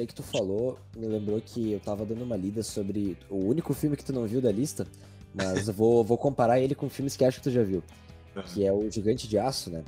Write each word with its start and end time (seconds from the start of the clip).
aí 0.00 0.06
que 0.06 0.14
tu 0.14 0.22
falou 0.22 0.78
me 0.96 1.06
lembrou 1.06 1.40
que 1.40 1.72
eu 1.72 1.80
tava 1.80 2.04
dando 2.04 2.22
uma 2.22 2.36
lida 2.36 2.62
sobre 2.62 3.16
o 3.28 3.36
único 3.36 3.72
filme 3.74 3.96
que 3.96 4.04
tu 4.04 4.12
não 4.12 4.26
viu 4.26 4.40
da 4.40 4.50
lista, 4.52 4.86
mas 5.34 5.68
vou, 5.68 6.02
vou 6.04 6.16
comparar 6.18 6.60
ele 6.60 6.74
com 6.74 6.88
filmes 6.88 7.16
que 7.16 7.24
acho 7.24 7.38
que 7.38 7.44
tu 7.44 7.50
já 7.50 7.62
viu, 7.62 7.82
que 8.52 8.64
é 8.66 8.72
o 8.72 8.90
Gigante 8.90 9.28
de 9.28 9.38
Aço, 9.38 9.70
né? 9.70 9.82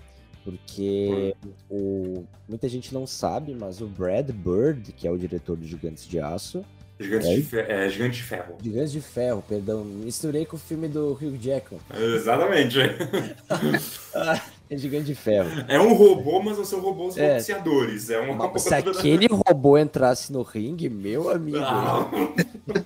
Porque 0.45 1.34
o, 1.70 2.24
muita 2.48 2.68
gente 2.68 2.95
não 2.95 3.06
sabe, 3.06 3.54
mas 3.54 3.80
o 3.82 3.87
Brad 3.87 4.30
Bird, 4.30 4.92
que 4.92 5.06
é 5.06 5.10
o 5.10 5.18
diretor 5.18 5.56
do 5.56 5.66
Gigantes 5.66 6.06
de 6.09 6.18
Aço. 6.18 6.65
Gigante, 6.98 7.26
É? 7.29 7.35
de, 7.37 7.42
fe- 7.42 7.60
é, 7.60 7.88
Gigante 7.88 8.16
de 8.16 8.23
Ferro. 8.23 8.57
Gigantes 8.63 8.92
de 8.92 9.01
Ferro, 9.01 9.45
perdão, 9.46 9.85
misturei 9.85 10.45
com 10.46 10.57
o 10.57 10.59
filme 10.59 10.88
do 10.88 11.13
Hugh 11.13 11.37
Jackman. 11.40 11.80
Exatamente. 11.95 12.79
É 14.71 14.76
Gigante 14.76 15.07
de 15.07 15.15
Ferro. 15.16 15.51
É 15.66 15.80
um 15.80 15.93
robô, 15.95 16.40
mas 16.40 16.57
não 16.57 16.65
são 16.65 16.80
robôs 16.80 17.16
É. 17.16 17.35
boxeadores. 17.35 18.09
É 18.09 18.21
uma 18.21 18.49
Mas 18.49 18.63
se 18.63 18.73
aquele 18.73 19.26
robô 19.26 19.76
entrasse 19.76 20.32
no 20.32 20.43
ringue, 20.43 20.88
meu 20.88 21.29
amigo. 21.29 21.59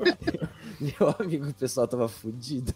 Meu 0.81 1.15
amigo, 1.19 1.49
o 1.49 1.55
pessoal 1.55 1.87
tava 1.87 2.09
fudido. 2.09 2.75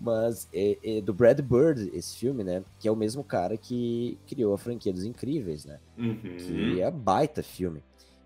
Mas 0.00 0.48
é, 0.52 0.78
é 0.82 1.00
do 1.00 1.12
Brad 1.14 1.40
Bird, 1.40 1.90
esse 1.94 2.16
filme, 2.16 2.42
né? 2.44 2.62
Que 2.78 2.88
é 2.88 2.92
o 2.92 2.96
mesmo 2.96 3.22
cara 3.24 3.56
que 3.56 4.18
criou 4.26 4.54
a 4.54 4.58
franquia 4.58 4.92
dos 4.92 5.04
Incríveis, 5.04 5.64
né? 5.64 5.78
uhum. 5.98 6.16
Que 6.38 6.80
é 6.80 6.90
baita 6.90 7.42
filme. 7.42 7.82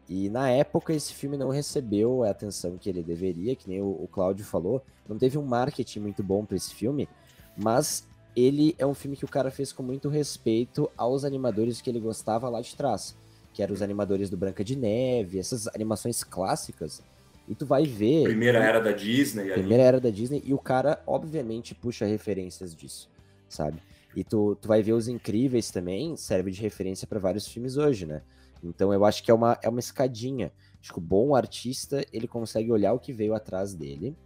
E 0.09 0.29
na 0.29 0.51
época 0.51 0.93
esse 0.93 1.15
filme 1.15 1.37
não 1.37 1.51
recebeu 1.51 2.25
a 2.25 2.31
atenção 2.31 2.77
que 2.77 2.89
ele 2.89 3.03
deveria, 3.03 3.55
que 3.55 3.69
nem 3.69 3.81
o, 3.81 3.87
o 3.87 4.09
Cláudio 4.11 4.45
falou. 4.45 4.83
Não 5.09 5.17
teve 5.17 5.39
um 5.39 5.45
marketing 5.45 6.01
muito 6.01 6.23
bom 6.23 6.45
pra 6.45 6.57
esse 6.57 6.75
filme, 6.75 7.09
mas 7.57 8.07
ele 8.45 8.75
é 8.79 8.87
um 8.87 8.95
filme 8.95 9.17
que 9.17 9.25
o 9.25 9.29
cara 9.29 9.51
fez 9.51 9.73
com 9.73 9.83
muito 9.83 10.09
respeito 10.09 10.91
aos 10.97 11.25
animadores 11.25 11.81
que 11.81 11.91
ele 11.91 12.01
gostava 12.01 12.49
lá 12.49 12.61
de 12.61 12.75
trás. 12.75 13.17
Que 13.53 13.63
eram 13.63 13.75
os 13.75 13.83
animadores 13.83 14.31
do 14.31 14.37
Branca 14.37 14.63
de 14.63 14.77
Neve, 14.77 15.39
essas 15.39 15.67
animações 15.69 16.23
clássicas. 16.23 17.03
E 17.49 17.55
tu 17.55 17.67
vai 17.67 17.85
ver. 17.85 18.25
Primeira 18.25 18.59
era 18.61 18.81
da 18.81 18.93
Disney. 18.93 19.43
ali. 19.43 19.55
Primeira 19.55 19.83
era 19.83 20.01
da 20.01 20.11
Disney, 20.11 20.43
e 20.45 20.55
o 20.55 20.59
cara, 20.59 21.03
obviamente, 21.07 21.75
puxa 21.75 22.07
referências 22.07 22.75
disso, 22.75 23.11
sabe? 23.49 23.83
E 24.15 24.23
tu, 24.23 24.57
tu 24.61 24.69
vai 24.69 24.83
ver 24.83 24.93
os 24.93 25.09
incríveis 25.09 25.71
também, 25.71 26.17
serve 26.17 26.51
de 26.51 26.61
referência 26.61 27.07
para 27.07 27.19
vários 27.19 27.47
filmes 27.47 27.77
hoje, 27.77 28.07
né? 28.07 28.23
Então 28.63 28.93
eu 28.93 29.05
acho 29.05 29.23
que 29.23 29.31
é 29.31 29.35
uma, 29.35 29.59
é 29.63 29.69
uma 29.69 29.81
escadinha. 29.81 30.53
Acho 30.81 30.93
que 30.93 30.99
o 30.99 31.03
bom 31.03 31.35
artista, 31.35 32.05
ele 32.13 32.29
consegue 32.29 32.71
olhar 32.71 32.93
o 32.93 32.99
que 32.99 33.13
veio 33.13 33.35
atrás 33.35 33.75
dele, 33.75 34.17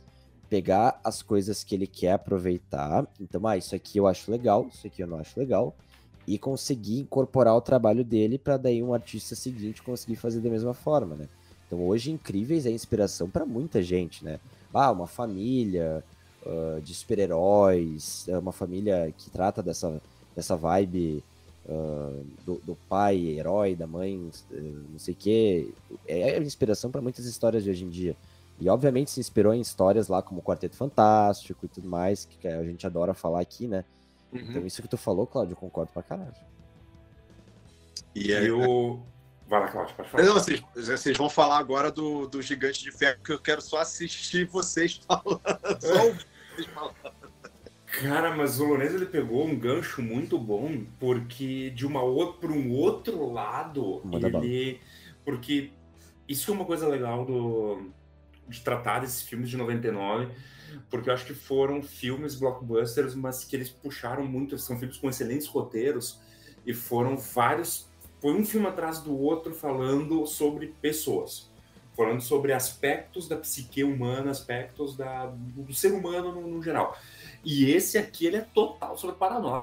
pegar 0.48 1.00
as 1.02 1.22
coisas 1.22 1.64
que 1.64 1.74
ele 1.74 1.86
quer 1.86 2.12
aproveitar. 2.12 3.06
Então, 3.20 3.46
ah, 3.46 3.56
isso 3.56 3.74
aqui 3.74 3.98
eu 3.98 4.06
acho 4.06 4.30
legal, 4.30 4.68
isso 4.72 4.86
aqui 4.86 5.02
eu 5.02 5.06
não 5.06 5.18
acho 5.18 5.38
legal. 5.38 5.74
E 6.26 6.38
conseguir 6.38 7.00
incorporar 7.00 7.54
o 7.54 7.60
trabalho 7.60 8.04
dele 8.04 8.38
para 8.38 8.56
daí 8.56 8.82
um 8.82 8.94
artista 8.94 9.34
seguinte 9.34 9.82
conseguir 9.82 10.16
fazer 10.16 10.40
da 10.40 10.48
mesma 10.48 10.72
forma, 10.72 11.14
né? 11.14 11.28
Então 11.66 11.86
hoje 11.86 12.10
Incríveis 12.10 12.66
é 12.66 12.70
inspiração 12.70 13.28
para 13.28 13.44
muita 13.44 13.82
gente, 13.82 14.24
né? 14.24 14.40
Ah, 14.72 14.90
uma 14.90 15.06
família 15.06 16.02
ah, 16.46 16.80
de 16.82 16.94
super-heróis, 16.94 18.26
é 18.28 18.38
uma 18.38 18.52
família 18.52 19.12
que 19.16 19.30
trata 19.30 19.62
dessa, 19.62 20.00
dessa 20.34 20.56
vibe 20.56 21.22
ah, 21.68 22.22
do, 22.44 22.60
do 22.64 22.76
pai 22.88 23.16
herói, 23.38 23.74
da 23.74 23.86
mãe, 23.86 24.30
eh, 24.52 24.60
não 24.90 24.98
sei 24.98 25.14
o 25.14 25.16
quê. 25.16 25.68
É 26.06 26.38
inspiração 26.38 26.90
para 26.90 27.00
muitas 27.00 27.24
histórias 27.24 27.64
de 27.64 27.70
hoje 27.70 27.84
em 27.84 27.88
dia. 27.88 28.14
E 28.58 28.68
obviamente 28.68 29.10
se 29.10 29.20
inspirou 29.20 29.52
em 29.52 29.60
histórias 29.60 30.08
lá 30.08 30.22
como 30.22 30.40
o 30.40 30.42
Quarteto 30.42 30.76
Fantástico 30.76 31.66
e 31.66 31.68
tudo 31.68 31.88
mais, 31.88 32.24
que 32.24 32.46
a 32.46 32.62
gente 32.62 32.86
adora 32.86 33.12
falar 33.12 33.40
aqui, 33.40 33.66
né? 33.66 33.84
Uhum. 34.32 34.40
Então 34.40 34.66
isso 34.66 34.80
que 34.82 34.88
tu 34.88 34.96
falou, 34.96 35.26
Claudio, 35.26 35.52
eu 35.52 35.56
concordo 35.56 35.92
pra 35.92 36.02
caralho. 36.02 36.34
E 38.14 38.32
aí, 38.32 38.50
o. 38.50 39.00
Vai 39.48 39.60
lá, 39.60 39.68
Cláudio, 39.68 39.94
pode 39.96 40.08
falar. 40.08 40.24
Não, 40.24 40.34
vocês, 40.34 40.62
vocês 40.74 41.16
vão 41.16 41.28
falar 41.28 41.58
agora 41.58 41.90
do, 41.90 42.26
do 42.26 42.40
Gigante 42.40 42.82
de 42.82 42.90
Ferro, 42.92 43.18
que 43.22 43.32
eu 43.32 43.38
quero 43.40 43.60
só 43.60 43.78
assistir 43.78 44.46
vocês 44.46 45.00
falando. 45.06 45.40
Só 45.80 46.06
ouvir 46.06 46.26
vocês 46.54 46.66
falando. 46.68 46.94
Cara, 47.86 48.34
mas 48.34 48.58
o 48.58 48.64
Lourenço 48.64 48.96
ele 48.96 49.06
pegou 49.06 49.44
um 49.44 49.56
gancho 49.56 50.02
muito 50.02 50.38
bom, 50.38 50.84
porque 50.98 51.70
de 51.70 51.86
uma 51.86 52.02
outra 52.02 52.48
para 52.48 52.52
um 52.52 52.72
outro 52.72 53.30
lado, 53.30 54.00
Manda 54.04 54.28
bala. 54.28 54.44
ele. 54.44 54.80
Porque 55.24 55.70
isso 56.28 56.50
é 56.50 56.54
uma 56.54 56.64
coisa 56.64 56.88
legal 56.88 57.24
do, 57.24 57.90
de 58.48 58.60
tratar 58.60 59.00
desses 59.00 59.22
filmes 59.22 59.48
de 59.50 59.56
99, 59.56 60.28
porque 60.90 61.08
eu 61.08 61.14
acho 61.14 61.24
que 61.26 61.34
foram 61.34 61.82
filmes 61.82 62.34
blockbusters, 62.34 63.14
mas 63.14 63.44
que 63.44 63.56
eles 63.56 63.70
puxaram 63.70 64.24
muito, 64.24 64.58
são 64.58 64.78
filmes 64.78 64.96
com 64.98 65.08
excelentes 65.08 65.46
roteiros, 65.46 66.20
e 66.66 66.72
foram 66.74 67.16
vários. 67.16 67.88
Foi 68.20 68.32
um 68.32 68.44
filme 68.44 68.66
atrás 68.66 69.00
do 69.00 69.16
outro 69.18 69.54
falando 69.54 70.26
sobre 70.26 70.74
pessoas. 70.80 71.50
Falando 71.96 72.20
sobre 72.20 72.52
aspectos 72.52 73.28
da 73.28 73.36
psique 73.36 73.84
humana, 73.84 74.30
aspectos 74.30 74.96
da, 74.96 75.26
do 75.26 75.72
ser 75.72 75.92
humano 75.92 76.32
no- 76.32 76.48
no 76.48 76.62
geral. 76.62 76.98
E 77.44 77.70
esse 77.70 77.96
aqui, 77.98 78.26
ele 78.26 78.38
é 78.38 78.40
total 78.40 78.96
sobre 78.98 79.14
paranoia. 79.16 79.62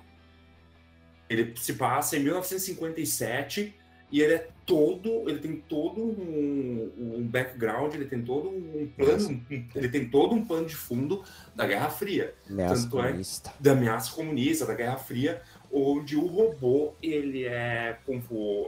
Ele 1.29 1.53
se 1.57 1.73
passa 1.73 2.15
em 2.17 2.23
1957 2.23 3.75
e 4.11 4.21
ele 4.21 4.33
é 4.35 4.49
todo, 4.71 5.29
ele 5.29 5.39
tem 5.39 5.57
todo 5.57 5.99
um, 6.01 6.91
um 6.97 7.27
background, 7.27 7.93
ele 7.93 8.05
tem 8.05 8.21
todo 8.21 8.47
um 8.47 8.87
plano, 8.95 9.29
um- 9.29 9.65
ele 9.75 9.89
tem 9.89 10.07
todo 10.07 10.33
um 10.33 10.45
plano 10.45 10.65
de 10.65 10.75
fundo 10.77 11.23
da 11.53 11.67
Guerra 11.67 11.89
Fria, 11.89 12.33
Ameaça 12.49 12.83
Tanto 12.83 12.99
é- 13.01 13.07
comunista. 13.07 13.53
da 13.59 13.71
ameaça 13.73 14.11
comunista, 14.13 14.65
da 14.65 14.73
Guerra 14.73 14.95
Fria, 14.95 15.41
onde 15.69 16.15
o 16.15 16.25
robô 16.25 16.93
ele 17.03 17.43
é, 17.45 17.97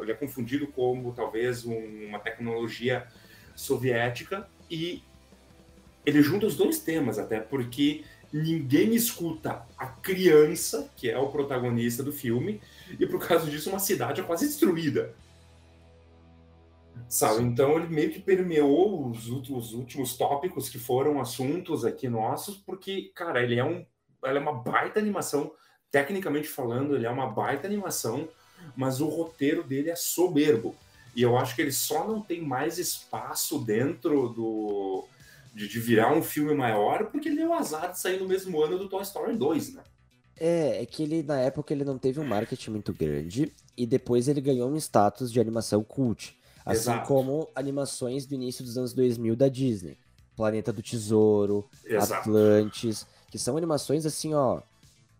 ele 0.02 0.12
é 0.12 0.16
confundido 0.16 0.68
como 0.68 1.14
talvez 1.14 1.66
um- 1.66 2.08
uma 2.10 2.20
tecnologia 2.20 3.08
soviética 3.56 4.46
e 4.70 5.02
ele 6.06 6.22
junta 6.22 6.46
os 6.46 6.58
dois 6.58 6.80
temas 6.80 7.18
até 7.18 7.40
porque 7.40 8.04
ninguém 8.34 8.94
escuta 8.94 9.62
a 9.78 9.86
criança 9.88 10.92
que 10.98 11.10
é 11.10 11.18
o 11.18 11.30
protagonista 11.30 12.04
do 12.04 12.12
filme 12.12 12.60
e 13.00 13.06
por 13.06 13.26
causa 13.26 13.50
disso 13.50 13.70
uma 13.70 13.80
cidade 13.80 14.20
é 14.20 14.24
quase 14.24 14.46
destruída 14.48 15.14
sabe 17.10 17.44
então 17.44 17.78
ele 17.78 17.88
meio 17.88 18.12
que 18.12 18.20
permeou 18.20 19.10
os 19.10 19.30
últimos, 19.30 19.68
os 19.68 19.74
últimos 19.74 20.18
tópicos 20.18 20.70
que 20.70 20.80
foram 20.80 21.20
assuntos 21.20 21.86
aqui 21.86 22.08
nossos 22.08 22.58
porque 22.58 23.12
cara 23.16 23.42
ele 23.42 23.60
é 23.60 23.64
um 23.64 23.86
ela 24.24 24.40
é 24.40 24.42
uma 24.42 24.54
baita 24.54 25.00
animação 25.00 25.52
tecnicamente 25.92 26.48
falando 26.48 26.96
ele 26.96 27.06
é 27.06 27.10
uma 27.10 27.28
baita 27.28 27.68
animação 27.68 28.28
mas 28.76 29.02
o 29.02 29.08
roteiro 29.08 29.64
dele 29.64 29.90
é 29.90 29.96
soberbo 29.96 30.76
e 31.16 31.22
eu 31.22 31.38
acho 31.38 31.56
que 31.56 31.62
ele 31.62 31.72
só 31.72 32.08
não 32.08 32.22
tem 32.22 32.42
mais 32.42 32.78
espaço 32.78 33.60
dentro 33.60 34.30
do 34.30 35.06
de, 35.54 35.68
de 35.68 35.80
virar 35.80 36.12
um 36.12 36.24
filme 36.24 36.54
maior 36.54 37.06
porque 37.06 37.30
ele 37.30 37.38
deu 37.38 37.50
o 37.50 37.54
azar 37.54 37.92
de 37.92 38.00
sair 38.00 38.20
no 38.20 38.28
mesmo 38.28 38.62
ano 38.62 38.78
do 38.78 38.90
Toy 38.90 39.04
Story 39.04 39.38
2, 39.38 39.76
né? 39.76 39.84
É, 40.40 40.82
é 40.82 40.86
que 40.86 41.04
ele, 41.04 41.24
na 41.24 41.40
época, 41.40 41.74
ele 41.74 41.84
não 41.84 41.98
teve 41.98 42.20
um 42.20 42.26
marketing 42.26 42.72
muito 42.72 42.94
grande 42.94 43.52
e 43.78 43.86
depois 43.86 44.28
ele 44.28 44.42
ganhou 44.42 44.70
um 44.70 44.76
status 44.76 45.32
de 45.32 45.40
animação 45.40 45.84
cult. 45.84 46.36
Assim 46.66 46.80
Exato. 46.92 47.08
como 47.08 47.50
animações 47.56 48.26
do 48.26 48.36
início 48.36 48.64
dos 48.64 48.78
anos 48.78 48.94
2000 48.94 49.36
da 49.36 49.48
Disney. 49.48 49.98
Planeta 50.36 50.72
do 50.74 50.82
Tesouro, 50.82 51.66
Exato. 51.86 52.30
Atlantis, 52.30 53.06
que 53.30 53.38
são 53.38 53.56
animações 53.58 54.06
assim, 54.06 54.34
ó, 54.34 54.62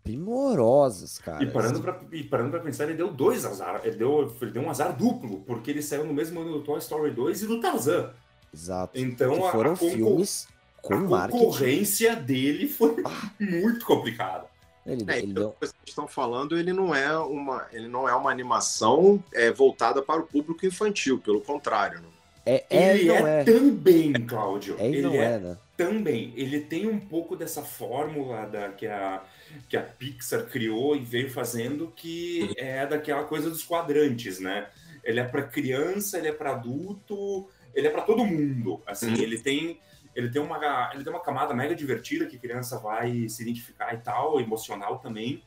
primorosas, 0.02 1.18
cara. 1.18 1.42
E 1.42 1.50
parando, 1.50 1.80
pra, 1.80 2.00
e 2.12 2.22
parando 2.24 2.50
pra 2.50 2.60
pensar, 2.60 2.84
ele 2.84 2.94
deu 2.94 3.12
dois 3.12 3.44
azar. 3.44 3.80
Ele 3.84 3.96
deu, 3.96 4.34
ele 4.40 4.50
deu 4.50 4.62
um 4.62 4.70
azar 4.70 4.96
duplo, 4.96 5.40
porque 5.46 5.70
ele 5.70 5.82
saiu 5.82 6.04
no 6.04 6.12
mesmo 6.14 6.40
ano 6.40 6.52
do 6.52 6.60
Toy 6.62 6.78
Story 6.78 7.10
2 7.10 7.42
e 7.42 7.46
do 7.46 7.60
Tarzan. 7.60 8.10
Exato. 8.52 8.98
Então 8.98 9.34
que 9.40 9.46
a- 9.46 9.50
foram 9.52 9.72
a, 9.72 9.76
concor- 9.76 9.90
filmes 9.96 10.48
com 10.82 10.94
a 10.94 11.00
marketing. 11.00 11.44
concorrência 11.44 12.16
dele 12.16 12.68
foi 12.68 12.96
muito 13.40 13.84
complicada. 13.86 14.46
Ele, 14.86 15.04
É, 15.08 15.18
ele 15.18 15.30
então, 15.30 15.42
deu... 15.42 15.50
que 15.52 15.66
vocês 15.66 15.74
estão 15.86 16.06
falando, 16.06 16.58
ele 16.58 16.72
não 16.72 16.94
é 16.94 17.16
uma, 17.16 17.66
ele 17.72 17.88
não 17.88 18.08
é 18.08 18.14
uma 18.14 18.30
animação 18.30 19.22
é, 19.32 19.50
voltada 19.50 20.02
para 20.02 20.20
o 20.20 20.26
público 20.26 20.64
infantil, 20.66 21.18
pelo 21.18 21.40
contrário. 21.40 22.00
né? 22.00 22.08
É, 22.46 22.64
é 22.68 22.94
ele 22.98 23.08
não 23.08 23.26
é, 23.26 23.40
é. 23.40 23.44
também, 23.44 24.12
Cláudio. 24.12 24.76
É 24.78 24.86
ele 24.86 25.02
não 25.02 25.14
é 25.14 25.34
é, 25.34 25.38
né? 25.38 25.56
também. 25.76 26.32
Ele 26.36 26.60
tem 26.60 26.86
um 26.86 27.00
pouco 27.00 27.34
dessa 27.34 27.62
fórmula 27.62 28.44
da, 28.46 28.68
que, 28.68 28.86
a, 28.86 29.22
que 29.68 29.76
a 29.76 29.82
Pixar 29.82 30.44
criou 30.46 30.94
e 30.94 31.00
veio 31.00 31.30
fazendo, 31.30 31.90
que 31.96 32.52
é 32.58 32.86
daquela 32.86 33.24
coisa 33.24 33.48
dos 33.48 33.64
quadrantes, 33.64 34.38
né? 34.40 34.68
ele 35.04 35.20
é 35.20 35.24
para 35.24 35.42
criança, 35.42 36.18
ele 36.18 36.28
é 36.28 36.32
para 36.32 36.52
adulto, 36.52 37.48
ele 37.74 37.86
é 37.86 37.90
para 37.90 38.02
todo 38.02 38.24
mundo. 38.24 38.80
Assim, 38.86 39.08
Uhum. 39.08 39.22
ele 39.22 39.38
tem 39.38 39.78
ele 40.14 40.30
tem 40.30 40.40
uma 40.40 40.90
ele 40.92 41.02
tem 41.02 41.12
uma 41.12 41.22
camada 41.22 41.52
mega 41.52 41.74
divertida 41.74 42.26
que 42.26 42.36
a 42.36 42.40
criança 42.40 42.78
vai 42.78 43.28
se 43.28 43.42
identificar 43.42 43.94
e 43.94 43.98
tal, 43.98 44.40
emocional 44.40 44.98
também, 44.98 45.42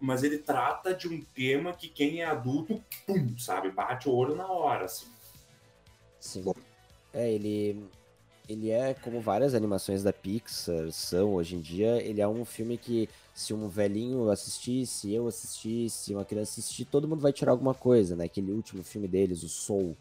mas 0.00 0.22
ele 0.22 0.38
trata 0.38 0.94
de 0.94 1.08
um 1.08 1.20
tema 1.20 1.72
que 1.72 1.88
quem 1.88 2.22
é 2.22 2.24
adulto, 2.24 2.82
pum, 3.06 3.36
sabe, 3.38 3.70
bate 3.70 4.08
o 4.08 4.12
olho 4.12 4.34
na 4.34 4.46
hora, 4.46 4.86
assim. 4.86 5.06
Sim. 6.18 6.44
É, 7.12 7.30
ele. 7.32 7.88
Ele 8.48 8.68
é 8.68 8.94
como 8.94 9.20
várias 9.20 9.54
animações 9.54 10.02
da 10.02 10.12
Pixar 10.12 10.90
são 10.90 11.34
hoje 11.34 11.54
em 11.54 11.60
dia. 11.60 12.02
Ele 12.02 12.20
é 12.20 12.26
um 12.26 12.44
filme 12.44 12.76
que, 12.76 13.08
se 13.32 13.54
um 13.54 13.68
velhinho 13.68 14.28
assistisse, 14.28 15.14
eu 15.14 15.28
assistisse, 15.28 16.12
uma 16.12 16.24
criança 16.24 16.58
assistir, 16.58 16.84
todo 16.84 17.06
mundo 17.06 17.20
vai 17.20 17.32
tirar 17.32 17.52
alguma 17.52 17.74
coisa, 17.74 18.16
né? 18.16 18.24
Aquele 18.24 18.50
último 18.50 18.82
filme 18.82 19.06
deles, 19.06 19.44
o 19.44 19.48
Soul. 19.48 19.96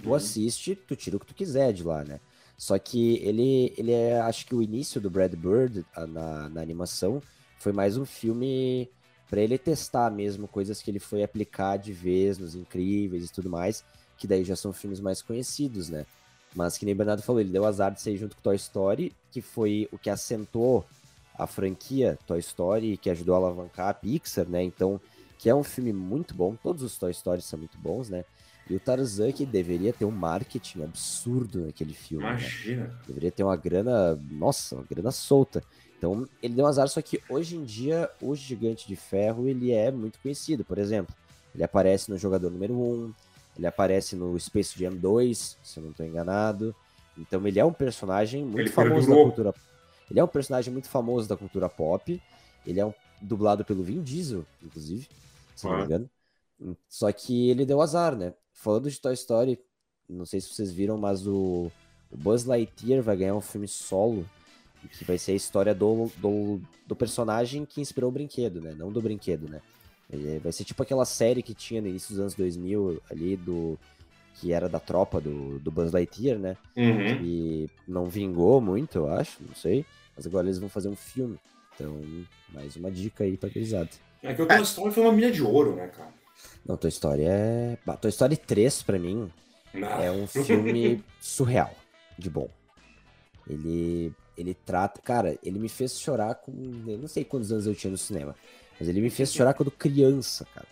Tu 0.00 0.14
assiste, 0.14 0.76
tu 0.76 0.94
tira 0.94 1.16
o 1.16 1.20
que 1.20 1.26
tu 1.26 1.34
quiser 1.34 1.72
de 1.72 1.82
lá, 1.82 2.04
né? 2.04 2.20
Só 2.56 2.78
que 2.78 3.16
ele, 3.16 3.74
ele 3.76 3.92
é, 3.92 4.20
acho 4.20 4.46
que 4.46 4.54
o 4.54 4.62
início 4.62 5.00
do 5.00 5.10
Brad 5.10 5.34
Bird 5.34 5.84
na, 6.08 6.48
na 6.48 6.60
animação 6.60 7.22
foi 7.58 7.72
mais 7.72 7.96
um 7.96 8.04
filme 8.04 8.88
pra 9.28 9.40
ele 9.40 9.58
testar 9.58 10.10
mesmo 10.10 10.48
coisas 10.48 10.80
que 10.80 10.90
ele 10.90 10.98
foi 10.98 11.22
aplicar 11.22 11.76
de 11.76 11.92
vez 11.92 12.38
nos 12.38 12.54
Incríveis 12.54 13.26
e 13.26 13.32
tudo 13.32 13.50
mais, 13.50 13.84
que 14.16 14.26
daí 14.26 14.44
já 14.44 14.56
são 14.56 14.72
filmes 14.72 15.00
mais 15.00 15.20
conhecidos, 15.20 15.88
né? 15.88 16.06
Mas 16.54 16.78
que 16.78 16.86
nem 16.86 16.94
Bernardo 16.94 17.22
falou, 17.22 17.40
ele 17.40 17.50
deu 17.50 17.66
azar 17.66 17.92
de 17.92 18.00
sair 18.00 18.16
junto 18.16 18.36
com 18.36 18.42
Toy 18.42 18.56
Story, 18.56 19.12
que 19.30 19.42
foi 19.42 19.88
o 19.92 19.98
que 19.98 20.08
assentou 20.08 20.86
a 21.38 21.46
franquia 21.46 22.18
Toy 22.26 22.38
Story 22.38 22.96
que 22.96 23.10
ajudou 23.10 23.34
a 23.34 23.38
alavancar 23.38 23.88
a 23.88 23.94
Pixar, 23.94 24.48
né? 24.48 24.62
Então, 24.62 24.98
que 25.38 25.50
é 25.50 25.54
um 25.54 25.62
filme 25.62 25.92
muito 25.92 26.34
bom, 26.34 26.56
todos 26.56 26.82
os 26.82 26.96
Toy 26.96 27.12
Stories 27.12 27.44
são 27.44 27.58
muito 27.58 27.76
bons, 27.76 28.08
né? 28.08 28.24
E 28.68 28.74
o 28.74 28.80
Tarzan 28.80 29.30
que 29.30 29.46
deveria 29.46 29.92
ter 29.92 30.04
um 30.04 30.10
marketing 30.10 30.82
absurdo 30.82 31.66
naquele 31.66 31.94
filme, 31.94 32.24
né? 32.24 32.30
Imagina. 32.30 33.00
Deveria 33.06 33.30
ter 33.30 33.44
uma 33.44 33.56
grana, 33.56 34.18
nossa, 34.30 34.74
uma 34.74 34.84
grana 34.84 35.10
solta. 35.12 35.62
Então, 35.96 36.28
ele 36.42 36.54
deu 36.54 36.66
azar, 36.66 36.88
só 36.88 37.00
que 37.00 37.22
hoje 37.28 37.56
em 37.56 37.64
dia, 37.64 38.10
o 38.20 38.34
Gigante 38.34 38.86
de 38.88 38.96
Ferro, 38.96 39.48
ele 39.48 39.70
é 39.72 39.90
muito 39.90 40.18
conhecido. 40.20 40.64
Por 40.64 40.78
exemplo, 40.78 41.14
ele 41.54 41.62
aparece 41.64 42.10
no 42.10 42.18
Jogador 42.18 42.50
Número 42.50 42.74
1, 42.74 43.14
ele 43.56 43.66
aparece 43.66 44.14
no 44.16 44.38
Space 44.38 44.78
Jam 44.78 44.94
2, 44.94 45.56
se 45.62 45.78
eu 45.78 45.84
não 45.84 45.90
estou 45.92 46.04
enganado. 46.04 46.74
Então, 47.16 47.46
ele 47.46 47.58
é 47.58 47.64
um 47.64 47.72
personagem 47.72 48.44
muito 48.44 48.60
Ele 48.60 48.68
famoso 48.70 49.06
da 49.08 49.14
perdurou. 49.14 49.24
cultura... 49.26 49.54
Ele 50.10 50.20
é 50.20 50.24
um 50.24 50.28
personagem 50.28 50.72
muito 50.72 50.88
famoso 50.88 51.28
da 51.28 51.36
cultura 51.36 51.68
pop. 51.68 52.20
Ele 52.66 52.78
é 52.78 52.84
um 52.84 52.92
dublado 53.22 53.64
pelo 53.64 53.82
Vin 53.82 54.02
Diesel, 54.02 54.44
inclusive, 54.62 55.08
se 55.54 55.64
não 55.66 55.76
me 55.76 55.82
Ah. 55.82 55.84
engano. 55.84 56.10
Só 56.88 57.10
que 57.12 57.50
ele 57.50 57.66
deu 57.66 57.80
azar, 57.80 58.16
né? 58.16 58.32
Falando 58.52 58.90
de 58.90 59.00
Toy 59.00 59.14
Story, 59.14 59.58
não 60.08 60.24
sei 60.24 60.40
se 60.40 60.48
vocês 60.48 60.72
viram, 60.72 60.96
mas 60.96 61.26
o, 61.26 61.70
o 62.10 62.16
Buzz 62.16 62.44
Lightyear 62.44 63.02
vai 63.02 63.16
ganhar 63.16 63.34
um 63.34 63.40
filme 63.40 63.68
solo, 63.68 64.26
que 64.90 65.04
vai 65.04 65.18
ser 65.18 65.32
a 65.32 65.36
história 65.36 65.74
do, 65.74 66.10
do, 66.16 66.60
do 66.86 66.96
personagem 66.96 67.64
que 67.64 67.80
inspirou 67.80 68.10
o 68.10 68.12
brinquedo, 68.12 68.60
né? 68.60 68.74
Não 68.76 68.90
do 68.90 69.02
brinquedo, 69.02 69.48
né? 69.48 69.60
Ele 70.08 70.38
vai 70.38 70.52
ser 70.52 70.64
tipo 70.64 70.82
aquela 70.82 71.04
série 71.04 71.42
que 71.42 71.52
tinha 71.52 71.80
no 71.80 71.88
início 71.88 72.10
dos 72.10 72.20
anos 72.20 72.34
2000 72.34 73.02
ali, 73.10 73.36
do 73.36 73.78
que 74.34 74.52
era 74.52 74.68
da 74.68 74.78
tropa 74.78 75.20
do, 75.20 75.58
do 75.58 75.70
Buzz 75.70 75.92
Lightyear, 75.92 76.38
né? 76.38 76.56
Uhum. 76.76 77.22
E 77.22 77.70
não 77.88 78.06
vingou 78.06 78.60
muito, 78.60 78.98
eu 78.98 79.12
acho, 79.12 79.42
não 79.42 79.54
sei. 79.54 79.84
Mas 80.14 80.26
agora 80.26 80.46
eles 80.46 80.58
vão 80.58 80.68
fazer 80.68 80.88
um 80.88 80.96
filme. 80.96 81.38
Então, 81.74 82.00
mais 82.52 82.76
uma 82.76 82.90
dica 82.90 83.24
aí 83.24 83.36
pra 83.36 83.48
gurizada. 83.48 83.90
É 84.22 84.32
que 84.32 84.42
o 84.42 84.46
Toy 84.46 84.62
Story 84.62 84.94
foi 84.94 85.02
uma 85.02 85.12
mina 85.12 85.30
de 85.30 85.42
ouro, 85.42 85.74
né, 85.74 85.88
cara? 85.88 86.12
Não, 86.64 86.76
Toy 86.76 86.88
Story 86.90 87.22
é... 87.24 87.78
Bah, 87.86 87.96
Toy 87.96 88.10
Story 88.10 88.36
3, 88.36 88.82
pra 88.82 88.98
mim, 88.98 89.30
Ah, 89.74 90.02
é 90.02 90.10
um 90.10 90.26
filme 90.26 91.02
surreal, 91.20 91.74
de 92.18 92.28
bom. 92.30 92.48
Ele, 93.48 94.12
ele 94.36 94.54
trata. 94.54 95.00
Cara, 95.00 95.38
ele 95.42 95.58
me 95.58 95.68
fez 95.68 96.00
chorar 96.00 96.34
com. 96.34 96.52
Eu 96.86 96.98
não 96.98 97.06
sei 97.08 97.24
quantos 97.24 97.52
anos 97.52 97.66
eu 97.66 97.74
tinha 97.74 97.90
no 97.90 97.96
cinema, 97.98 98.34
mas 98.78 98.88
ele 98.88 99.00
me 99.00 99.10
fez 99.10 99.32
chorar 99.32 99.54
quando 99.54 99.70
criança, 99.70 100.44
cara. 100.52 100.66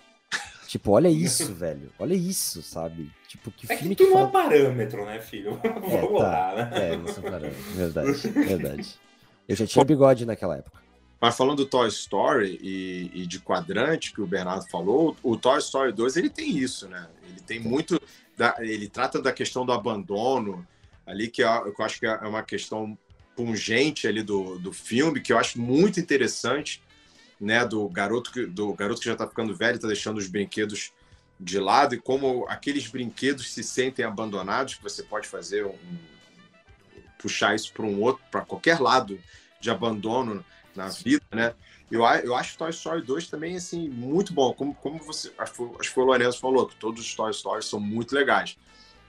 Tipo, 0.67 0.91
olha 0.91 1.09
isso, 1.09 1.53
velho. 1.55 1.93
Olha 2.01 2.15
isso, 2.15 2.61
sabe? 2.63 3.13
Tipo, 3.29 3.53
que 3.53 3.71
É 3.73 3.77
filme 3.77 3.95
que 3.95 4.03
que, 4.05 4.11
tu 4.11 4.15
não 4.15 4.27
é 4.27 4.31
fala... 4.31 4.33
parâmetro, 4.49 5.05
né, 5.07 5.21
filho? 5.21 5.61
Vamos 5.63 6.21
tá. 6.21 6.53
lá, 6.53 6.55
né? 6.57 6.71
É, 6.93 6.97
não 6.97 7.07
sou 7.07 7.23
parâmetro. 7.23 7.63
Verdade, 7.75 8.13
verdade. 8.31 8.95
Eu 9.47 9.55
já 9.55 9.67
tinha 9.67 9.85
bigode 9.85 10.27
naquela 10.27 10.57
época. 10.57 10.83
Mas 11.25 11.39
falando 11.39 11.57
do 11.57 11.65
Toy 11.65 11.89
Story 11.89 12.59
e, 12.61 13.11
e 13.15 13.27
de 13.27 13.41
quadrante 13.41 14.13
que 14.13 14.21
o 14.21 14.27
Bernardo 14.27 14.69
falou, 14.69 15.17
o 15.23 15.39
Toy 15.39 15.59
Story 15.59 15.91
2 15.91 16.19
ele 16.19 16.29
tem 16.29 16.55
isso, 16.55 16.87
né? 16.87 17.09
Ele 17.27 17.41
tem 17.41 17.59
muito. 17.59 17.99
Da, 18.37 18.57
ele 18.59 18.91
trata 18.91 19.23
da 19.23 19.33
questão 19.33 19.65
do 19.65 19.73
abandono 19.73 20.69
ali, 21.07 21.29
que 21.29 21.43
eu, 21.43 21.73
que 21.73 21.81
eu 21.81 21.87
acho 21.87 21.99
que 21.99 22.05
é 22.05 22.15
uma 22.29 22.43
questão 22.43 22.99
pungente 23.35 24.07
ali 24.07 24.23
do, 24.23 24.59
do 24.59 24.71
filme, 24.71 25.19
que 25.19 25.33
eu 25.33 25.39
acho 25.39 25.59
muito 25.59 25.99
interessante, 25.99 26.83
né? 27.41 27.65
Do 27.65 27.89
garoto 27.89 28.31
que, 28.31 28.45
do 28.45 28.75
garoto 28.75 29.01
que 29.01 29.07
já 29.07 29.17
tá 29.17 29.27
ficando 29.27 29.57
velho, 29.57 29.79
tá 29.79 29.87
deixando 29.87 30.19
os 30.19 30.29
brinquedos 30.29 30.93
de 31.41 31.59
lado, 31.59 31.95
e 31.95 31.99
como 31.99 32.45
aqueles 32.51 32.87
brinquedos 32.87 33.51
se 33.51 33.65
sentem 33.65 34.05
abandonados, 34.05 34.75
que 34.75 34.83
você 34.83 35.03
pode 35.03 35.27
fazer 35.27 35.65
um. 35.65 35.79
puxar 37.19 37.55
isso 37.55 37.73
para 37.73 37.87
um 37.87 38.03
outro, 38.03 38.23
para 38.31 38.43
qualquer 38.43 38.79
lado 38.79 39.19
de 39.59 39.71
abandono 39.71 40.45
na 40.75 40.89
vida, 40.89 41.23
né? 41.33 41.55
Eu, 41.91 42.03
eu 42.03 42.35
acho 42.35 42.57
Toy 42.59 42.71
Story 42.71 43.03
2 43.03 43.29
também, 43.29 43.57
assim, 43.57 43.89
muito 43.89 44.33
bom. 44.33 44.53
Como, 44.55 44.75
como 44.75 44.99
você, 44.99 45.33
acho, 45.39 45.53
que 45.53 45.57
foi- 45.57 45.69
acho 45.79 45.89
que 45.89 45.95
foi 45.95 46.03
o 46.03 46.07
Lourenço 46.07 46.41
falou, 46.41 46.67
que 46.67 46.77
todos 46.77 47.01
os 47.05 47.15
Toy 47.15 47.33
Stories 47.33 47.67
são 47.67 47.79
muito 47.79 48.15
legais. 48.15 48.57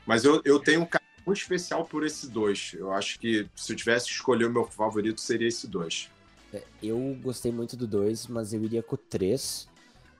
Mas 0.06 0.24
eu, 0.24 0.42
eu 0.46 0.60
tenho 0.60 0.82
um 0.82 0.86
carinho 0.86 1.10
muito 1.26 1.40
especial 1.42 1.86
por 1.86 2.06
esse 2.06 2.30
dois. 2.30 2.74
Eu 2.78 2.92
acho 2.94 3.18
que 3.20 3.48
se 3.56 3.74
eu 3.74 3.76
tivesse 3.76 4.06
que 4.08 4.14
escolher 4.14 4.46
o 4.46 4.52
meu 4.52 4.66
favorito, 4.66 5.20
seria 5.20 5.48
esse 5.48 5.68
dois. 5.68 6.10
É, 6.54 6.62
Eu 6.84 7.18
gostei 7.24 7.52
muito 7.52 7.76
do 7.76 7.88
2, 7.88 8.28
mas 8.28 8.54
eu 8.54 8.64
iria 8.64 8.84
com 8.84 8.94
o 8.96 8.98
3, 9.00 9.68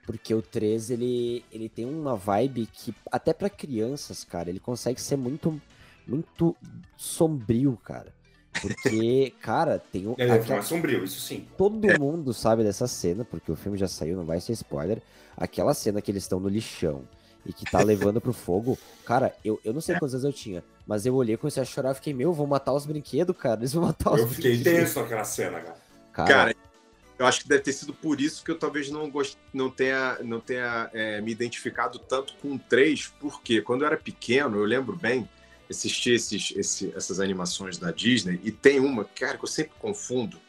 porque 0.08 0.34
o 0.34 0.42
3 0.42 0.90
ele, 0.90 1.46
ele 1.52 1.70
tem 1.70 1.86
uma 1.86 2.16
vibe 2.16 2.66
que, 2.66 2.96
até 3.12 3.32
pra 3.34 3.50
crianças, 3.50 4.24
cara, 4.24 4.50
ele 4.50 4.60
consegue 4.60 5.00
ser 5.00 5.18
muito, 5.18 5.62
muito 6.08 6.56
sombrio, 6.98 7.78
cara. 7.84 8.15
Porque, 8.62 9.34
cara, 9.42 9.80
tem 9.80 10.08
um. 10.08 10.16
É 10.18 10.30
aquela- 10.30 10.56
mais 10.58 10.66
sombrio, 10.68 11.04
isso 11.04 11.20
sim. 11.22 11.46
Todo 11.58 12.00
mundo 12.00 12.34
sabe 12.34 12.64
dessa 12.64 12.88
cena, 12.88 13.24
porque 13.26 13.52
o 13.52 13.56
filme 13.56 13.78
já 13.78 13.88
saiu, 13.88 14.16
não 14.18 14.26
vai 14.26 14.40
ser 14.40 14.54
spoiler. 14.54 15.02
Aquela 15.38 15.74
cena 15.74 16.02
que 16.02 16.12
eles 16.12 16.24
estão 16.24 16.40
no 16.40 16.48
lixão 16.50 17.04
e 17.46 17.52
que 17.54 17.66
tá 17.70 17.82
levando 17.84 18.20
pro 18.22 18.34
fogo. 18.34 18.78
Cara, 19.06 19.36
eu, 19.44 19.60
eu 19.64 19.74
não 19.74 19.82
sei 19.82 19.96
quantos 20.00 20.14
anos 20.16 20.24
eu 20.26 20.34
tinha, 20.34 20.64
mas 20.88 21.06
eu 21.06 21.14
olhei, 21.14 21.38
comecei 21.38 21.62
a 21.62 21.66
chorar, 21.66 21.94
fiquei, 21.94 22.14
meu, 22.14 22.34
vão 22.34 22.48
matar 22.48 22.74
os 22.74 22.86
brinquedos, 22.86 23.36
cara. 23.38 23.60
Eles 23.60 23.74
vão 23.74 23.84
matar 23.86 24.14
os 24.14 24.22
Eu 24.22 24.28
fiquei 24.28 24.56
brinquedos. 24.56 24.80
tenso 24.80 25.02
naquela 25.02 25.24
cena, 25.24 25.60
cara. 25.60 25.78
Cara, 26.14 26.28
Cara, 26.30 26.56
eu 27.20 27.26
acho 27.26 27.42
que 27.42 27.50
deve 27.50 27.62
ter 27.62 27.74
sido 27.74 27.94
por 27.94 28.20
isso 28.22 28.44
que 28.44 28.50
eu 28.52 28.58
talvez 28.58 28.90
não, 28.90 29.10
gost... 29.10 29.38
não 29.54 29.70
tenha, 29.70 30.18
não 30.24 30.40
tenha 30.40 30.90
é, 30.94 31.20
me 31.22 31.32
identificado 31.32 32.00
tanto 32.00 32.34
com 32.42 32.54
o 32.56 32.60
3, 32.60 33.14
porque 33.20 33.62
quando 33.62 33.82
eu 33.82 33.88
era 33.88 33.98
pequeno, 33.98 34.58
eu 34.58 34.64
lembro 34.66 34.96
bem, 34.96 35.28
assisti 35.70 36.12
esses, 36.12 36.54
esse- 36.56 36.94
essas 36.96 37.20
animações 37.20 37.78
da 37.78 37.92
Disney, 37.92 38.40
e 38.44 38.52
tem 38.52 38.80
uma, 38.80 39.04
cara, 39.06 39.38
que 39.38 39.44
eu 39.44 39.48
sempre 39.50 39.74
confundo. 39.80 40.40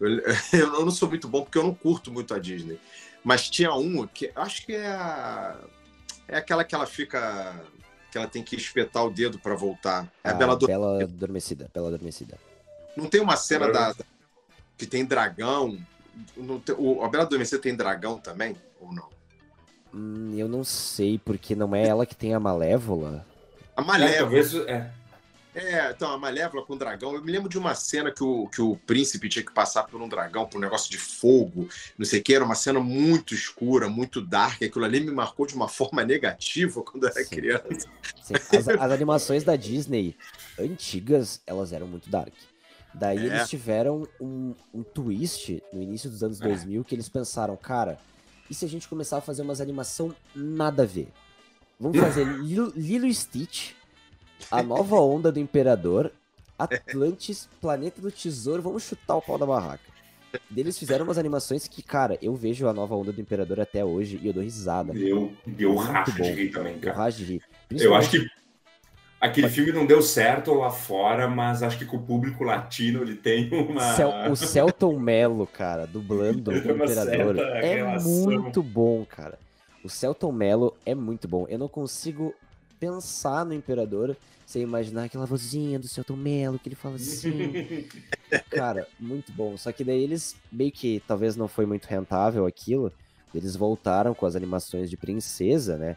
Eu, 0.00 0.08
eu 0.52 0.84
não 0.84 0.90
sou 0.90 1.08
muito 1.08 1.28
bom 1.28 1.42
porque 1.42 1.58
eu 1.58 1.62
não 1.64 1.74
curto 1.74 2.10
muito 2.12 2.34
a 2.34 2.38
Disney. 2.38 2.78
Mas 3.24 3.48
tinha 3.48 3.72
uma 3.74 4.06
que 4.08 4.26
eu 4.34 4.42
acho 4.42 4.66
que 4.66 4.72
é 4.74 4.86
a, 4.86 5.56
é 6.28 6.36
aquela 6.36 6.64
que 6.64 6.74
ela 6.74 6.86
fica. 6.86 7.60
que 8.10 8.18
ela 8.18 8.26
tem 8.26 8.42
que 8.42 8.56
espetar 8.56 9.04
o 9.06 9.10
dedo 9.10 9.38
para 9.38 9.54
voltar. 9.54 10.12
É 10.24 10.28
a 10.30 10.32
a 10.32 10.34
Bela 10.34 10.58
Bela, 10.58 11.02
Adormecida. 11.02 11.14
Adormecida. 11.14 11.70
Bela 11.72 11.88
Adormecida. 11.88 12.38
Não 12.96 13.06
tem 13.06 13.20
uma 13.20 13.36
cena 13.36 13.70
da, 13.70 13.92
da- 13.92 14.04
que 14.76 14.86
tem 14.86 15.04
dragão. 15.04 15.78
Não 16.36 16.58
tem- 16.60 16.74
o, 16.78 17.02
a 17.04 17.08
Bela 17.08 17.24
Adormecida 17.24 17.60
tem 17.62 17.74
dragão 17.76 18.18
também? 18.18 18.56
Ou 18.80 18.92
não? 18.92 19.08
Hum, 19.94 20.34
eu 20.36 20.48
não 20.48 20.64
sei, 20.64 21.18
porque 21.18 21.54
não 21.54 21.74
é 21.76 21.86
ela 21.86 22.04
que 22.04 22.16
tem 22.16 22.34
a 22.34 22.40
Malévola. 22.40 23.24
A 23.76 23.82
É, 23.82 23.84
Malévola. 23.84 24.70
é. 24.70 24.90
É, 25.54 25.90
então, 25.90 26.10
a 26.10 26.16
Malévola 26.16 26.64
com 26.64 26.74
dragão. 26.78 27.14
Eu 27.14 27.22
me 27.22 27.30
lembro 27.30 27.46
de 27.46 27.58
uma 27.58 27.74
cena 27.74 28.10
que 28.10 28.24
o, 28.24 28.46
que 28.48 28.62
o 28.62 28.74
príncipe 28.86 29.28
tinha 29.28 29.44
que 29.44 29.52
passar 29.52 29.82
por 29.82 30.00
um 30.00 30.08
dragão, 30.08 30.46
por 30.46 30.56
um 30.56 30.60
negócio 30.60 30.90
de 30.90 30.96
fogo, 30.96 31.68
não 31.98 32.06
sei 32.06 32.20
o 32.20 32.22
que. 32.22 32.34
Era 32.34 32.42
uma 32.42 32.54
cena 32.54 32.80
muito 32.80 33.34
escura, 33.34 33.86
muito 33.86 34.22
dark. 34.22 34.62
Aquilo 34.62 34.84
ali 34.86 35.00
me 35.00 35.10
marcou 35.10 35.46
de 35.46 35.54
uma 35.54 35.68
forma 35.68 36.02
negativa 36.04 36.80
quando 36.82 37.04
eu 37.04 37.10
era 37.10 37.22
Sim. 37.22 37.28
criança. 37.36 37.86
Sim, 38.22 38.34
as, 38.34 38.66
as 38.68 38.92
animações 38.92 39.44
da 39.44 39.54
Disney 39.54 40.16
antigas, 40.58 41.42
elas 41.46 41.70
eram 41.72 41.86
muito 41.86 42.08
dark. 42.08 42.32
Daí 42.94 43.18
É. 43.18 43.26
eles 43.26 43.48
tiveram 43.50 44.08
um, 44.18 44.54
um 44.72 44.82
twist 44.82 45.62
no 45.70 45.82
início 45.82 46.08
dos 46.08 46.22
anos 46.22 46.40
É. 46.40 46.44
2000 46.44 46.82
que 46.84 46.94
eles 46.94 47.10
pensaram, 47.10 47.56
cara, 47.58 47.98
e 48.48 48.54
se 48.54 48.64
a 48.64 48.68
gente 48.68 48.88
começar 48.88 49.18
a 49.18 49.20
fazer 49.20 49.42
umas 49.42 49.60
animação 49.60 50.14
nada 50.34 50.82
a 50.82 50.86
ver? 50.86 51.08
Vamos 51.82 51.98
fazer 51.98 52.24
Lilo, 52.24 52.72
Lilo 52.76 53.06
e 53.08 53.12
Stitch, 53.12 53.72
a 54.48 54.62
nova 54.62 55.00
onda 55.00 55.32
do 55.32 55.40
Imperador, 55.40 56.12
Atlantis, 56.56 57.48
Planeta 57.60 58.00
do 58.00 58.08
Tesouro, 58.08 58.62
vamos 58.62 58.84
chutar 58.84 59.16
o 59.16 59.20
pau 59.20 59.36
da 59.36 59.44
barraca. 59.44 59.82
eles 60.56 60.78
fizeram 60.78 61.04
umas 61.04 61.18
animações 61.18 61.66
que, 61.66 61.82
cara, 61.82 62.16
eu 62.22 62.36
vejo 62.36 62.68
a 62.68 62.72
nova 62.72 62.94
onda 62.94 63.12
do 63.12 63.20
Imperador 63.20 63.58
até 63.58 63.84
hoje 63.84 64.20
e 64.22 64.28
eu 64.28 64.32
dou 64.32 64.44
risada. 64.44 64.92
Deu, 64.92 65.32
deu 65.44 65.74
racho 65.74 66.22
de 66.22 66.30
rir 66.30 66.50
também, 66.52 66.78
cara. 66.78 66.94
Eu 66.94 67.00
racho 67.00 67.18
de 67.18 67.24
rir. 67.24 67.42
Eu 67.72 67.96
acho 67.96 68.10
que 68.12 68.30
aquele 69.20 69.48
filme 69.48 69.72
não 69.72 69.84
deu 69.84 70.00
certo 70.00 70.54
lá 70.54 70.70
fora, 70.70 71.26
mas 71.26 71.64
acho 71.64 71.78
que 71.78 71.84
com 71.84 71.96
o 71.96 72.02
público 72.02 72.44
latino 72.44 73.02
ele 73.02 73.16
tem 73.16 73.52
uma. 73.52 73.96
Cel 73.96 74.30
o 74.30 74.36
Celton 74.36 75.00
Mello, 75.00 75.48
cara, 75.48 75.84
dublando 75.84 76.52
o 76.54 76.56
Imperador, 76.56 77.40
é 77.40 77.74
relação. 77.74 78.08
muito 78.08 78.62
bom, 78.62 79.04
cara. 79.04 79.36
O 79.84 79.88
Celton 79.88 80.32
Mello 80.32 80.76
é 80.86 80.94
muito 80.94 81.26
bom. 81.26 81.46
Eu 81.48 81.58
não 81.58 81.68
consigo 81.68 82.34
pensar 82.78 83.44
no 83.44 83.54
Imperador 83.54 84.16
sem 84.46 84.62
imaginar 84.62 85.04
aquela 85.04 85.24
vozinha 85.24 85.78
do 85.78 85.88
Celton 85.88 86.16
Mello 86.16 86.58
que 86.58 86.68
ele 86.68 86.76
fala 86.76 86.96
assim. 86.96 87.88
cara, 88.50 88.86
muito 88.98 89.32
bom. 89.32 89.56
Só 89.56 89.72
que 89.72 89.82
daí 89.82 90.02
eles 90.02 90.36
meio 90.50 90.70
que 90.70 91.02
talvez 91.06 91.36
não 91.36 91.48
foi 91.48 91.66
muito 91.66 91.86
rentável 91.86 92.46
aquilo. 92.46 92.92
Eles 93.34 93.56
voltaram 93.56 94.14
com 94.14 94.26
as 94.26 94.36
animações 94.36 94.90
de 94.90 94.96
princesa, 94.96 95.76
né? 95.76 95.96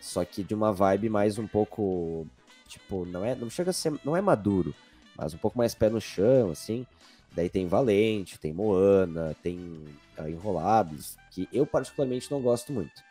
Só 0.00 0.24
que 0.24 0.44
de 0.44 0.54
uma 0.54 0.72
vibe 0.72 1.08
mais 1.08 1.38
um 1.38 1.46
pouco 1.46 2.26
tipo, 2.68 3.04
não 3.06 3.24
é, 3.24 3.34
não 3.34 3.50
chega 3.50 3.70
a 3.70 3.72
ser, 3.72 3.92
não 4.04 4.16
é 4.16 4.20
maduro, 4.20 4.74
mas 5.16 5.34
um 5.34 5.38
pouco 5.38 5.58
mais 5.58 5.74
pé 5.74 5.88
no 5.88 6.00
chão, 6.00 6.50
assim. 6.50 6.86
Daí 7.32 7.48
tem 7.48 7.66
Valente, 7.66 8.38
tem 8.38 8.52
Moana, 8.52 9.36
tem 9.42 9.58
uh, 10.18 10.28
Enrolados, 10.28 11.16
que 11.30 11.48
eu 11.52 11.66
particularmente 11.66 12.30
não 12.30 12.40
gosto 12.40 12.72
muito. 12.72 13.05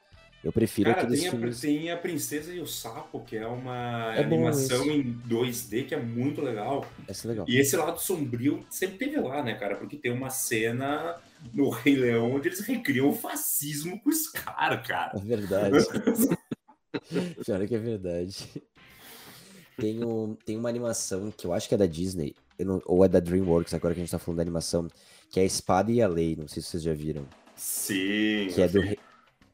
Eu 0.45 0.51
prefiro 0.51 0.91
Cara, 0.91 1.01
aqueles 1.01 1.21
tem 1.21 1.31
filmes... 1.31 1.57
A, 1.57 1.61
tem 1.61 1.91
a 1.91 1.97
Princesa 1.97 2.53
e 2.53 2.59
o 2.59 2.67
Sapo, 2.67 3.19
que 3.21 3.35
é 3.35 3.47
uma 3.47 4.13
é 4.15 4.23
animação 4.23 4.85
em 4.91 5.19
2D 5.27 5.87
que 5.87 5.95
é 5.95 5.99
muito 5.99 6.39
legal. 6.39 6.85
Essa 7.07 7.27
é 7.27 7.29
legal. 7.29 7.45
E 7.49 7.57
esse 7.57 7.75
lado 7.75 7.99
sombrio 7.99 8.63
sempre 8.69 8.99
teve 8.99 9.19
lá, 9.19 9.41
né, 9.41 9.55
cara? 9.55 9.75
Porque 9.75 9.97
tem 9.97 10.11
uma 10.11 10.29
cena 10.29 11.19
no 11.51 11.69
Rei 11.71 11.95
Leão 11.95 12.35
onde 12.35 12.49
eles 12.49 12.59
recriam 12.59 13.09
o 13.09 13.15
fascismo 13.15 13.99
com 13.99 14.11
os 14.11 14.27
caras, 14.27 14.87
cara. 14.87 15.17
É 15.17 15.19
verdade. 15.19 15.77
Pior 17.43 17.67
que 17.67 17.75
é 17.75 17.79
verdade. 17.79 18.47
Tem, 19.77 20.05
um, 20.05 20.37
tem 20.45 20.57
uma 20.57 20.69
animação 20.69 21.33
que 21.35 21.47
eu 21.47 21.53
acho 21.53 21.67
que 21.67 21.73
é 21.73 21.77
da 21.77 21.87
Disney, 21.87 22.35
não, 22.59 22.79
ou 22.85 23.03
é 23.03 23.09
da 23.09 23.19
DreamWorks, 23.19 23.73
agora 23.73 23.95
que 23.95 23.99
a 23.99 24.03
gente 24.03 24.11
tá 24.11 24.19
falando 24.19 24.37
da 24.37 24.43
animação, 24.43 24.87
que 25.31 25.39
é 25.39 25.43
a 25.43 25.45
Espada 25.45 25.91
e 25.91 26.03
a 26.03 26.07
Lei. 26.07 26.35
Não 26.35 26.47
sei 26.47 26.61
se 26.61 26.69
vocês 26.69 26.83
já 26.83 26.93
viram. 26.93 27.25
Sim. 27.55 28.47
Que 28.53 28.61
é 28.61 28.67
do. 28.67 28.81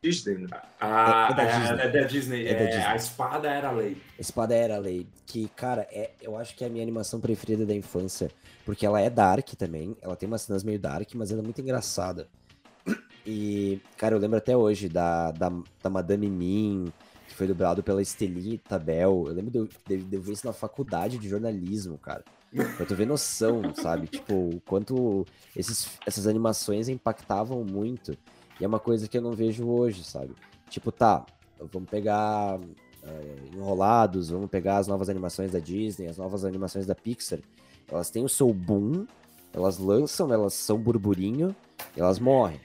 Disney, 0.04 0.40
né? 0.40 0.48
Ah, 0.80 1.28
é, 1.30 1.32
é, 1.32 1.36
da 1.36 1.44
Disney. 1.46 1.68
É, 1.70 1.88
da 1.88 2.08
Disney. 2.08 2.48
É, 2.48 2.54
da 2.56 2.66
Disney. 2.66 2.86
A 2.86 2.96
espada 2.96 3.48
era 3.48 3.68
a 3.68 3.72
lei. 3.72 4.02
A 4.18 4.22
espada 4.22 4.56
era 4.56 4.76
a 4.76 4.80
lei. 4.80 5.08
Que, 5.28 5.48
cara, 5.50 5.88
é, 5.92 6.10
eu 6.20 6.36
acho 6.36 6.56
que 6.56 6.64
é 6.64 6.68
a 6.68 6.70
minha 6.72 6.82
animação 6.82 7.20
preferida 7.20 7.68
da 7.68 7.76
infância. 7.76 8.32
Porque 8.66 8.84
ela 8.84 9.00
é 9.00 9.12
dark 9.12 9.48
também. 9.50 9.96
Ela 10.02 10.16
tem 10.16 10.26
umas 10.26 10.42
cenas 10.42 10.64
meio 10.64 10.80
dark, 10.80 11.08
mas 11.14 11.32
ela 11.32 11.42
é 11.42 11.44
muito 11.44 11.62
engraçada. 11.62 12.28
E, 13.24 13.80
cara, 13.96 14.16
eu 14.16 14.20
lembro 14.20 14.40
até 14.40 14.58
hoje 14.58 14.90
da, 14.90 15.30
da, 15.32 15.52
da 15.84 15.90
Madame 15.92 16.28
Mim, 16.28 16.92
que 17.28 17.36
foi 17.36 17.46
dublado 17.46 17.84
pela 17.84 18.02
Estelita 18.02 18.80
Bell. 18.80 19.26
Eu 19.28 19.34
lembro 19.36 19.52
de 19.52 19.58
eu, 19.60 19.70
de, 19.88 19.98
de 20.04 20.16
eu 20.16 20.22
ver 20.22 20.34
isso 20.34 20.48
na 20.48 20.54
faculdade 20.54 21.20
de 21.20 21.30
jornalismo, 21.30 22.00
cara. 22.00 22.24
Pra 22.76 22.88
tu 22.88 22.96
ver 22.96 23.06
noção, 23.06 23.62
sabe? 23.76 24.08
Tipo, 24.08 24.34
o 24.34 24.62
quanto 24.62 25.28
esses, 25.56 26.00
essas 26.08 26.26
animações 26.26 26.90
impactavam 26.90 27.64
muito. 27.64 28.18
E 28.62 28.64
é 28.64 28.68
uma 28.68 28.80
coisa 28.80 29.08
que 29.08 29.18
eu 29.18 29.22
não 29.22 29.32
vejo 29.32 29.68
hoje, 29.68 30.04
sabe? 30.04 30.36
Tipo, 30.70 30.92
tá, 30.92 31.26
vamos 31.72 31.90
pegar 31.90 32.60
é, 33.04 33.36
Enrolados, 33.56 34.30
vamos 34.30 34.50
pegar 34.50 34.78
as 34.78 34.88
novas 34.88 35.10
animações 35.10 35.52
da 35.52 35.60
Disney, 35.60 36.08
as 36.08 36.18
novas 36.18 36.46
animações 36.46 36.86
da 36.86 36.94
Pixar. 36.94 37.40
Elas 37.90 38.10
têm 38.10 38.24
o 38.24 38.30
seu 38.30 38.54
boom, 38.54 39.08
elas 39.52 39.80
lançam, 39.80 40.32
elas 40.32 40.54
são 40.54 40.78
burburinho, 40.78 41.56
elas 41.98 42.20
morrem 42.20 42.62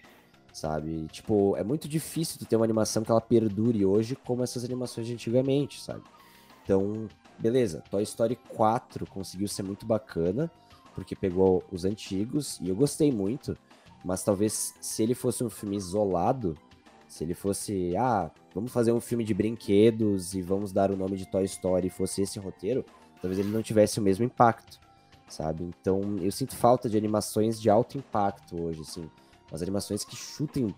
sabe? 0.57 1.07
Tipo, 1.09 1.55
é 1.57 1.63
muito 1.63 1.87
difícil 1.87 2.39
tu 2.39 2.47
ter 2.47 2.57
uma 2.57 2.65
animação 2.65 3.03
que 3.03 3.11
ela 3.11 3.21
perdure 3.21 3.85
hoje 3.85 4.17
como 4.17 4.43
essas 4.43 4.65
animações 4.65 5.07
de 5.07 5.13
antigamente, 5.13 5.83
sabe? 5.83 6.03
Então, 6.65 7.07
beleza, 7.39 7.83
Toy 7.91 8.03
Story 8.03 8.37
4 8.55 9.07
conseguiu 9.07 9.49
ser 9.49 9.63
muito 9.63 9.85
bacana, 9.85 10.51
porque 10.95 11.15
pegou 11.15 11.63
os 11.71 11.85
antigos, 11.85 12.59
e 12.63 12.71
eu 12.71 12.75
gostei 12.75 13.13
muito, 13.13 13.55
mas 14.07 14.23
talvez 14.23 14.75
se 14.81 15.03
ele 15.03 15.15
fosse 15.15 15.43
um 15.43 15.51
filme 15.51 15.77
isolado, 15.77 16.57
se 17.09 17.25
ele 17.25 17.35
fosse, 17.35 17.97
ah, 17.97 18.31
vamos 18.55 18.73
fazer 18.73 18.93
um 18.93 19.01
filme 19.01 19.25
de 19.25 19.35
brinquedos 19.35 20.35
e 20.35 20.41
vamos 20.41 20.73
dar 20.73 20.91
o 20.91 20.97
nome 20.97 21.17
de 21.17 21.29
Toy 21.29 21.45
Story 21.45 21.89
e 21.89 21.91
fosse 21.91 22.23
esse 22.23 22.39
roteiro, 22.39 22.85
talvez 23.21 23.39
ele 23.39 23.51
não 23.51 23.63
tivesse 23.63 23.99
o 23.99 24.03
mesmo 24.03 24.25
impacto, 24.25 24.81
sabe? 25.29 25.65
Então, 25.65 26.01
eu 26.21 26.31
sinto 26.31 26.57
falta 26.57 26.89
de 26.89 26.97
animações 26.97 27.61
de 27.61 27.69
alto 27.69 27.99
impacto 27.99 28.63
hoje, 28.63 28.81
assim 28.83 29.11
umas 29.51 29.63
animações 29.63 30.05
que 30.05 30.17
chutem 30.17 30.67
o 30.67 30.75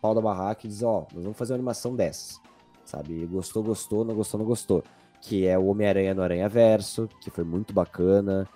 pau 0.00 0.14
da 0.14 0.20
barraca 0.20 0.66
e 0.66 0.68
dizem, 0.68 0.86
ó, 0.86 1.00
oh, 1.00 1.14
nós 1.14 1.22
vamos 1.22 1.38
fazer 1.38 1.52
uma 1.52 1.58
animação 1.58 1.94
dessas, 1.94 2.40
sabe? 2.84 3.26
Gostou, 3.26 3.62
gostou, 3.62 4.04
não 4.04 4.14
gostou, 4.14 4.38
não 4.38 4.46
gostou. 4.46 4.82
Que 5.20 5.46
é 5.46 5.56
o 5.56 5.66
Homem-Aranha 5.66 6.14
no 6.14 6.22
Aranha 6.22 6.48
Verso, 6.48 7.08
que 7.20 7.30
foi 7.30 7.44
muito 7.44 7.72
bacana, 7.72 8.48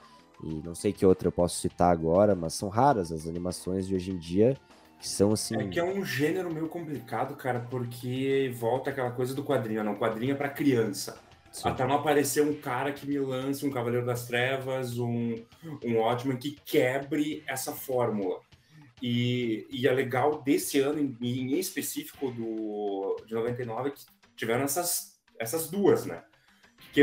e 0.42 0.62
não 0.64 0.74
sei 0.74 0.92
que 0.92 1.06
outra 1.06 1.28
eu 1.28 1.32
posso 1.32 1.58
citar 1.60 1.92
agora, 1.92 2.34
mas 2.34 2.54
são 2.54 2.68
raras 2.68 3.10
as 3.10 3.26
animações 3.26 3.86
de 3.86 3.94
hoje 3.94 4.10
em 4.10 4.18
dia, 4.18 4.56
que 4.98 5.08
são 5.08 5.32
assim... 5.32 5.56
É 5.56 5.68
que 5.68 5.78
é 5.78 5.84
um 5.84 6.04
gênero 6.04 6.52
meio 6.52 6.68
complicado, 6.68 7.34
cara, 7.36 7.60
porque 7.60 8.52
volta 8.56 8.90
aquela 8.90 9.10
coisa 9.10 9.34
do 9.34 9.44
quadrinho, 9.44 9.82
não, 9.82 9.94
quadrinho 9.94 10.32
é 10.32 10.36
pra 10.36 10.48
criança. 10.48 11.18
Sim. 11.56 11.68
Até 11.70 11.86
não 11.86 11.94
aparecer 11.94 12.42
um 12.42 12.54
cara 12.54 12.92
que 12.92 13.06
me 13.06 13.18
lance 13.18 13.66
um 13.66 13.70
Cavaleiro 13.70 14.04
das 14.04 14.26
Trevas, 14.26 14.98
um, 14.98 15.34
um 15.82 15.96
ótimo 15.98 16.36
que 16.36 16.50
quebre 16.64 17.42
essa 17.46 17.72
fórmula. 17.72 18.40
E, 19.00 19.66
e 19.70 19.88
é 19.88 19.92
legal 19.92 20.42
desse 20.42 20.78
ano, 20.80 21.00
em, 21.00 21.16
em 21.22 21.58
específico 21.58 22.30
do, 22.30 23.16
de 23.26 23.32
99, 23.34 23.92
que 23.92 24.04
tiveram 24.36 24.64
essas, 24.64 25.18
essas 25.38 25.70
duas, 25.70 26.04
né? 26.04 26.22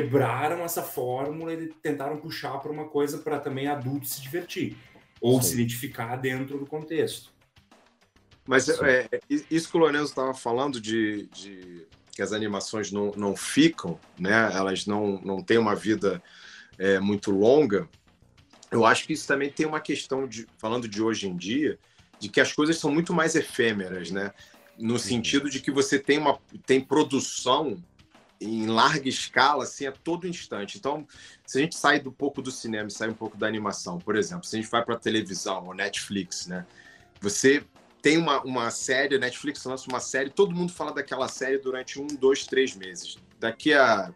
Quebraram 0.01 0.63
essa 0.63 0.81
fórmula 0.81 1.53
e 1.53 1.67
tentaram 1.67 2.17
puxar 2.17 2.57
para 2.59 2.71
uma 2.71 2.85
coisa 2.85 3.19
para 3.19 3.39
também 3.39 3.67
adultos 3.67 4.13
se 4.13 4.21
divertir 4.21 4.75
ou 5.21 5.41
Sim. 5.41 5.49
se 5.49 5.53
identificar 5.53 6.15
dentro 6.15 6.57
do 6.57 6.65
contexto. 6.65 7.31
Mas 8.45 8.67
é, 8.67 9.07
isso 9.29 9.69
que 9.69 9.77
o 9.77 9.79
Lourenço 9.79 10.05
estava 10.05 10.33
falando 10.33 10.81
de, 10.81 11.27
de, 11.27 11.87
que 12.11 12.21
as 12.21 12.33
animações 12.33 12.91
não, 12.91 13.11
não 13.15 13.35
ficam, 13.35 13.97
né? 14.19 14.51
Elas 14.53 14.85
não, 14.85 15.21
não 15.21 15.41
têm 15.41 15.57
uma 15.57 15.75
vida 15.75 16.21
é, 16.77 16.99
muito 16.99 17.31
longa 17.31 17.87
eu 18.73 18.85
acho 18.85 19.05
que 19.05 19.13
isso 19.13 19.27
também 19.27 19.51
tem 19.51 19.67
uma 19.67 19.79
questão 19.79 20.27
de, 20.27 20.47
falando 20.57 20.87
de 20.87 21.01
hoje 21.01 21.27
em 21.27 21.37
dia, 21.37 21.77
de 22.19 22.27
que 22.27 22.41
as 22.41 22.51
coisas 22.51 22.77
são 22.79 22.91
muito 22.91 23.13
mais 23.13 23.35
efêmeras, 23.35 24.09
né? 24.09 24.33
No 24.79 24.97
sentido 24.97 25.47
de 25.47 25.59
que 25.59 25.69
você 25.69 25.99
tem 25.99 26.17
uma 26.17 26.39
tem 26.65 26.81
produção 26.81 27.77
em 28.43 28.67
larga 28.67 29.07
escala, 29.07 29.63
assim, 29.63 29.85
a 29.85 29.91
todo 29.91 30.27
instante. 30.27 30.77
Então, 30.77 31.07
se 31.45 31.57
a 31.57 31.61
gente 31.61 31.75
sai 31.75 31.99
do 31.99 32.11
pouco 32.11 32.41
do 32.41 32.51
cinema 32.51 32.87
e 32.87 32.91
sai 32.91 33.09
um 33.09 33.13
pouco 33.13 33.37
da 33.37 33.47
animação, 33.47 33.97
por 33.99 34.15
exemplo, 34.15 34.45
se 34.45 34.55
a 34.55 34.61
gente 34.61 34.69
vai 34.71 34.83
para 34.83 34.97
televisão 34.97 35.65
ou 35.65 35.73
Netflix, 35.73 36.47
né? 36.47 36.65
Você 37.21 37.63
tem 38.01 38.17
uma, 38.17 38.41
uma 38.41 38.69
série, 38.69 39.17
Netflix 39.17 39.63
lança 39.63 39.89
uma 39.89 39.99
série, 39.99 40.29
todo 40.29 40.53
mundo 40.53 40.73
fala 40.73 40.93
daquela 40.93 41.27
série 41.27 41.57
durante 41.57 42.01
um, 42.01 42.07
dois, 42.07 42.45
três 42.45 42.75
meses. 42.75 43.17
Daqui 43.39 43.73
a 43.73 44.13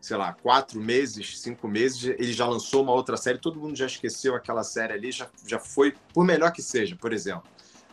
sei 0.00 0.16
lá, 0.16 0.32
quatro 0.32 0.80
meses, 0.80 1.38
cinco 1.38 1.68
meses, 1.68 2.04
ele 2.04 2.32
já 2.32 2.46
lançou 2.46 2.82
uma 2.82 2.92
outra 2.92 3.16
série, 3.16 3.38
todo 3.38 3.60
mundo 3.60 3.76
já 3.76 3.86
esqueceu 3.86 4.34
aquela 4.34 4.64
série 4.64 4.94
ali, 4.94 5.12
já, 5.12 5.28
já 5.46 5.58
foi, 5.58 5.94
por 6.14 6.24
melhor 6.24 6.52
que 6.52 6.62
seja, 6.62 6.96
por 6.96 7.12
exemplo. 7.12 7.44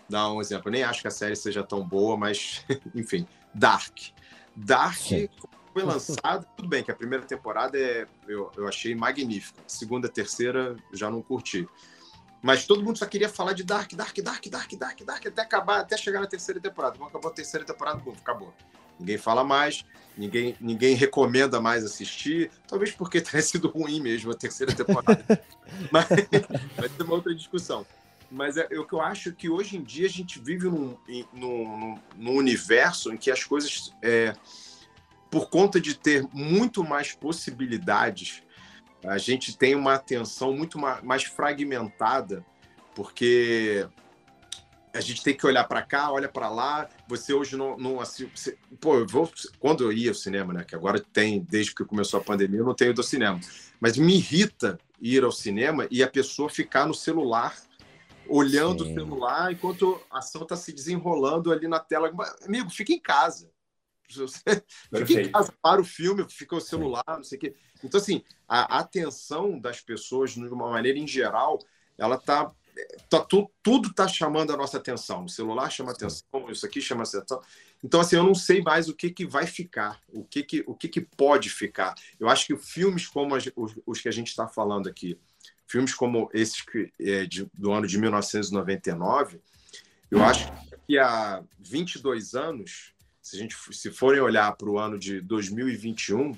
Dá 0.10 0.32
um 0.32 0.40
exemplo, 0.40 0.72
nem 0.72 0.84
acho 0.84 1.02
que 1.02 1.08
a 1.08 1.12
série 1.12 1.36
seja 1.36 1.64
tão 1.64 1.86
boa, 1.86 2.16
mas, 2.16 2.66
enfim, 2.96 3.28
Dark. 3.54 3.94
Dark 4.56 4.96
Sim. 4.96 5.28
Foi 5.78 5.84
lançado, 5.84 6.48
tudo 6.56 6.68
bem 6.68 6.84
que 6.84 6.90
a 6.90 6.96
primeira 6.96 7.24
temporada 7.24 7.78
é, 7.78 8.08
eu, 8.28 8.52
eu 8.58 8.68
achei 8.68 8.96
magnífica, 8.96 9.62
segunda, 9.68 10.10
terceira, 10.10 10.76
já 10.92 11.08
não 11.12 11.22
curti. 11.22 11.68
Mas 12.42 12.66
todo 12.66 12.84
mundo 12.84 12.98
só 12.98 13.06
queria 13.06 13.30
falar 13.30 13.54
de 13.54 13.64
Dark, 13.64 13.94
Dark, 13.94 14.18
Dark, 14.20 14.48
Dark, 14.48 14.74
Dark, 14.76 15.02
Dark, 15.02 15.26
até 15.28 15.42
acabar, 15.42 15.82
até 15.82 15.96
chegar 15.96 16.20
na 16.20 16.26
terceira 16.26 16.60
temporada. 16.60 16.98
Quando 16.98 17.10
acabou 17.10 17.30
a 17.30 17.34
terceira 17.34 17.64
temporada, 17.64 18.00
bom, 18.00 18.12
acabou. 18.20 18.52
Ninguém 19.00 19.20
fala 19.20 19.44
mais, 19.44 19.86
ninguém, 20.18 20.56
ninguém 20.60 20.96
recomenda 20.96 21.62
mais 21.62 21.84
assistir, 21.84 22.50
talvez 22.68 22.92
porque 22.92 23.22
tenha 23.22 23.44
sido 23.44 23.68
ruim 23.68 24.02
mesmo 24.02 24.32
a 24.32 24.36
terceira 24.36 24.74
temporada. 24.74 25.24
Mas 25.92 26.08
vai 26.76 26.90
ter 26.90 27.04
uma 27.04 27.14
outra 27.14 27.36
discussão. 27.36 27.86
Mas 28.32 28.58
é, 28.58 28.68
é, 28.72 28.80
o 28.80 28.86
que 28.86 28.94
eu 28.94 29.02
acho 29.02 29.32
que 29.32 29.48
hoje 29.48 29.78
em 29.78 29.84
dia 29.84 30.08
a 30.08 30.10
gente 30.10 30.40
vive 30.40 30.68
num, 30.68 30.98
num, 31.32 32.00
num 32.16 32.36
universo 32.36 33.14
em 33.14 33.18
que 33.18 33.30
as 33.30 33.44
coisas, 33.44 33.94
é, 34.02 34.34
por 35.30 35.50
conta 35.50 35.80
de 35.80 35.96
ter 35.96 36.28
muito 36.34 36.84
mais 36.84 37.14
possibilidades, 37.14 38.44
a 39.04 39.18
gente 39.18 39.58
tem 39.58 39.76
uma 39.76 39.94
atenção 39.94 40.54
muito 40.54 40.80
mais 40.80 41.24
fragmentada, 41.24 42.46
porque 42.96 43.88
a 44.94 45.02
gente 45.02 45.24
tem 45.24 45.36
que 45.36 45.46
olhar 45.46 45.64
para 45.66 45.82
cá, 45.82 46.12
olha 46.12 46.28
para 46.28 46.50
lá. 46.50 46.90
Você 47.08 47.34
hoje 47.34 47.56
não, 47.56 47.78
não 47.78 48.02
assim, 48.02 48.30
você, 48.34 48.58
pô, 48.82 48.96
eu 48.96 49.08
vou 49.08 49.32
quando 49.60 49.84
eu 49.84 49.92
ia 49.92 50.10
ao 50.10 50.16
cinema, 50.16 50.54
né? 50.54 50.64
Que 50.64 50.76
agora 50.76 51.00
tem 51.00 51.46
desde 51.48 51.76
que 51.76 51.86
começou 51.86 52.20
a 52.20 52.24
pandemia, 52.24 52.60
eu 52.60 52.66
não 52.66 52.74
tenho 52.74 52.92
ido 52.92 53.02
ao 53.02 53.08
cinema. 53.08 53.40
Mas 53.80 53.98
me 53.98 54.16
irrita 54.16 54.80
ir 55.00 55.24
ao 55.24 55.32
cinema 55.32 55.88
e 55.92 56.02
a 56.02 56.08
pessoa 56.08 56.50
ficar 56.50 56.88
no 56.88 56.94
celular 56.94 57.56
olhando 58.28 58.84
Sim. 58.84 58.92
o 58.92 58.94
celular 58.94 59.54
enquanto 59.54 60.02
a 60.10 60.18
ação 60.18 60.42
está 60.42 60.56
se 60.56 60.74
desenrolando 60.74 61.52
ali 61.52 61.68
na 61.68 61.80
tela. 61.80 62.12
Amigo, 62.44 62.70
fica 62.70 62.92
em 62.92 63.00
casa. 63.00 63.50
Fica 65.06 65.22
em 65.22 65.32
casa, 65.32 65.54
para 65.62 65.82
o 65.82 65.86
filme, 65.86 66.26
fica 66.30 66.56
o 66.56 66.62
celular, 66.62 67.04
não 67.08 67.24
sei 67.24 67.38
o 67.38 67.42
quê. 67.42 67.56
Então, 67.84 68.00
assim, 68.00 68.24
a 68.48 68.80
atenção 68.80 69.60
das 69.60 69.82
pessoas, 69.82 70.32
de 70.32 70.40
uma 70.40 70.70
maneira 70.70 70.98
em 70.98 71.08
geral, 71.08 71.60
ela 71.98 72.18
tá. 72.18 72.52
tá 73.10 73.20
tu- 73.22 73.52
tudo 73.62 73.90
está 73.90 74.08
chamando 74.08 74.54
a 74.54 74.58
nossa 74.58 74.78
atenção. 74.78 75.26
O 75.26 75.30
celular 75.30 75.70
chama 75.70 75.92
atenção, 75.92 76.24
isso 76.50 76.66
aqui 76.66 76.82
chama 76.82 77.04
atenção. 77.04 77.42
Então, 77.84 78.00
assim, 78.00 78.16
eu 78.16 78.24
não 78.24 78.34
sei 78.34 78.62
mais 78.62 78.88
o 78.90 78.96
que, 78.96 79.10
que 79.12 79.26
vai 79.26 79.46
ficar, 79.46 80.02
o 80.10 80.24
que, 80.24 80.42
que, 80.44 80.64
o 80.66 80.74
que, 80.74 80.88
que 80.88 81.02
pode 81.02 81.50
ficar. 81.50 81.94
Eu 82.20 82.28
acho 82.30 82.46
que 82.48 82.56
filmes 82.58 83.08
como 83.08 83.36
as- 83.36 83.52
os, 83.56 83.76
os 83.86 84.02
que 84.02 84.08
a 84.08 84.12
gente 84.12 84.28
está 84.30 84.48
falando 84.48 84.88
aqui, 84.90 85.20
filmes 85.68 85.94
como 85.94 86.30
esses 86.34 86.62
que, 86.62 86.92
é, 87.00 87.26
de- 87.26 87.50
do 87.54 87.72
ano 87.72 87.86
de 87.86 87.98
1999, 88.00 89.40
eu 90.10 90.24
acho 90.24 90.46
que 90.52 90.70
daqui 90.72 90.98
a 90.98 91.44
22 91.60 92.34
anos, 92.34 92.94
se 93.28 93.36
a 93.36 93.40
gente 93.40 93.58
se 93.74 93.92
forem 93.92 94.22
olhar 94.22 94.56
para 94.56 94.70
o 94.70 94.80
ano 94.80 94.98
de 94.98 95.20
2021, 95.20 96.32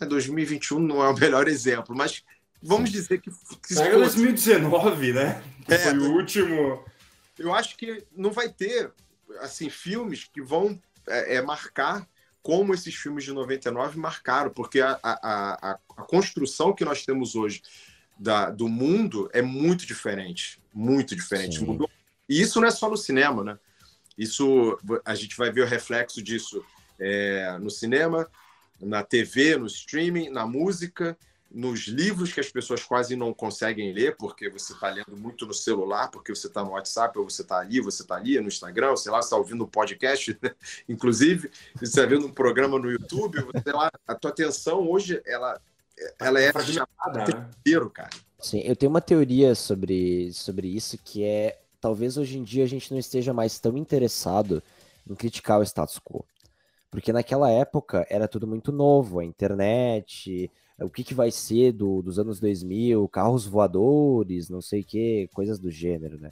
é, 0.00 0.06
2021 0.06 0.78
não 0.78 1.04
é 1.04 1.10
o 1.10 1.14
melhor 1.14 1.46
exemplo, 1.46 1.94
mas 1.94 2.24
vamos 2.62 2.90
dizer 2.90 3.20
que, 3.20 3.30
que 3.30 3.74
fosse- 3.74 3.90
2019, 3.90 5.12
né? 5.12 5.42
É, 5.68 5.76
foi 5.76 5.98
o 5.98 6.12
último. 6.14 6.82
eu 7.38 7.54
acho 7.54 7.76
que 7.76 8.04
não 8.16 8.30
vai 8.32 8.48
ter 8.48 8.90
assim 9.40 9.68
filmes 9.68 10.24
que 10.32 10.40
vão 10.40 10.80
é, 11.06 11.36
é, 11.36 11.42
marcar 11.42 12.08
como 12.42 12.72
esses 12.72 12.94
filmes 12.94 13.24
de 13.24 13.34
99 13.34 13.98
marcaram, 13.98 14.50
porque 14.50 14.80
a, 14.80 14.98
a, 15.02 15.72
a, 15.72 15.78
a 15.98 16.02
construção 16.04 16.72
que 16.72 16.86
nós 16.86 17.04
temos 17.04 17.34
hoje 17.36 17.60
da, 18.18 18.48
do 18.48 18.66
mundo 18.66 19.28
é 19.34 19.42
muito 19.42 19.84
diferente, 19.84 20.58
muito 20.72 21.14
diferente. 21.14 21.58
Sim. 21.58 21.66
Mudou. 21.66 21.90
E 22.26 22.40
isso 22.40 22.62
não 22.62 22.68
é 22.68 22.70
só 22.70 22.88
no 22.88 22.96
cinema, 22.96 23.44
né? 23.44 23.58
Isso 24.20 24.78
a 25.02 25.14
gente 25.14 25.34
vai 25.34 25.50
ver 25.50 25.62
o 25.62 25.66
reflexo 25.66 26.22
disso 26.22 26.62
é, 26.98 27.56
no 27.58 27.70
cinema, 27.70 28.30
na 28.78 29.02
TV, 29.02 29.56
no 29.56 29.64
streaming, 29.64 30.28
na 30.28 30.46
música, 30.46 31.16
nos 31.50 31.88
livros 31.88 32.30
que 32.30 32.38
as 32.38 32.50
pessoas 32.50 32.84
quase 32.84 33.16
não 33.16 33.32
conseguem 33.32 33.94
ler, 33.94 34.18
porque 34.18 34.50
você 34.50 34.74
está 34.74 34.90
lendo 34.90 35.16
muito 35.16 35.46
no 35.46 35.54
celular, 35.54 36.10
porque 36.10 36.34
você 36.34 36.48
está 36.48 36.62
no 36.62 36.72
WhatsApp, 36.72 37.18
ou 37.18 37.30
você 37.30 37.40
está 37.40 37.60
ali, 37.60 37.80
você 37.80 38.02
está 38.02 38.16
ali, 38.16 38.38
no 38.38 38.48
Instagram, 38.48 38.94
sei 38.94 39.10
lá, 39.10 39.22
você 39.22 39.28
está 39.28 39.38
ouvindo 39.38 39.64
um 39.64 39.68
podcast, 39.68 40.38
né? 40.42 40.50
inclusive, 40.86 41.50
você 41.76 41.84
está 41.84 42.04
vendo 42.04 42.26
um 42.26 42.32
programa 42.32 42.78
no 42.78 42.90
YouTube, 42.90 43.38
sei 43.62 43.72
lá, 43.72 43.90
a 44.06 44.14
tua 44.14 44.30
atenção 44.30 44.86
hoje, 44.86 45.22
ela, 45.24 45.58
ela 46.18 46.38
é 46.38 46.52
Fragmentada, 46.52 47.24
né? 47.26 47.48
inteiro, 47.58 47.88
cara. 47.88 48.10
Sim, 48.38 48.60
eu 48.60 48.76
tenho 48.76 48.90
uma 48.90 49.00
teoria 49.00 49.54
sobre, 49.54 50.30
sobre 50.34 50.68
isso 50.68 50.98
que 51.02 51.24
é 51.24 51.58
talvez 51.80 52.16
hoje 52.16 52.38
em 52.38 52.42
dia 52.42 52.64
a 52.64 52.68
gente 52.68 52.90
não 52.90 52.98
esteja 52.98 53.32
mais 53.32 53.58
tão 53.58 53.76
interessado 53.76 54.62
em 55.08 55.14
criticar 55.14 55.60
o 55.60 55.62
status 55.62 55.98
quo. 55.98 56.24
Porque 56.90 57.12
naquela 57.12 57.50
época 57.50 58.06
era 58.10 58.26
tudo 58.26 58.46
muito 58.46 58.72
novo, 58.72 59.20
a 59.20 59.24
internet, 59.24 60.50
o 60.78 60.90
que, 60.90 61.04
que 61.04 61.14
vai 61.14 61.30
ser 61.30 61.72
do, 61.72 62.02
dos 62.02 62.18
anos 62.18 62.40
2000, 62.40 63.06
carros 63.08 63.46
voadores, 63.46 64.48
não 64.48 64.60
sei 64.60 64.80
o 64.80 64.84
que, 64.84 65.28
coisas 65.32 65.58
do 65.58 65.70
gênero, 65.70 66.18
né? 66.18 66.30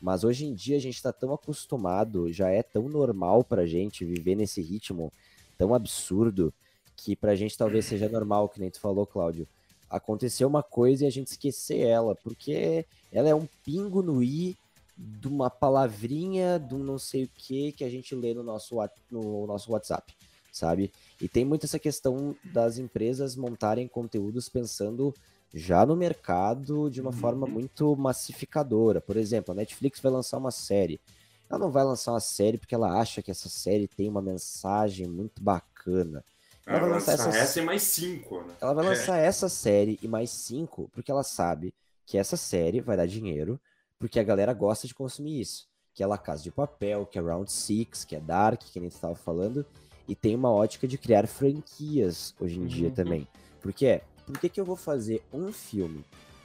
Mas 0.00 0.22
hoje 0.22 0.44
em 0.44 0.54
dia 0.54 0.76
a 0.76 0.80
gente 0.80 0.96
está 0.96 1.12
tão 1.12 1.32
acostumado, 1.32 2.30
já 2.30 2.50
é 2.50 2.62
tão 2.62 2.88
normal 2.88 3.42
pra 3.42 3.66
gente 3.66 4.04
viver 4.04 4.34
nesse 4.34 4.60
ritmo 4.60 5.10
tão 5.56 5.74
absurdo, 5.74 6.52
que 6.96 7.16
pra 7.16 7.34
gente 7.34 7.56
talvez 7.56 7.86
seja 7.86 8.08
normal, 8.08 8.48
que 8.48 8.60
nem 8.60 8.70
tu 8.70 8.80
falou, 8.80 9.06
Cláudio, 9.06 9.48
acontecer 9.88 10.44
uma 10.44 10.62
coisa 10.62 11.04
e 11.04 11.06
a 11.06 11.10
gente 11.10 11.28
esquecer 11.28 11.78
ela, 11.78 12.14
porque 12.16 12.84
ela 13.10 13.28
é 13.28 13.34
um 13.34 13.48
pingo 13.64 14.02
no 14.02 14.22
i 14.22 14.56
de 14.96 15.26
uma 15.28 15.50
palavrinha, 15.50 16.58
de 16.58 16.74
um 16.74 16.78
não 16.84 16.98
sei 16.98 17.24
o 17.24 17.28
que 17.34 17.72
que 17.72 17.84
a 17.84 17.90
gente 17.90 18.14
lê 18.14 18.32
no 18.34 18.42
nosso, 18.42 18.76
no 19.10 19.46
nosso 19.46 19.72
WhatsApp, 19.72 20.14
sabe? 20.52 20.92
E 21.20 21.28
tem 21.28 21.44
muito 21.44 21.66
essa 21.66 21.78
questão 21.78 22.36
das 22.44 22.78
empresas 22.78 23.34
montarem 23.36 23.88
conteúdos 23.88 24.48
pensando 24.48 25.12
já 25.52 25.84
no 25.86 25.96
mercado 25.96 26.88
de 26.90 27.00
uma 27.00 27.10
Uhum. 27.10 27.16
forma 27.16 27.46
muito 27.46 27.94
massificadora. 27.96 29.00
Por 29.00 29.16
exemplo, 29.16 29.52
a 29.52 29.54
Netflix 29.54 30.00
vai 30.00 30.10
lançar 30.12 30.38
uma 30.38 30.50
série. 30.50 31.00
Ela 31.48 31.58
não 31.58 31.70
vai 31.70 31.84
lançar 31.84 32.12
uma 32.12 32.20
série 32.20 32.56
porque 32.58 32.74
ela 32.74 32.98
acha 33.00 33.22
que 33.22 33.30
essa 33.30 33.48
série 33.48 33.86
tem 33.86 34.08
uma 34.08 34.22
mensagem 34.22 35.06
muito 35.06 35.42
bacana. 35.42 36.24
Ela 36.66 36.78
vai 36.78 36.88
Ela 36.88 36.94
lançar 36.98 37.12
lançar 37.12 37.28
essas- 37.28 37.42
essa 37.42 37.60
e 37.60 37.64
mais 37.64 37.82
cinco, 37.82 38.40
né? 38.42 38.54
Ela 38.60 38.72
vai 38.74 38.84
É. 38.84 38.88
lançar 38.88 39.18
essa 39.18 39.48
série 39.48 39.98
e 40.02 40.08
mais 40.08 40.30
cinco, 40.30 40.88
porque 40.92 41.10
ela 41.10 41.22
sabe 41.22 41.74
que 42.06 42.16
essa 42.16 42.36
série 42.36 42.80
vai 42.80 42.96
dar 42.96 43.06
dinheiro, 43.06 43.60
porque 43.98 44.18
a 44.18 44.24
galera 44.24 44.52
gosta 44.52 44.86
de 44.86 44.94
consumir 44.94 45.40
isso. 45.40 45.66
Que 45.94 46.02
é 46.02 46.06
La 46.06 46.18
Casa 46.18 46.42
de 46.42 46.50
Papel, 46.50 47.06
que 47.06 47.18
é 47.18 47.22
Round 47.22 47.50
Six, 47.50 48.04
que 48.04 48.16
é 48.16 48.20
Dark, 48.20 48.60
que 48.60 48.80
nem 48.80 48.88
tu 48.88 48.94
estava 48.94 49.14
falando, 49.14 49.64
e 50.08 50.14
tem 50.14 50.34
uma 50.34 50.50
ótica 50.50 50.86
de 50.88 50.98
criar 50.98 51.26
franquias 51.28 52.34
hoje 52.40 52.58
em 52.58 52.66
dia 52.66 52.88
Uhum. 52.88 52.94
também. 52.94 53.28
Por 53.60 53.72
quê? 53.72 54.02
Por 54.26 54.38
que, 54.38 54.48
que 54.48 54.60
eu 54.60 54.64
vou 54.64 54.76
fazer 54.76 55.22
um 55.32 55.52
filme 55.52 56.04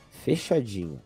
fechadinho, 0.10 1.02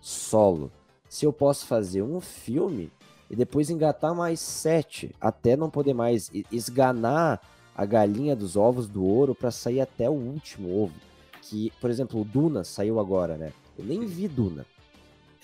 solo, 0.00 0.70
se 1.08 1.26
eu 1.26 1.32
posso 1.32 1.66
fazer 1.66 2.02
um 2.02 2.20
filme 2.20 2.90
e 3.30 3.36
depois 3.36 3.70
engatar 3.70 4.14
mais 4.14 4.40
sete, 4.40 5.14
até 5.20 5.56
não 5.56 5.68
poder 5.70 5.94
mais 5.94 6.30
esganar 6.50 7.40
a 7.74 7.84
galinha 7.86 8.36
dos 8.36 8.56
ovos 8.56 8.86
do 8.88 9.04
ouro 9.04 9.34
para 9.34 9.50
sair 9.50 9.80
até 9.80 10.08
o 10.08 10.12
último 10.12 10.82
ovo. 10.82 10.94
Que, 11.42 11.72
por 11.80 11.90
exemplo, 11.90 12.20
o 12.20 12.24
Duna 12.24 12.64
saiu 12.64 13.00
agora, 13.00 13.36
né? 13.36 13.52
Eu 13.78 13.84
nem 13.84 14.06
vi 14.06 14.28
Duna. 14.28 14.64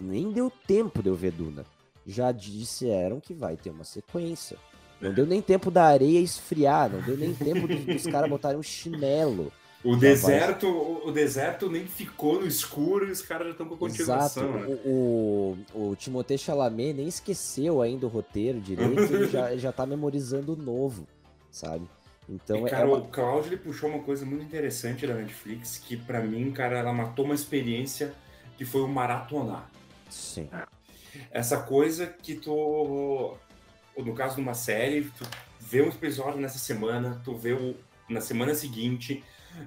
Nem 0.00 0.32
deu 0.32 0.52
tempo 0.66 1.02
de 1.02 1.08
eu 1.08 1.14
ver 1.14 1.32
Duna. 1.32 1.64
Já 2.06 2.32
disseram 2.32 3.20
que 3.20 3.34
vai 3.34 3.56
ter 3.56 3.70
uma 3.70 3.84
sequência. 3.84 4.56
Não 5.00 5.12
deu 5.12 5.26
nem 5.26 5.40
tempo 5.40 5.70
da 5.70 5.84
areia 5.84 6.18
esfriar, 6.18 6.90
não 6.90 7.00
deu 7.00 7.16
nem 7.16 7.32
tempo 7.32 7.68
dos, 7.68 7.84
dos 7.84 8.06
caras 8.06 8.28
botarem 8.28 8.58
um 8.58 8.62
chinelo. 8.62 9.52
O 9.84 9.92
Já 9.94 10.00
deserto, 10.00 10.66
o, 10.66 11.08
o 11.08 11.12
deserto 11.12 11.70
nem 11.70 11.86
ficou 11.86 12.40
no 12.40 12.46
escuro 12.46 13.06
e 13.06 13.12
os 13.12 13.22
caras 13.22 13.46
já 13.46 13.52
estão 13.52 13.66
com 13.66 13.84
a 13.84 13.88
Exato. 13.88 14.40
continuação, 14.40 14.52
né? 14.52 14.78
O, 14.84 15.56
o, 15.72 15.90
o 15.90 15.96
Timothée 15.96 16.36
Chalamet 16.36 16.94
nem 16.94 17.06
esqueceu 17.06 17.80
ainda 17.80 18.06
o 18.06 18.08
roteiro 18.08 18.60
direito, 18.60 19.00
ele 19.00 19.28
já, 19.28 19.56
já 19.56 19.70
tá 19.70 19.86
memorizando 19.86 20.54
o 20.54 20.56
novo, 20.56 21.06
sabe? 21.48 21.88
Então 22.28 22.58
e, 22.58 22.66
é 22.66 22.70
cara, 22.70 22.88
uma... 22.88 22.96
o 22.98 23.06
Cláudio 23.06 23.50
ele 23.50 23.56
puxou 23.56 23.88
uma 23.88 24.00
coisa 24.00 24.26
muito 24.26 24.44
interessante 24.44 25.06
da 25.06 25.14
Netflix, 25.14 25.78
que 25.78 25.96
pra 25.96 26.20
mim, 26.20 26.50
cara, 26.50 26.78
ela 26.78 26.92
matou 26.92 27.24
uma 27.24 27.34
experiência 27.34 28.12
que 28.56 28.64
foi 28.64 28.82
o 28.82 28.88
maratonar. 28.88 29.70
Sim. 30.08 30.48
Essa 31.30 31.58
coisa 31.62 32.06
que 32.06 32.34
tu, 32.34 33.36
no 33.96 34.14
caso 34.14 34.36
de 34.36 34.40
uma 34.40 34.54
série, 34.54 35.10
tu 35.16 35.26
vê 35.60 35.82
um 35.82 35.88
episódio 35.88 36.40
nessa 36.40 36.58
semana, 36.58 37.20
tu 37.24 37.34
vê 37.34 37.52
o 37.52 37.76
na 38.08 38.20
semana 38.20 38.54
seguinte, 38.54 39.22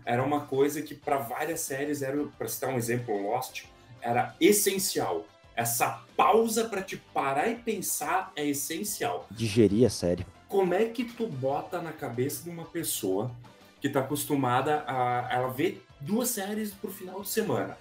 era 0.06 0.24
uma 0.24 0.42
coisa 0.42 0.82
que 0.82 0.96
para 0.96 1.18
várias 1.18 1.62
séries 1.62 2.02
era, 2.02 2.24
para 2.38 2.48
citar 2.48 2.70
um 2.70 2.78
exemplo, 2.78 3.30
Lost, 3.30 3.66
era 4.02 4.36
essencial. 4.40 5.26
Essa 5.56 6.02
pausa 6.16 6.66
para 6.66 6.82
te 6.82 6.98
parar 6.98 7.50
e 7.50 7.56
pensar 7.56 8.32
é 8.36 8.46
essencial. 8.46 9.28
Digerir 9.30 9.86
a 9.86 9.90
série. 9.90 10.26
Como 10.48 10.74
é 10.74 10.86
que 10.86 11.04
tu 11.04 11.28
bota 11.28 11.82
na 11.82 11.92
cabeça 11.92 12.44
de 12.44 12.50
uma 12.50 12.66
pessoa 12.66 13.32
que 13.80 13.90
tá 13.90 14.00
acostumada 14.00 14.84
a 14.88 15.28
ela 15.32 15.50
ver 15.50 15.86
duas 16.00 16.30
séries 16.30 16.72
pro 16.72 16.92
final 16.92 17.22
de 17.22 17.30
semana? 17.30 17.78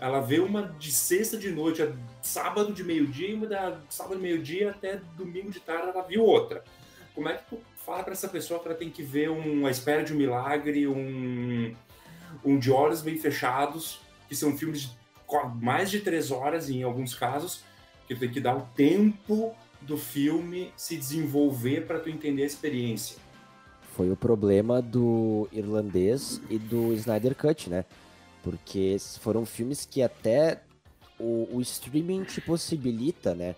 Ela 0.00 0.20
vê 0.20 0.38
uma 0.38 0.62
de 0.78 0.92
sexta 0.92 1.36
de 1.36 1.50
noite, 1.50 1.82
a 1.82 1.92
sábado 2.20 2.72
de 2.72 2.84
meio-dia, 2.84 3.28
e 3.30 3.34
uma 3.34 3.46
da 3.46 3.78
sábado 3.88 4.16
de 4.16 4.22
meio-dia 4.22 4.70
até 4.70 5.00
domingo 5.16 5.50
de 5.50 5.60
tarde 5.60 5.88
ela 5.88 6.02
viu 6.02 6.24
outra. 6.24 6.64
Como 7.14 7.28
é 7.28 7.34
que 7.34 7.44
tu 7.50 7.58
fala 7.84 8.02
para 8.02 8.12
essa 8.12 8.28
pessoa 8.28 8.60
que 8.60 8.68
ela 8.68 8.76
tem 8.76 8.90
que 8.90 9.02
ver 9.02 9.30
um 9.30 9.66
A 9.66 9.70
Espera 9.70 10.02
de 10.02 10.12
um 10.12 10.16
Milagre, 10.16 10.86
um, 10.86 11.74
um 12.44 12.58
De 12.58 12.70
Olhos 12.70 13.02
Bem 13.02 13.18
Fechados, 13.18 14.00
que 14.28 14.34
são 14.34 14.56
filmes 14.56 14.82
de 14.82 15.02
mais 15.60 15.90
de 15.90 16.00
três 16.00 16.30
horas 16.30 16.68
em 16.68 16.82
alguns 16.82 17.14
casos, 17.14 17.64
que 18.06 18.14
tu 18.14 18.20
tem 18.20 18.30
que 18.30 18.40
dar 18.40 18.56
o 18.56 18.62
tempo 18.74 19.54
do 19.80 19.96
filme 19.96 20.72
se 20.76 20.96
desenvolver 20.96 21.86
para 21.86 21.98
tu 21.98 22.08
entender 22.08 22.42
a 22.42 22.46
experiência. 22.46 23.16
Foi 23.96 24.10
o 24.10 24.16
problema 24.16 24.80
do 24.80 25.48
irlandês 25.52 26.40
e 26.48 26.58
do 26.58 26.92
Snyder 26.94 27.34
Cut, 27.34 27.68
né? 27.68 27.84
Porque 28.42 28.96
foram 29.20 29.46
filmes 29.46 29.86
que 29.86 30.02
até 30.02 30.60
o, 31.18 31.48
o 31.52 31.60
streaming 31.60 32.24
te 32.24 32.40
possibilita, 32.40 33.34
né? 33.34 33.54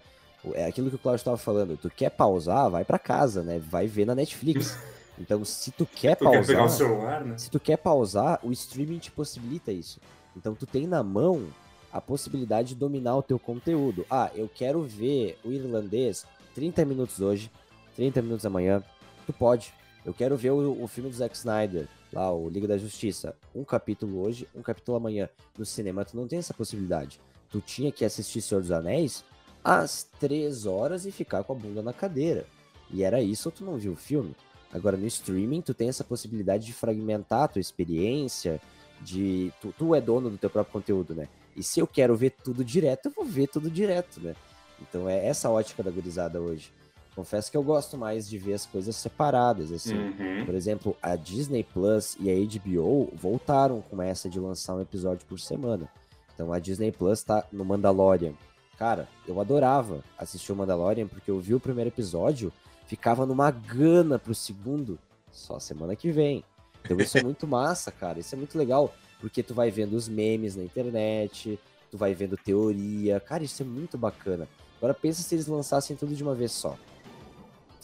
É 0.52 0.66
aquilo 0.66 0.90
que 0.90 0.96
o 0.96 0.98
Claudio 0.98 1.20
estava 1.20 1.38
falando. 1.38 1.76
Tu 1.76 1.90
quer 1.90 2.10
pausar, 2.10 2.70
vai 2.70 2.84
pra 2.84 2.98
casa, 2.98 3.42
né? 3.42 3.58
Vai 3.58 3.86
ver 3.86 4.06
na 4.06 4.14
Netflix. 4.14 4.76
Então, 5.16 5.44
se 5.44 5.70
tu 5.70 5.86
quer 5.86 6.16
Tu 6.16 6.24
quer 6.24 6.32
pausar, 6.32 6.46
pegar 6.46 6.64
o 6.64 6.68
celular, 6.68 7.24
né? 7.24 7.38
se 7.38 7.48
tu 7.48 7.60
quer 7.60 7.76
pausar, 7.76 8.40
o 8.42 8.50
streaming 8.50 8.98
te 8.98 9.12
possibilita 9.12 9.70
isso. 9.70 10.00
Então, 10.36 10.56
tu 10.56 10.66
tem 10.66 10.88
na 10.88 11.04
mão 11.04 11.50
a 11.92 12.00
possibilidade 12.00 12.70
de 12.70 12.74
dominar 12.74 13.16
o 13.16 13.22
teu 13.22 13.38
conteúdo. 13.38 14.04
Ah, 14.10 14.30
eu 14.34 14.50
quero 14.52 14.82
ver 14.82 15.38
o 15.44 15.52
irlandês 15.52 16.26
30 16.54 16.84
minutos 16.84 17.20
hoje, 17.20 17.48
30 17.94 18.22
minutos 18.22 18.44
amanhã. 18.44 18.82
Tu 19.24 19.32
pode. 19.32 19.72
Eu 20.04 20.12
quero 20.12 20.36
ver 20.36 20.50
o, 20.50 20.82
o 20.82 20.88
filme 20.88 21.08
do 21.08 21.16
Zack 21.16 21.36
Snyder, 21.36 21.86
lá, 22.14 22.32
o 22.32 22.48
Liga 22.48 22.68
da 22.68 22.78
Justiça. 22.78 23.36
Um 23.54 23.64
capítulo 23.64 24.22
hoje, 24.22 24.48
um 24.54 24.62
capítulo 24.62 24.96
amanhã. 24.96 25.28
No 25.58 25.66
cinema, 25.66 26.04
tu 26.04 26.16
não 26.16 26.26
tem 26.26 26.38
essa 26.38 26.54
possibilidade. 26.54 27.20
Tu 27.50 27.60
tinha 27.60 27.92
que 27.92 28.04
assistir 28.04 28.40
Senhor 28.40 28.60
dos 28.60 28.70
Anéis, 28.70 29.24
às 29.62 30.08
três 30.18 30.66
horas 30.66 31.04
e 31.06 31.12
ficar 31.12 31.42
com 31.44 31.52
a 31.52 31.56
bunda 31.56 31.82
na 31.82 31.92
cadeira. 31.92 32.46
E 32.90 33.02
era 33.02 33.20
isso 33.20 33.48
ou 33.48 33.52
tu 33.52 33.64
não 33.64 33.76
viu 33.76 33.92
o 33.92 33.96
filme? 33.96 34.34
Agora 34.72 34.96
no 34.96 35.06
streaming 35.06 35.60
tu 35.60 35.74
tem 35.74 35.88
essa 35.88 36.04
possibilidade 36.04 36.66
de 36.66 36.72
fragmentar 36.72 37.44
a 37.44 37.48
tua 37.48 37.60
experiência, 37.60 38.60
de 39.00 39.52
tu, 39.60 39.74
tu 39.76 39.94
é 39.94 40.00
dono 40.00 40.30
do 40.30 40.38
teu 40.38 40.50
próprio 40.50 40.72
conteúdo, 40.72 41.14
né? 41.14 41.28
E 41.56 41.62
se 41.62 41.80
eu 41.80 41.86
quero 41.86 42.16
ver 42.16 42.30
tudo 42.42 42.64
direto, 42.64 43.06
eu 43.06 43.12
vou 43.12 43.24
ver 43.24 43.46
tudo 43.48 43.70
direto, 43.70 44.20
né? 44.20 44.34
Então 44.80 45.08
é 45.08 45.26
essa 45.26 45.48
a 45.48 45.50
ótica 45.50 45.82
da 45.82 45.90
gurizada 45.90 46.40
hoje. 46.40 46.72
Confesso 47.14 47.50
que 47.50 47.56
eu 47.56 47.62
gosto 47.62 47.96
mais 47.96 48.28
de 48.28 48.38
ver 48.38 48.54
as 48.54 48.66
coisas 48.66 48.96
separadas, 48.96 49.70
assim. 49.70 49.94
Uhum. 49.94 50.44
Por 50.44 50.54
exemplo, 50.54 50.96
a 51.00 51.14
Disney 51.14 51.62
Plus 51.62 52.16
e 52.18 52.28
a 52.28 52.34
HBO 52.34 53.12
voltaram 53.14 53.80
com 53.82 54.02
essa 54.02 54.28
de 54.28 54.40
lançar 54.40 54.74
um 54.74 54.80
episódio 54.80 55.24
por 55.26 55.38
semana. 55.38 55.88
Então 56.34 56.52
a 56.52 56.58
Disney 56.58 56.90
Plus 56.90 57.22
tá 57.22 57.46
no 57.52 57.64
Mandalorian. 57.64 58.32
Cara, 58.76 59.08
eu 59.28 59.40
adorava 59.40 60.02
assistir 60.18 60.50
o 60.50 60.56
Mandalorian 60.56 61.06
porque 61.06 61.30
eu 61.30 61.38
vi 61.38 61.54
o 61.54 61.60
primeiro 61.60 61.90
episódio, 61.90 62.52
ficava 62.86 63.24
numa 63.24 63.48
gana 63.52 64.18
pro 64.18 64.34
segundo, 64.34 64.98
só 65.30 65.60
semana 65.60 65.94
que 65.94 66.10
vem. 66.10 66.42
Então 66.84 66.98
isso 66.98 67.16
é 67.16 67.22
muito 67.24 67.46
massa, 67.46 67.92
cara. 67.92 68.18
Isso 68.18 68.34
é 68.34 68.38
muito 68.38 68.58
legal, 68.58 68.92
porque 69.20 69.40
tu 69.40 69.54
vai 69.54 69.70
vendo 69.70 69.94
os 69.94 70.08
memes 70.08 70.56
na 70.56 70.64
internet, 70.64 71.60
tu 71.92 71.96
vai 71.96 72.12
vendo 72.12 72.36
teoria. 72.36 73.20
Cara, 73.20 73.44
isso 73.44 73.62
é 73.62 73.64
muito 73.64 73.96
bacana. 73.96 74.48
Agora 74.78 74.92
pensa 74.92 75.22
se 75.22 75.32
eles 75.32 75.46
lançassem 75.46 75.94
tudo 75.94 76.12
de 76.12 76.22
uma 76.24 76.34
vez 76.34 76.50
só. 76.50 76.76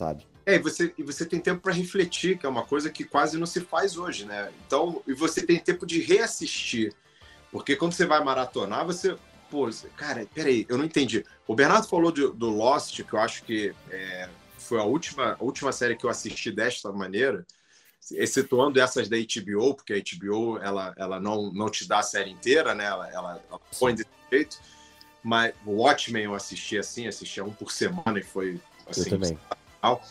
Sabe? 0.00 0.26
É, 0.46 0.54
e 0.54 0.58
você, 0.58 0.94
e 0.96 1.02
você 1.02 1.26
tem 1.26 1.38
tempo 1.38 1.60
para 1.60 1.74
refletir, 1.74 2.38
que 2.38 2.46
é 2.46 2.48
uma 2.48 2.64
coisa 2.64 2.88
que 2.88 3.04
quase 3.04 3.36
não 3.36 3.44
se 3.44 3.60
faz 3.60 3.98
hoje, 3.98 4.24
né? 4.24 4.50
Então, 4.66 5.02
e 5.06 5.12
você 5.12 5.44
tem 5.44 5.58
tempo 5.58 5.84
de 5.84 6.00
reassistir. 6.00 6.94
Porque 7.52 7.76
quando 7.76 7.92
você 7.92 8.06
vai 8.06 8.24
maratonar, 8.24 8.86
você. 8.86 9.14
Pô, 9.50 9.68
cara, 9.98 10.26
peraí, 10.32 10.64
eu 10.70 10.78
não 10.78 10.86
entendi. 10.86 11.22
O 11.46 11.54
Bernardo 11.54 11.86
falou 11.86 12.10
do, 12.10 12.32
do 12.32 12.48
Lost, 12.48 13.02
que 13.02 13.12
eu 13.12 13.20
acho 13.20 13.42
que 13.42 13.74
é, 13.90 14.30
foi 14.56 14.80
a 14.80 14.84
última, 14.84 15.36
a 15.38 15.44
última 15.44 15.70
série 15.70 15.96
que 15.96 16.06
eu 16.06 16.10
assisti 16.10 16.50
desta 16.50 16.90
maneira, 16.90 17.44
excetuando 18.12 18.80
essas 18.80 19.06
da 19.06 19.18
HBO, 19.18 19.74
porque 19.74 19.92
a 19.92 19.98
HBO 19.98 20.56
ela, 20.62 20.94
ela 20.96 21.20
não, 21.20 21.52
não 21.52 21.68
te 21.68 21.86
dá 21.86 21.98
a 21.98 22.02
série 22.02 22.30
inteira, 22.30 22.74
né? 22.74 22.86
Ela, 22.86 23.10
ela, 23.10 23.42
ela 23.50 23.60
põe 23.78 23.94
desse 23.94 24.08
jeito. 24.32 24.58
Mas 25.22 25.52
o 25.66 25.82
Watchmen 25.82 26.24
eu 26.24 26.34
assisti 26.34 26.78
assim, 26.78 27.06
assisti 27.06 27.42
um 27.42 27.52
por 27.52 27.70
semana 27.70 28.18
e 28.18 28.22
foi 28.22 28.58
assim. 28.88 29.02
eu 29.02 29.10
também. 29.10 29.38
Sensacional. 29.80 30.02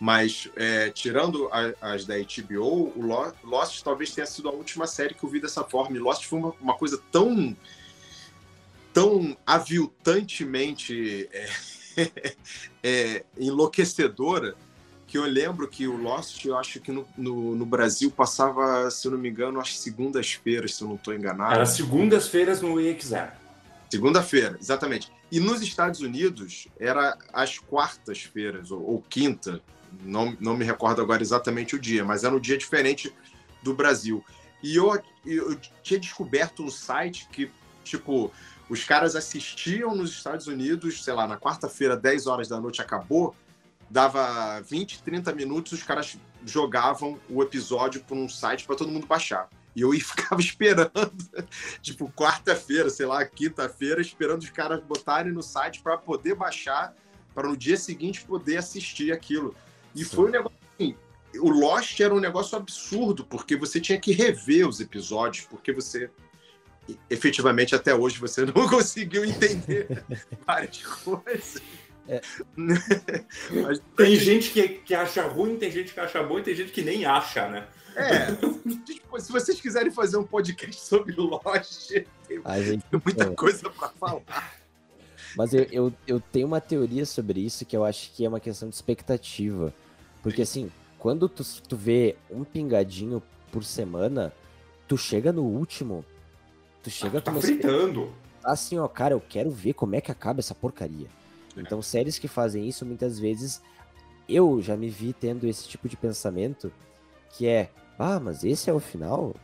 Mas 0.00 0.48
é, 0.54 0.90
tirando 0.90 1.48
a- 1.52 1.74
as 1.92 2.06
da 2.06 2.14
HBO, 2.16 2.92
o 2.94 3.02
Lo- 3.04 3.34
Lost 3.42 3.82
talvez 3.82 4.12
tenha 4.14 4.26
sido 4.26 4.48
a 4.48 4.52
última 4.52 4.86
série 4.86 5.12
que 5.12 5.24
eu 5.24 5.28
vi 5.28 5.40
dessa 5.40 5.64
forma. 5.64 5.96
E 5.96 5.98
Lost 5.98 6.24
foi 6.26 6.38
uma, 6.38 6.54
uma 6.60 6.74
coisa 6.74 7.02
tão 7.10 7.56
tão 8.94 9.36
aviltantemente 9.46 11.28
é, 11.32 11.48
é, 12.82 13.24
enlouquecedora 13.36 14.56
que 15.06 15.16
eu 15.18 15.24
lembro 15.24 15.66
que 15.68 15.86
o 15.88 15.96
Lost, 15.96 16.44
eu 16.44 16.56
acho 16.56 16.80
que 16.80 16.92
no, 16.92 17.06
no, 17.16 17.54
no 17.56 17.64
Brasil 17.66 18.10
passava, 18.10 18.90
se 18.90 19.06
eu 19.06 19.12
não 19.12 19.18
me 19.18 19.28
engano, 19.30 19.58
às 19.58 19.78
segundas-feiras, 19.78 20.74
se 20.74 20.82
eu 20.82 20.88
não 20.88 20.96
estou 20.96 21.14
enganado. 21.14 21.54
Era 21.54 21.64
segundas-feiras 21.66 22.60
no 22.60 22.78
EXR. 22.80 23.32
Segunda-feira, 23.90 24.56
exatamente. 24.60 25.10
E 25.30 25.38
nos 25.38 25.60
Estados 25.60 26.00
Unidos 26.00 26.68
era 26.78 27.16
às 27.32 27.58
quartas-feiras, 27.58 28.70
ou, 28.70 28.82
ou 28.82 29.02
quinta, 29.02 29.60
não, 30.02 30.36
não 30.40 30.56
me 30.56 30.64
recordo 30.64 31.02
agora 31.02 31.22
exatamente 31.22 31.76
o 31.76 31.78
dia, 31.78 32.04
mas 32.04 32.24
era 32.24 32.34
um 32.34 32.40
dia 32.40 32.56
diferente 32.56 33.14
do 33.62 33.74
Brasil. 33.74 34.24
E 34.62 34.76
eu, 34.76 35.00
eu 35.24 35.58
tinha 35.82 36.00
descoberto 36.00 36.62
no 36.62 36.70
site 36.70 37.28
que, 37.30 37.50
tipo, 37.84 38.32
os 38.68 38.84
caras 38.84 39.14
assistiam 39.14 39.94
nos 39.94 40.10
Estados 40.10 40.46
Unidos, 40.46 41.04
sei 41.04 41.14
lá, 41.14 41.26
na 41.26 41.38
quarta-feira, 41.38 41.96
10 41.96 42.26
horas 42.26 42.48
da 42.48 42.60
noite 42.60 42.80
acabou, 42.80 43.34
dava 43.88 44.60
20, 44.60 45.02
30 45.02 45.32
minutos, 45.34 45.72
os 45.72 45.82
caras 45.82 46.18
jogavam 46.44 47.18
o 47.28 47.42
episódio 47.42 48.02
para 48.02 48.16
um 48.16 48.28
site 48.28 48.64
para 48.64 48.76
todo 48.76 48.90
mundo 48.90 49.06
baixar. 49.06 49.48
E 49.78 49.80
eu 49.80 49.94
ia- 49.94 50.02
ficava 50.04 50.40
esperando, 50.40 50.90
tipo, 51.80 52.10
quarta-feira, 52.10 52.90
sei 52.90 53.06
lá, 53.06 53.24
quinta-feira, 53.24 54.00
esperando 54.00 54.42
os 54.42 54.50
caras 54.50 54.82
botarem 54.82 55.32
no 55.32 55.42
site 55.42 55.80
para 55.80 55.96
poder 55.96 56.34
baixar, 56.34 56.92
para 57.32 57.48
no 57.48 57.56
dia 57.56 57.76
seguinte 57.76 58.24
poder 58.24 58.56
assistir 58.56 59.12
aquilo. 59.12 59.54
E 59.94 60.04
Sim. 60.04 60.16
foi 60.16 60.24
um 60.26 60.32
negócio 60.32 60.58
assim, 60.74 60.96
o 61.36 61.50
Lost 61.50 62.00
era 62.00 62.12
um 62.12 62.18
negócio 62.18 62.58
absurdo, 62.58 63.24
porque 63.24 63.54
você 63.54 63.80
tinha 63.80 64.00
que 64.00 64.10
rever 64.10 64.66
os 64.68 64.80
episódios, 64.80 65.46
porque 65.46 65.72
você 65.72 66.10
efetivamente 67.08 67.74
até 67.74 67.94
hoje 67.94 68.18
você 68.18 68.46
não 68.50 68.68
conseguiu 68.68 69.24
entender 69.24 70.02
várias 70.44 70.82
coisas. 70.82 71.62
É. 72.08 72.20
Mas, 72.56 73.80
Tem 73.96 74.16
gente 74.16 74.50
que, 74.50 74.68
que 74.68 74.94
acha 74.94 75.22
ruim, 75.26 75.56
tem 75.56 75.70
gente 75.70 75.92
que 75.92 76.00
acha 76.00 76.22
bom 76.22 76.38
e 76.38 76.42
tem 76.42 76.54
gente 76.54 76.72
que 76.72 76.82
nem 76.82 77.04
acha, 77.04 77.48
né? 77.48 77.66
é, 77.96 78.26
tipo, 78.84 79.18
se 79.20 79.30
vocês 79.32 79.60
quiserem 79.60 79.90
fazer 79.90 80.16
um 80.16 80.24
podcast 80.24 80.80
sobre 80.80 81.14
Lost, 81.14 81.90
tem 82.26 82.40
A 82.44 82.60
gente 82.62 82.84
muita 83.04 83.24
É. 83.24 83.30
coisa 83.34 83.68
para 83.70 83.88
falar. 83.90 84.58
Mas 85.36 85.52
eu, 85.52 85.64
eu, 85.70 85.92
eu 86.06 86.20
tenho 86.20 86.46
uma 86.46 86.60
teoria 86.60 87.04
sobre 87.04 87.40
isso 87.40 87.64
que 87.66 87.76
eu 87.76 87.84
acho 87.84 88.10
que 88.12 88.24
é 88.24 88.28
uma 88.28 88.40
questão 88.40 88.68
de 88.68 88.74
expectativa. 88.74 89.74
Porque 90.22 90.42
assim, 90.42 90.70
quando 90.98 91.28
tu, 91.28 91.44
tu 91.68 91.76
vê 91.76 92.16
um 92.30 92.44
pingadinho 92.44 93.22
por 93.52 93.62
semana, 93.64 94.32
tu 94.86 94.96
chega 94.96 95.30
no 95.32 95.42
último, 95.44 96.04
tu 96.82 96.90
chega 96.90 97.20
Tá 97.20 97.30
com 97.30 97.36
uma 97.38 97.42
fritando. 97.42 98.12
assim, 98.42 98.78
ó, 98.78 98.88
cara, 98.88 99.14
eu 99.14 99.20
quero 99.20 99.50
ver 99.50 99.74
como 99.74 99.94
é 99.94 100.00
que 100.00 100.10
acaba 100.10 100.40
essa 100.40 100.54
porcaria. 100.54 101.06
Então, 101.56 101.82
séries 101.82 102.18
que 102.18 102.28
fazem 102.28 102.68
isso, 102.68 102.84
muitas 102.86 103.18
vezes, 103.18 103.60
eu 104.28 104.60
já 104.62 104.76
me 104.76 104.88
vi 104.88 105.12
tendo 105.12 105.46
esse 105.46 105.68
tipo 105.68 105.88
de 105.88 105.96
pensamento, 105.96 106.72
que 107.36 107.46
é, 107.46 107.70
ah, 107.98 108.20
mas 108.20 108.44
esse 108.44 108.70
é 108.70 108.72
o 108.72 108.78
final? 108.80 109.34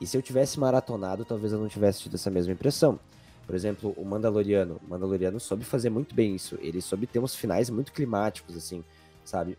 E 0.00 0.06
se 0.06 0.16
eu 0.16 0.22
tivesse 0.22 0.58
maratonado, 0.58 1.24
talvez 1.24 1.52
eu 1.52 1.58
não 1.60 1.68
tivesse 1.68 2.00
tido 2.02 2.14
essa 2.14 2.30
mesma 2.30 2.52
impressão. 2.52 2.98
Por 3.46 3.54
exemplo, 3.54 3.92
o 3.96 4.04
Mandaloriano. 4.04 4.80
O 4.86 4.88
Mandaloriano 4.90 5.38
soube 5.40 5.64
fazer 5.64 5.90
muito 5.90 6.14
bem 6.14 6.34
isso. 6.36 6.56
Ele 6.60 6.80
soube 6.80 7.06
ter 7.06 7.18
uns 7.18 7.34
finais 7.34 7.68
muito 7.68 7.92
climáticos, 7.92 8.56
assim, 8.56 8.84
sabe? 9.24 9.58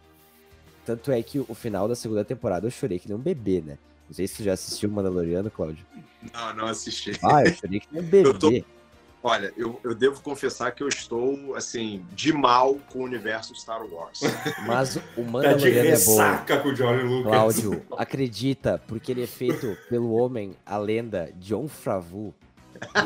Tanto 0.85 1.11
é 1.11 1.21
que 1.21 1.39
o 1.39 1.53
final 1.53 1.87
da 1.87 1.95
segunda 1.95 2.25
temporada 2.25 2.65
eu 2.65 2.71
chorei 2.71 2.97
que 2.99 3.07
nem 3.07 3.15
um 3.17 3.21
bebê, 3.21 3.61
né? 3.61 3.77
Não 4.07 4.15
sei 4.15 4.27
se 4.27 4.35
você 4.37 4.43
já 4.43 4.53
assistiu 4.53 4.89
o 4.89 4.91
Mandaloriano, 4.91 5.51
Cláudio. 5.51 5.85
Não, 6.33 6.53
não 6.55 6.65
assisti. 6.67 7.11
Ah, 7.23 7.45
eu 7.45 7.53
chorei 7.53 7.79
que 7.79 7.87
nem 7.91 8.01
um 8.01 8.05
bebê. 8.05 8.27
Eu 8.29 8.39
tô- 8.39 8.80
Olha, 9.23 9.53
eu, 9.55 9.79
eu 9.83 9.93
devo 9.93 10.19
confessar 10.21 10.71
que 10.71 10.81
eu 10.81 10.87
estou, 10.87 11.55
assim, 11.55 12.03
de 12.13 12.33
mal 12.33 12.75
com 12.91 12.99
o 12.99 13.03
universo 13.03 13.53
Star 13.55 13.85
Wars. 13.85 14.19
Mas 14.65 14.95
o 14.95 14.99
Tá 14.99 15.05
de 15.15 15.21
Mandaloriano 15.29 15.79
é 15.79 15.83
bom. 15.83 15.89
ressaca 15.89 16.57
com 16.59 16.69
o 16.69 16.73
Johnny 16.73 17.03
Lucas. 17.03 17.31
Cláudio, 17.31 17.85
acredita, 17.97 18.81
porque 18.87 19.11
ele 19.11 19.23
é 19.23 19.27
feito 19.27 19.77
pelo 19.87 20.11
homem, 20.13 20.53
a 20.65 20.77
lenda, 20.77 21.31
John 21.39 21.67
Favreau. 21.67 22.33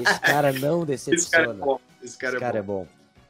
Esse 0.02 0.20
cara 0.22 0.54
não 0.54 0.84
Esse 0.84 1.06
cara 1.30 1.44
é 1.44 1.48
decepciona. 1.48 1.54
bom. 1.66 1.80
Esse 2.02 2.18
cara, 2.18 2.34
Esse 2.36 2.40
cara 2.40 2.58
é 2.58 2.60
é 2.60 2.64
bom. 2.64 2.84
bom. 2.84 2.88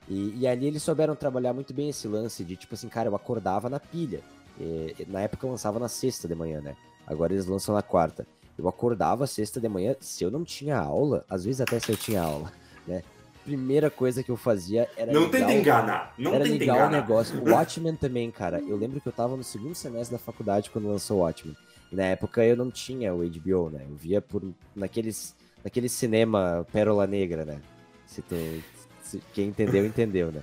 E, 0.08 0.36
e 0.42 0.48
ali 0.48 0.68
eles 0.68 0.84
souberam 0.84 1.16
trabalhar 1.16 1.54
muito 1.54 1.74
bem 1.74 1.90
esse 1.90 2.08
lance 2.08 2.44
de, 2.44 2.56
tipo 2.56 2.76
assim, 2.76 2.88
cara, 2.88 3.10
eu 3.10 3.16
acordava 3.16 3.68
na 3.68 3.80
pilha. 3.80 4.22
E- 4.60 4.96
e 5.00 5.06
na 5.10 5.22
época 5.22 5.48
eu 5.48 5.50
lançava 5.50 5.80
na 5.80 5.88
sexta 5.88 6.28
de 6.28 6.36
manhã, 6.36 6.62
né? 6.62 6.76
Agora 7.08 7.34
eles 7.34 7.48
lançam 7.48 7.74
na 7.74 7.82
quarta. 7.82 8.28
Eu 8.58 8.68
acordava 8.70 9.26
sexta 9.26 9.60
de 9.60 9.68
manhã, 9.68 9.96
se 10.00 10.24
eu 10.24 10.30
não 10.30 10.44
tinha 10.46 10.78
aula, 10.78 11.26
às 11.28 11.44
vezes 11.46 11.60
até 11.62 11.80
se 11.80 11.92
eu 11.92 11.98
tinha 11.98 12.22
aula, 12.22 12.52
né? 12.88 13.04
Primeira 13.44 13.92
coisa 13.92 14.24
que 14.24 14.32
eu 14.32 14.38
fazia 14.38 14.90
era 14.98 15.14
Não 15.14 15.30
tenta 15.30 15.48
o- 15.48 15.52
enganar. 15.52 16.14
Não 16.18 16.34
era 16.34 16.44
tenta 16.46 16.58
ligar 16.58 16.74
o 16.74 16.78
enganar. 16.78 17.02
negócio. 17.02 17.40
O 17.46 17.52
Watchmen 17.52 17.96
também, 17.96 18.32
cara. 18.32 18.60
Eu 18.60 18.76
lembro 18.76 19.00
que 19.00 19.08
eu 19.08 19.14
tava 19.14 19.38
no 19.38 19.44
segundo 19.44 19.76
semestre 19.76 20.18
da 20.18 20.24
faculdade 20.24 20.70
quando 20.72 20.88
lançou 20.88 21.18
o 21.18 21.22
Watchmen. 21.22 21.56
E 21.92 21.96
na 21.96 22.06
época 22.06 22.44
eu 22.44 22.56
não 22.56 22.72
tinha 22.72 23.14
o 23.14 23.20
HBO, 23.20 23.70
né? 23.70 23.86
Eu 23.88 23.96
via 23.96 24.20
por 24.20 24.42
naqueles, 24.76 25.36
naquele 25.64 25.88
cinema 25.88 26.66
Pérola 26.72 27.06
Negra, 27.06 27.46
né? 27.46 27.62
Se 28.08 28.22
tem, 28.24 28.64
se- 29.04 29.22
quem 29.34 29.50
entendeu, 29.50 29.86
entendeu, 29.86 30.32
né? 30.32 30.42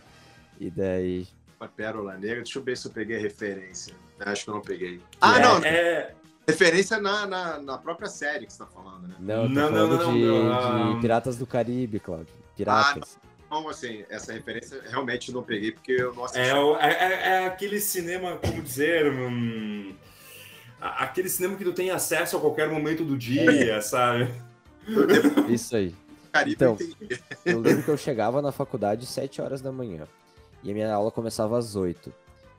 E 0.60 0.70
daí. 0.70 1.26
Uma 1.60 1.68
pérola 1.68 2.16
negra. 2.16 2.42
Deixa 2.42 2.58
eu 2.58 2.62
ver 2.62 2.76
se 2.76 2.86
eu 2.86 2.92
peguei 2.92 3.16
a 3.16 3.20
referência. 3.20 3.94
Acho 4.20 4.44
que 4.44 4.50
eu 4.50 4.54
não 4.54 4.62
peguei. 4.62 5.00
Ah, 5.20 5.38
É, 5.38 5.42
não. 5.42 5.58
É, 5.64 6.14
Referência 6.46 6.98
na, 7.00 7.26
na, 7.26 7.58
na 7.60 7.78
própria 7.78 8.08
série 8.08 8.46
que 8.46 8.52
você 8.52 8.58
tá 8.58 8.66
falando, 8.66 9.06
né? 9.08 9.14
Não, 9.20 9.48
Não, 9.48 9.48
não, 9.48 9.68
falando 9.70 9.98
não, 10.04 10.12
de, 10.12 10.24
não, 10.24 10.90
de 10.92 10.96
ah. 10.96 11.00
Piratas 11.00 11.36
do 11.36 11.46
Caribe, 11.46 12.00
Claudio. 12.00 12.34
Piratas. 12.56 13.16
Então, 13.46 13.68
assim, 13.68 14.04
essa 14.08 14.32
referência 14.32 14.82
realmente 14.88 15.30
não 15.30 15.42
peguei 15.42 15.72
porque 15.72 15.92
eu 15.92 16.12
não 16.14 16.24
assisti. 16.24 16.48
é, 16.48 16.54
o- 16.58 16.76
é- 16.78 16.90
é- 16.92 17.28
é 17.42 17.46
aquele 17.46 17.78
cinema, 17.80 18.36
como 18.36 18.60
dizer. 18.62 19.12
hum, 19.12 19.94
aquele 20.80 21.28
cinema 21.28 21.56
que 21.56 21.64
tu 21.64 21.72
tem 21.72 21.90
acesso 21.90 22.36
a 22.36 22.40
qualquer 22.40 22.68
momento 22.68 23.04
do 23.04 23.16
dia, 23.16 23.80
sabe? 23.82 24.32
Eu 24.86 25.06
devo 25.06 25.50
Isso 25.50 25.76
aí. 25.76 25.94
Caribe, 26.32 26.54
Então. 26.54 26.76
eu. 27.00 27.18
Eu 27.52 27.60
lembro 27.60 27.82
que 27.84 27.90
eu 27.90 27.96
chegava 27.96 28.40
na 28.42 28.50
faculdade 28.50 29.04
às 29.04 29.10
7 29.10 29.40
horas 29.42 29.60
da 29.60 29.70
manhã. 29.70 30.08
E 30.62 30.70
a 30.70 30.74
minha 30.74 30.92
aula 30.92 31.10
começava 31.10 31.58
às 31.58 31.76
8. 31.76 32.12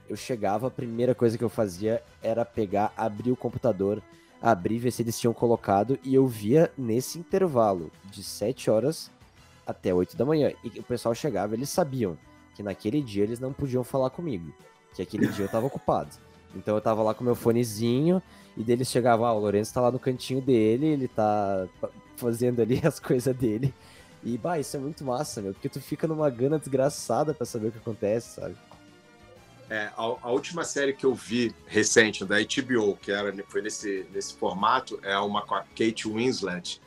Eu 0.10 0.16
chegava, 0.16 0.68
a 0.68 0.72
primeira 0.72 1.16
coisa 1.16 1.38
que 1.38 1.44
eu 1.44 1.50
fazia 1.50 2.04
era 2.22 2.44
pegar, 2.44 2.94
abrir 2.98 3.32
o 3.32 3.36
computador, 3.36 4.02
abrir, 4.42 4.80
ver 4.80 4.92
se 4.92 5.02
eles 5.02 5.20
tinham 5.20 5.34
colocado, 5.34 5.98
e 6.04 6.14
eu 6.14 6.28
via 6.28 6.72
nesse 6.78 7.18
intervalo 7.18 7.90
de 8.06 8.24
7 8.24 8.70
horas 8.70 9.10
até 9.66 9.94
8 9.94 10.18
da 10.18 10.26
manhã. 10.26 10.52
E 10.64 10.80
o 10.80 10.84
pessoal 10.84 11.16
chegava, 11.16 11.54
eles 11.54 11.70
sabiam 11.70 12.18
que 12.54 12.62
naquele 12.62 13.02
dia 13.02 13.24
eles 13.24 13.40
não 13.40 13.54
podiam 13.54 13.84
falar 13.84 14.10
comigo, 14.10 14.54
que 14.94 15.02
aquele 15.02 15.28
dia 15.28 15.46
eu 15.46 15.50
tava 15.50 15.68
ocupado. 15.68 16.10
Então 16.56 16.76
eu 16.76 16.82
tava 16.82 17.02
lá 17.02 17.14
com 17.14 17.24
meu 17.24 17.36
fonezinho 17.36 18.22
e 18.56 18.64
deles 18.64 18.90
chegava, 18.90 19.28
ah, 19.28 19.34
o 19.34 19.40
Lourenço 19.40 19.74
tá 19.74 19.82
lá 19.82 19.92
no 19.92 19.98
cantinho 19.98 20.42
dele, 20.42 20.88
ele 20.88 21.08
tá 21.08 21.68
fazendo 22.18 22.62
ali 22.62 22.80
as 22.86 23.00
coisas 23.00 23.36
dele. 23.36 23.74
E, 24.24 24.38
bah, 24.38 24.58
isso 24.58 24.78
é 24.78 24.80
muito 24.80 25.04
massa, 25.04 25.42
meu, 25.42 25.54
porque 25.54 25.68
tu 25.68 25.82
fica 25.82 26.08
numa 26.08 26.30
gana 26.30 26.58
desgraçada 26.58 27.34
para 27.34 27.46
saber 27.46 27.68
o 27.68 27.72
que 27.72 27.78
acontece, 27.78 28.36
sabe? 28.40 28.56
É, 29.70 29.90
a, 29.96 30.02
a, 30.02 30.32
última 30.32 30.64
série 30.64 30.94
que 30.94 31.06
eu 31.06 31.14
vi 31.14 31.54
recente 31.66 32.26
da 32.26 32.36
HBO, 32.38 32.98
que 32.98 33.12
era, 33.12 33.34
foi 33.48 33.62
nesse, 33.62 34.06
nesse 34.14 34.36
formato, 34.36 35.00
é 35.04 35.18
uma 35.18 35.42
com 35.42 35.56
a 35.56 35.62
Kate 35.62 36.08
Winslet, 36.08 36.82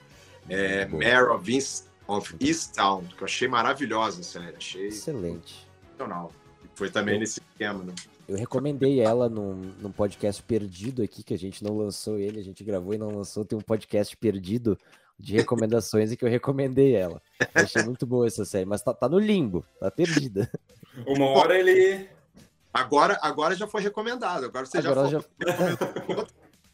é, 0.48 0.86
Mare 0.86 1.30
of, 1.30 1.52
East, 1.52 1.86
of 2.06 2.36
Easttown, 2.40 3.04
que 3.04 3.22
eu 3.22 3.24
achei 3.24 3.48
maravilhosa 3.48 4.20
a 4.20 4.24
série. 4.24 4.56
Achei 4.56 4.86
Excelente. 4.88 5.66
Sensacional. 5.90 6.32
Foi 6.74 6.90
também 6.90 7.14
eu, 7.14 7.20
nesse 7.20 7.40
esquema, 7.40 7.82
né? 7.82 7.94
Eu 8.28 8.36
recomendei 8.36 9.00
ela 9.00 9.28
num, 9.28 9.54
num 9.80 9.90
podcast 9.90 10.42
perdido 10.42 11.02
aqui, 11.02 11.22
que 11.22 11.34
a 11.34 11.38
gente 11.38 11.64
não 11.64 11.76
lançou 11.76 12.18
ele, 12.18 12.38
a 12.38 12.44
gente 12.44 12.62
gravou 12.62 12.92
e 12.92 12.98
não 12.98 13.08
lançou. 13.08 13.44
Tem 13.44 13.58
um 13.58 13.62
podcast 13.62 14.16
perdido 14.16 14.78
de 15.18 15.34
recomendações 15.34 16.10
e 16.12 16.16
que 16.16 16.24
eu 16.24 16.28
recomendei 16.28 16.94
ela. 16.94 17.22
Eu 17.40 17.62
achei 17.62 17.82
muito 17.82 18.06
boa 18.06 18.26
essa 18.26 18.44
série, 18.44 18.66
mas 18.66 18.82
tá, 18.82 18.92
tá 18.92 19.08
no 19.08 19.18
limbo, 19.18 19.64
tá 19.80 19.90
perdida. 19.90 20.50
Uma 21.06 21.26
hora 21.26 21.58
ele. 21.58 22.08
Agora, 22.76 23.18
agora 23.22 23.54
já 23.54 23.66
foi 23.66 23.82
recomendado. 23.82 24.44
Agora 24.44 24.66
você 24.66 24.78
agora 24.78 25.08
já, 25.08 25.20
foi... 25.20 25.30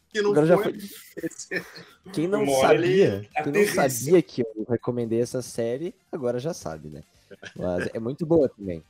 que 0.09 0.21
não 0.21 0.31
agora 0.31 0.57
foi... 0.57 0.79
foi... 0.79 1.65
Quem 2.11 2.27
não 2.27 2.45
sabia, 2.59 3.29
quem 3.43 3.53
não 3.53 3.67
sabia 3.67 4.21
que 4.21 4.41
eu 4.41 4.65
recomendei 4.69 5.21
essa 5.21 5.41
série, 5.41 5.95
agora 6.11 6.39
já 6.39 6.53
sabe, 6.53 6.89
né? 6.89 7.03
Mas 7.55 7.89
é 7.93 7.99
muito 7.99 8.25
boa 8.25 8.49
também. 8.49 8.83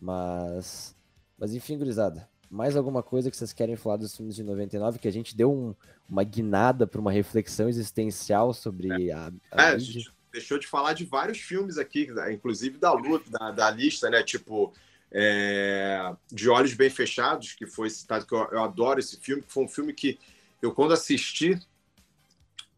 Mas 0.00 0.94
mas 1.38 1.54
enfim, 1.54 1.76
gurizada, 1.76 2.28
mais 2.50 2.76
alguma 2.76 3.02
coisa 3.02 3.30
que 3.30 3.36
vocês 3.36 3.52
querem 3.52 3.76
falar 3.76 3.96
dos 3.96 4.16
filmes 4.16 4.34
de 4.34 4.42
99? 4.42 4.98
Que 4.98 5.08
a 5.08 5.12
gente 5.12 5.36
deu 5.36 5.52
um, 5.52 5.74
uma 6.08 6.24
guinada 6.24 6.86
para 6.86 7.00
uma 7.00 7.12
reflexão 7.12 7.68
existencial 7.68 8.54
sobre 8.54 9.12
a. 9.12 9.30
a 9.52 9.72
é, 9.72 9.76
deixou 10.32 10.58
de 10.58 10.66
falar 10.66 10.94
de 10.94 11.04
vários 11.04 11.38
filmes 11.38 11.78
aqui, 11.78 12.08
inclusive 12.30 12.78
da 12.78 12.92
luta, 12.92 13.30
da, 13.30 13.50
da 13.50 13.70
lista, 13.70 14.08
né? 14.08 14.22
Tipo, 14.22 14.72
é, 15.12 16.12
De 16.30 16.48
Olhos 16.48 16.74
Bem 16.74 16.90
Fechados, 16.90 17.52
que 17.52 17.66
foi 17.66 17.90
citado, 17.90 18.26
que 18.26 18.34
eu, 18.34 18.48
eu, 18.52 18.62
adoro 18.62 19.00
esse 19.00 19.18
filme, 19.18 19.42
que 19.42 19.52
foi 19.52 19.64
um 19.64 19.68
filme 19.68 19.92
que 19.92 20.18
eu, 20.60 20.72
quando 20.72 20.92
assisti, 20.92 21.60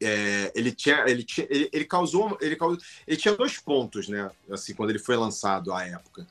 é, 0.01 0.53
ele 0.55 0.73
tinha, 0.73 1.05
ele 1.09 1.25
tinha, 1.25 1.47
ele, 1.51 1.69
ele, 1.73 1.85
causou, 1.85 2.39
ele 2.41 2.57
causou, 2.57 2.79
ele 3.07 3.17
tinha 3.17 3.35
dois 3.35 3.59
pontos, 3.59 4.09
né? 4.09 4.31
Assim, 4.51 4.75
quando 4.75 4.91
ele 4.91 4.99
foi 4.99 5.17
lançado 5.17 5.73
à 5.73 5.85
época 5.85 6.27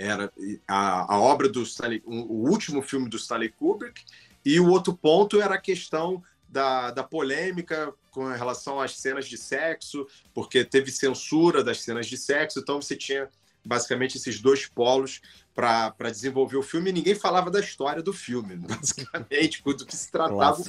era 0.00 0.32
a, 0.66 1.14
a 1.14 1.20
obra 1.20 1.46
do 1.46 1.62
Stanley, 1.62 2.02
o 2.06 2.48
último 2.48 2.80
filme 2.80 3.06
do 3.06 3.18
Stanley 3.18 3.50
Kubrick, 3.50 4.02
e 4.42 4.58
o 4.58 4.70
outro 4.70 4.96
ponto 4.96 5.42
era 5.42 5.56
a 5.56 5.60
questão 5.60 6.22
da, 6.48 6.90
da 6.90 7.04
polêmica 7.04 7.92
com 8.10 8.26
relação 8.32 8.80
às 8.80 8.98
cenas 8.98 9.26
de 9.28 9.36
sexo, 9.36 10.06
porque 10.32 10.64
teve 10.64 10.90
censura 10.90 11.62
das 11.62 11.82
cenas 11.82 12.06
de 12.06 12.16
sexo, 12.16 12.60
então 12.60 12.80
você 12.80 12.96
tinha 12.96 13.28
basicamente 13.64 14.16
esses 14.16 14.40
dois 14.40 14.66
polos 14.66 15.20
para 15.54 16.10
desenvolver 16.10 16.56
o 16.56 16.62
filme 16.62 16.90
e 16.90 16.92
ninguém 16.92 17.14
falava 17.14 17.50
da 17.50 17.60
história 17.60 18.02
do 18.02 18.12
filme, 18.12 18.56
basicamente, 18.66 19.62
do 19.62 19.86
que 19.86 19.96
se 19.96 20.10
tratava. 20.10 20.62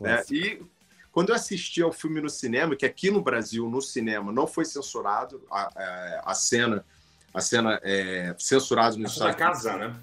Né? 0.00 0.22
E 0.30 0.62
quando 1.10 1.30
eu 1.30 1.34
assisti 1.34 1.82
ao 1.82 1.92
filme 1.92 2.20
no 2.20 2.28
cinema, 2.28 2.76
que 2.76 2.84
aqui 2.84 3.10
no 3.10 3.22
Brasil, 3.22 3.68
no 3.70 3.80
cinema, 3.80 4.30
não 4.30 4.46
foi 4.46 4.64
censurado 4.64 5.42
a, 5.50 5.70
a, 5.74 6.30
a 6.30 6.34
cena 6.34 6.84
a 7.32 7.40
cena 7.42 7.78
é, 7.82 8.34
censurada 8.38 8.96
no 8.96 9.06
Estados 9.06 9.34
da 9.34 9.34
casa, 9.34 9.76
né? 9.76 9.94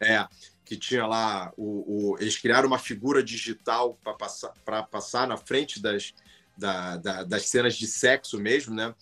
É, 0.00 0.26
que 0.64 0.74
tinha 0.74 1.06
lá 1.06 1.52
o, 1.56 2.12
o 2.12 2.16
eles 2.18 2.38
criaram 2.38 2.66
uma 2.66 2.78
figura 2.78 3.22
digital 3.22 3.98
para 4.02 4.14
passar 4.14 4.52
para 4.64 4.82
passar 4.82 5.26
na 5.26 5.36
frente 5.36 5.82
das, 5.82 6.14
da, 6.56 6.96
da, 6.96 7.24
das 7.24 7.48
cenas 7.48 7.74
de 7.74 7.86
sexo 7.86 8.38
mesmo, 8.38 8.74
né? 8.74 8.94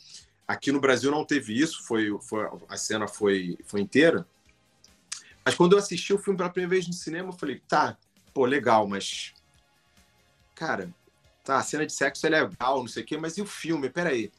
Aqui 0.47 0.71
no 0.71 0.81
Brasil 0.81 1.11
não 1.11 1.25
teve 1.25 1.59
isso, 1.59 1.83
foi, 1.85 2.17
foi 2.21 2.49
a 2.69 2.77
cena 2.77 3.09
foi 3.09 3.59
foi 3.67 3.81
inteira. 3.81 4.27
Mas 5.45 5.55
quando 5.55 5.73
eu 5.73 5.79
assisti 5.79 6.13
o 6.13 6.19
filme 6.19 6.37
pela 6.37 6.51
primeira 6.51 6.71
vez 6.71 6.87
no 6.87 6.93
cinema, 6.93 7.29
eu 7.29 7.33
falei, 7.33 7.61
tá, 7.69 7.97
pô, 8.33 8.45
legal, 8.45 8.87
mas 8.87 9.33
cara, 10.55 10.91
tá, 11.45 11.59
a 11.59 11.63
cena 11.63 11.87
de 11.87 11.93
sexo 11.93 12.27
é 12.27 12.31
legal, 12.31 12.81
não 12.81 12.89
sei 12.89 13.03
o 13.03 13.07
quê, 13.07 13.17
mas 13.17 13.37
e 13.39 13.43
o 13.43 13.47
filme? 13.47 13.89
Peraí. 13.89 14.33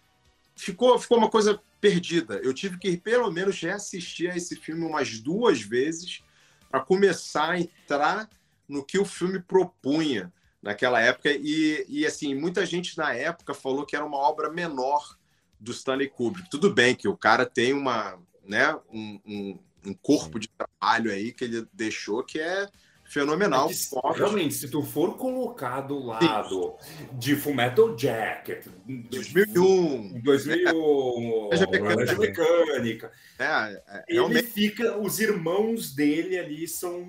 Ficou, 0.56 0.98
ficou 1.00 1.17
uma 1.17 1.30
coisa 1.30 1.62
perdida. 1.80 2.36
Eu 2.38 2.54
tive 2.54 2.78
que, 2.78 2.98
pelo 2.98 3.32
menos, 3.32 3.62
reassistir 3.62 4.32
a 4.32 4.36
esse 4.36 4.56
filme 4.56 4.84
umas 4.84 5.20
duas 5.20 5.62
vezes 5.62 6.24
para 6.70 6.82
começar 6.82 7.52
a 7.52 7.60
entrar 7.60 8.30
no 8.67 8.84
que 8.84 8.98
o 8.98 9.06
filme 9.06 9.39
propunha 9.39 10.34
naquela 10.62 11.00
época. 11.00 11.30
E, 11.32 11.86
e, 11.88 12.06
assim, 12.06 12.34
muita 12.34 12.65
gente 12.65 12.98
na 12.98 13.13
época 13.13 13.54
falou 13.54 13.86
que 13.86 13.96
era 13.96 14.04
uma 14.04 14.17
obra 14.17 14.52
menor 14.52 15.17
do 15.60 15.72
Stanley 15.72 16.10
Kubrick. 16.10 16.50
Tudo 16.50 16.74
bem 16.74 16.96
que 16.96 17.08
o 17.08 17.17
cara 17.17 17.46
tem 17.46 17.74
uma, 17.74 18.20
né, 18.46 18.76
um, 18.91 19.20
um, 19.26 19.60
um 19.88 19.93
corpo 19.93 20.39
de 20.39 20.50
trabalho 20.50 21.12
aí 21.12 21.32
que 21.32 21.43
ele 21.43 21.67
deixou 21.74 22.24
que 22.24 22.39
é 22.39 22.67
fenomenal. 23.08 23.70
É 23.70 24.17
realmente, 24.17 24.54
se 24.54 24.70
tu 24.70 24.84
for 24.84 25.15
colocar 25.15 25.82
do 25.82 25.98
lado 25.98 26.76
de 27.13 27.36
Fullmetal 27.36 27.98
Jacket, 27.98 28.67
2001, 28.86 30.22
2001, 30.22 31.50
Laranja 31.50 32.17
Mecânica, 32.17 33.12
é, 33.39 33.46
é, 33.46 34.04
ele 34.08 34.20
realmente... 34.20 34.48
fica, 34.48 34.98
os 34.98 35.20
irmãos 35.20 35.96
dele 35.96 36.38
ali 36.38 36.67
são, 36.67 37.08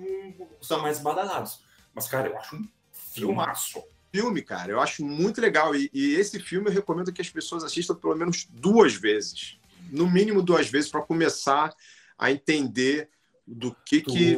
são 0.61 0.81
mais 0.81 0.99
badalados. 0.99 1.61
Mas, 1.93 2.07
cara, 2.07 2.29
eu 2.29 2.37
acho 2.37 2.55
um 2.55 2.67
filmaço. 2.91 3.83
Filme, 4.11 4.41
cara, 4.41 4.71
eu 4.71 4.79
acho 4.79 5.05
muito 5.05 5.39
legal. 5.39 5.75
E, 5.75 5.89
e 5.93 6.15
esse 6.15 6.39
filme 6.39 6.69
eu 6.69 6.73
recomendo 6.73 7.13
que 7.13 7.21
as 7.21 7.29
pessoas 7.29 7.63
assistam 7.63 7.95
pelo 7.95 8.15
menos 8.15 8.47
duas 8.49 8.93
vezes. 8.93 9.59
No 9.91 10.09
mínimo 10.09 10.41
duas 10.41 10.69
vezes, 10.69 10.89
para 10.89 11.01
começar 11.01 11.73
a 12.17 12.31
entender 12.31 13.09
do 13.45 13.75
que 13.85 14.01
tu... 14.01 14.11
que 14.11 14.35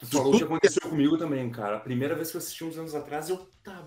Tu 0.00 0.06
falou 0.06 0.36
que 0.36 0.44
aconteceu 0.44 0.88
comigo 0.88 1.18
também, 1.18 1.50
cara. 1.50 1.76
A 1.76 1.80
primeira 1.80 2.14
vez 2.14 2.30
que 2.30 2.36
eu 2.36 2.40
assisti 2.40 2.64
uns 2.64 2.78
anos 2.78 2.94
atrás, 2.94 3.28
eu 3.28 3.36
tá. 3.62 3.86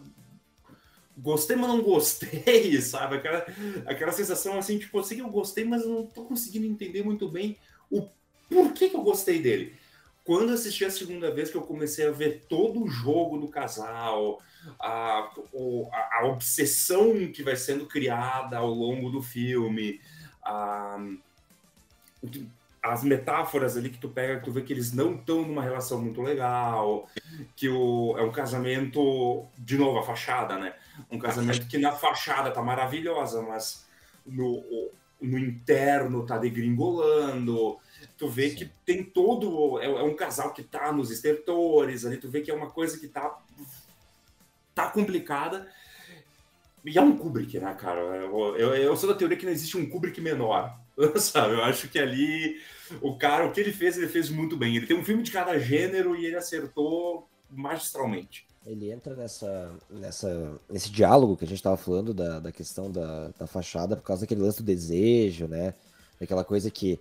Gostei, 1.17 1.55
mas 1.55 1.67
não 1.67 1.81
gostei, 1.81 2.79
sabe? 2.81 3.15
Aquela, 3.17 3.45
aquela 3.87 4.11
sensação 4.11 4.57
assim, 4.57 4.77
tipo, 4.77 4.97
eu 4.97 5.03
sei 5.03 5.17
que 5.17 5.23
eu 5.23 5.29
gostei, 5.29 5.65
mas 5.65 5.81
eu 5.81 5.89
não 5.89 6.05
tô 6.05 6.23
conseguindo 6.25 6.67
entender 6.67 7.03
muito 7.03 7.27
bem 7.29 7.57
o 7.89 8.07
porquê 8.47 8.89
que 8.89 8.95
eu 8.95 9.01
gostei 9.01 9.41
dele. 9.41 9.75
Quando 10.23 10.53
assisti 10.53 10.85
a 10.85 10.91
segunda 10.91 11.31
vez 11.31 11.49
que 11.49 11.57
eu 11.57 11.61
comecei 11.61 12.07
a 12.07 12.11
ver 12.11 12.45
todo 12.47 12.83
o 12.83 12.87
jogo 12.87 13.37
do 13.37 13.49
casal, 13.49 14.41
a, 14.79 15.29
a, 15.29 16.19
a 16.19 16.25
obsessão 16.25 17.27
que 17.31 17.43
vai 17.43 17.55
sendo 17.55 17.85
criada 17.85 18.57
ao 18.57 18.69
longo 18.69 19.09
do 19.09 19.21
filme, 19.21 19.99
a, 20.41 20.97
as 22.81 23.03
metáforas 23.03 23.77
ali 23.77 23.89
que 23.89 23.97
tu 23.97 24.09
pega, 24.09 24.39
que 24.39 24.45
tu 24.45 24.51
vê 24.51 24.61
que 24.61 24.71
eles 24.71 24.93
não 24.93 25.15
estão 25.15 25.41
numa 25.41 25.61
relação 25.61 26.01
muito 26.01 26.21
legal, 26.21 27.09
que 27.55 27.67
o, 27.69 28.17
é 28.17 28.23
um 28.23 28.31
casamento, 28.31 29.45
de 29.57 29.77
novo, 29.77 29.99
a 29.99 30.03
fachada, 30.03 30.57
né? 30.57 30.73
Um 31.09 31.17
casamento 31.17 31.67
que 31.67 31.77
na 31.77 31.91
fachada 31.91 32.51
tá 32.51 32.61
maravilhosa, 32.61 33.41
mas 33.41 33.85
no, 34.25 34.63
no 35.23 35.37
interno 35.37 36.25
tá 36.25 36.37
degringolando. 36.37 37.77
Tu 38.17 38.27
vê 38.27 38.49
Sim. 38.49 38.55
que 38.55 38.71
tem 38.85 39.03
todo. 39.03 39.79
É, 39.79 39.85
é, 39.85 40.03
um 40.03 40.15
casal 40.15 40.53
que 40.53 40.63
tá 40.63 40.91
nos 40.91 41.09
estertores 41.09 42.05
ali, 42.05 42.17
tu 42.17 42.29
vê 42.29 42.41
que 42.41 42.51
é 42.51 42.53
uma 42.53 42.69
coisa 42.69 42.99
que 42.99 43.07
tá. 43.07 43.39
tá 44.75 44.89
complicada. 44.89 45.67
E 46.85 46.97
é 46.97 47.01
um 47.01 47.17
Kubrick, 47.17 47.57
né, 47.59 47.73
cara? 47.73 48.01
Eu, 48.01 48.57
eu, 48.57 48.75
eu 48.75 48.97
sou 48.97 49.07
da 49.07 49.15
teoria 49.15 49.37
que 49.37 49.45
não 49.45 49.53
existe 49.53 49.77
um 49.77 49.89
Kubrick 49.89 50.19
menor 50.19 50.77
Sabe, 51.17 51.55
eu 51.55 51.63
acho 51.63 51.87
que 51.87 51.99
ali 51.99 52.61
o 53.01 53.17
cara, 53.17 53.45
o 53.45 53.51
que 53.51 53.59
ele 53.59 53.71
fez, 53.71 53.97
ele 53.97 54.07
fez 54.07 54.29
muito 54.29 54.55
bem. 54.55 54.75
Ele 54.75 54.85
tem 54.85 54.97
um 54.97 55.03
filme 55.03 55.23
de 55.23 55.31
cada 55.31 55.57
gênero 55.57 56.15
e 56.15 56.25
ele 56.25 56.35
acertou 56.35 57.27
magistralmente. 57.49 58.45
Ele 58.65 58.91
entra 58.91 59.15
nessa, 59.15 59.71
nessa, 59.89 60.59
nesse 60.69 60.89
diálogo 60.89 61.35
que 61.35 61.43
a 61.43 61.47
gente 61.47 61.57
estava 61.57 61.75
falando 61.75 62.13
da, 62.13 62.39
da 62.39 62.51
questão 62.51 62.89
da, 62.89 63.29
da 63.37 63.45
fachada 63.45 63.95
por 63.95 64.03
causa 64.03 64.21
daquele 64.21 64.41
lance 64.41 64.57
do 64.57 64.65
desejo, 64.65 65.47
né? 65.47 65.73
Aquela 66.21 66.45
coisa 66.45 66.71
que 66.71 66.99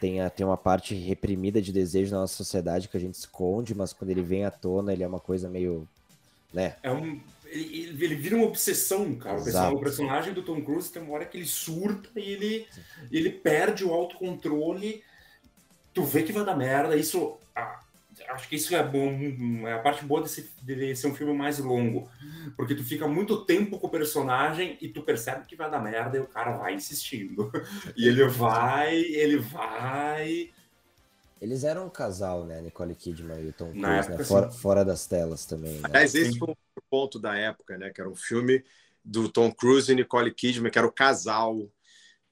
tem, 0.00 0.20
a, 0.20 0.30
tem 0.30 0.46
uma 0.46 0.56
parte 0.56 0.94
reprimida 0.94 1.60
de 1.60 1.72
desejo 1.72 2.12
na 2.12 2.20
nossa 2.20 2.36
sociedade 2.36 2.88
que 2.88 2.96
a 2.96 3.00
gente 3.00 3.14
esconde, 3.14 3.74
mas 3.74 3.92
quando 3.92 4.10
ele 4.10 4.22
vem 4.22 4.44
à 4.44 4.50
tona, 4.50 4.92
ele 4.92 5.02
é 5.02 5.06
uma 5.06 5.20
coisa 5.20 5.48
meio. 5.48 5.88
Né? 6.52 6.76
É 6.82 6.90
um, 6.92 7.20
ele, 7.46 8.04
ele 8.04 8.14
vira 8.14 8.36
uma 8.36 8.46
obsessão, 8.46 9.14
cara. 9.16 9.36
Exato. 9.36 9.74
O 9.74 9.80
personagem 9.80 10.32
do 10.32 10.42
Tom 10.42 10.62
Cruise 10.62 10.90
tem 10.90 11.02
uma 11.02 11.14
hora 11.14 11.26
que 11.26 11.36
ele 11.36 11.46
surta 11.46 12.08
e 12.18 12.32
ele, 12.32 12.66
ele 13.10 13.30
perde 13.30 13.84
o 13.84 13.92
autocontrole. 13.92 15.02
Tu 15.92 16.02
vê 16.04 16.22
que 16.22 16.32
vai 16.32 16.44
dar 16.44 16.56
merda. 16.56 16.96
Isso. 16.96 17.36
A, 17.54 17.80
acho 18.30 18.48
que 18.48 18.56
isso 18.56 18.74
é 18.74 18.82
bom, 18.82 19.66
é 19.66 19.72
a 19.72 19.78
parte 19.78 20.04
boa 20.04 20.22
desse, 20.22 20.50
de 20.62 20.94
ser 20.94 21.06
um 21.08 21.14
filme 21.14 21.32
mais 21.32 21.58
longo, 21.58 22.08
porque 22.56 22.74
tu 22.74 22.84
fica 22.84 23.06
muito 23.06 23.44
tempo 23.44 23.78
com 23.78 23.86
o 23.86 23.90
personagem 23.90 24.78
e 24.80 24.88
tu 24.88 25.02
percebe 25.02 25.46
que 25.46 25.56
vai 25.56 25.70
dar 25.70 25.80
merda 25.80 26.16
e 26.16 26.20
o 26.20 26.26
cara 26.26 26.56
vai 26.56 26.74
insistindo. 26.74 27.50
E 27.96 28.06
ele 28.06 28.26
vai, 28.28 28.96
ele 28.96 29.36
vai. 29.38 30.50
Eles 31.40 31.64
eram 31.64 31.86
um 31.86 31.90
casal, 31.90 32.44
né? 32.44 32.60
Nicole 32.60 32.94
Kidman 32.94 33.40
e 33.40 33.48
o 33.48 33.52
Tom 33.52 33.72
Cruise, 33.72 34.10
né? 34.10 34.24
Fora, 34.24 34.50
fora 34.50 34.84
das 34.84 35.06
telas 35.06 35.44
também. 35.44 35.74
Né? 35.74 35.80
Aliás, 35.84 36.14
esse 36.14 36.38
foi 36.38 36.50
um 36.50 36.54
ponto 36.88 37.18
da 37.18 37.36
época, 37.36 37.78
né? 37.78 37.90
Que 37.90 38.00
era 38.00 38.08
um 38.08 38.14
filme 38.14 38.62
do 39.04 39.28
Tom 39.28 39.50
Cruise 39.50 39.90
e 39.90 39.94
Nicole 39.94 40.32
Kidman, 40.32 40.70
que 40.70 40.78
era 40.78 40.86
o 40.86 40.92
casal. 40.92 41.68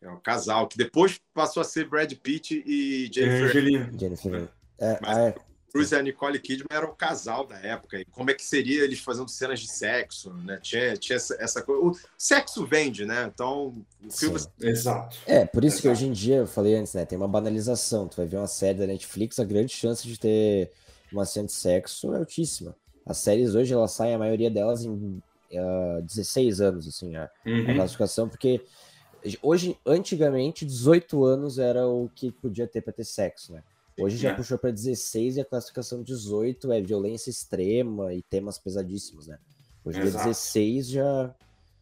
É 0.00 0.08
um 0.08 0.20
casal, 0.20 0.68
que 0.68 0.78
depois 0.78 1.18
passou 1.34 1.61
a 1.61 1.64
ser 1.64 1.88
Brad 1.88 2.12
Pitt 2.14 2.62
e 2.64 3.11
Jennifer 3.12 3.46
Angelina. 3.46 3.90
Jennifer. 3.98 4.48
É, 4.78 4.98
Mas- 5.02 5.16
ah, 5.16 5.20
é. 5.22 5.47
Cruise 5.79 5.95
e 5.95 5.99
a 5.99 6.03
Nicole 6.03 6.38
Kidman 6.41 6.67
eram 6.71 6.88
o 6.88 6.95
casal 6.95 7.47
da 7.47 7.57
época. 7.59 7.99
E 8.01 8.05
como 8.07 8.31
é 8.31 8.35
que 8.35 8.45
seria 8.45 8.83
eles 8.85 8.99
fazendo 9.01 9.29
cenas 9.29 9.61
de 9.61 9.69
sexo, 9.71 10.33
né? 10.35 10.59
Tinha, 10.62 10.97
tinha 10.97 11.17
essa, 11.17 11.37
essa 11.41 11.62
coisa. 11.62 11.83
O 11.83 11.97
sexo 12.17 12.67
vende, 12.67 13.05
né? 13.07 13.31
Então, 13.33 13.85
o 14.05 14.11
filme. 14.11 14.38
Sim. 14.38 14.49
Exato. 14.62 15.17
É, 15.27 15.45
por 15.47 15.64
isso 15.64 15.81
que 15.81 15.88
Exato. 15.88 16.01
hoje 16.01 16.09
em 16.09 16.12
dia, 16.12 16.37
eu 16.37 16.47
falei 16.47 16.75
antes, 16.75 16.95
né? 16.95 17.05
Tem 17.05 17.17
uma 17.17 17.29
banalização. 17.29 18.09
Tu 18.09 18.17
vai 18.17 18.27
ver 18.27 18.37
uma 18.38 18.47
série 18.47 18.79
da 18.79 18.87
Netflix, 18.87 19.38
a 19.38 19.45
grande 19.45 19.73
chance 19.73 20.07
de 20.07 20.19
ter 20.19 20.71
uma 21.12 21.25
cena 21.25 21.47
de 21.47 21.53
sexo 21.53 22.12
é 22.14 22.19
altíssima. 22.19 22.75
As 23.07 23.19
séries 23.19 23.55
hoje, 23.55 23.73
elas 23.73 23.93
saem, 23.93 24.14
a 24.14 24.19
maioria 24.19 24.51
delas, 24.51 24.85
em 24.85 25.23
ah, 25.57 26.01
16 26.03 26.61
anos, 26.61 26.87
assim, 26.87 27.17
a, 27.17 27.25
a 27.25 27.31
Uhum. 27.49 27.75
classificação, 27.75 28.29
porque 28.29 28.62
hoje, 29.43 29.79
antigamente, 29.87 30.64
18 30.67 31.25
anos 31.25 31.59
era 31.59 31.87
o 31.87 32.11
que 32.14 32.31
podia 32.31 32.67
ter 32.67 32.83
pra 32.83 32.93
ter 32.93 33.05
sexo, 33.05 33.53
né? 33.53 33.62
Hoje 33.98 34.16
já 34.16 34.30
É. 34.30 34.34
puxou 34.34 34.58
pra 34.58 34.70
16 34.70 35.37
e 35.37 35.40
a 35.40 35.44
classificação 35.44 36.02
18 36.02 36.70
é 36.72 36.80
violência 36.80 37.30
extrema 37.30 38.12
e 38.14 38.22
temas 38.22 38.58
pesadíssimos, 38.58 39.26
né? 39.26 39.38
Hoje 39.84 39.98
em 39.98 40.02
dia 40.02 40.11
Exato. 40.11 40.24
16 40.28 40.88
já, 40.88 41.34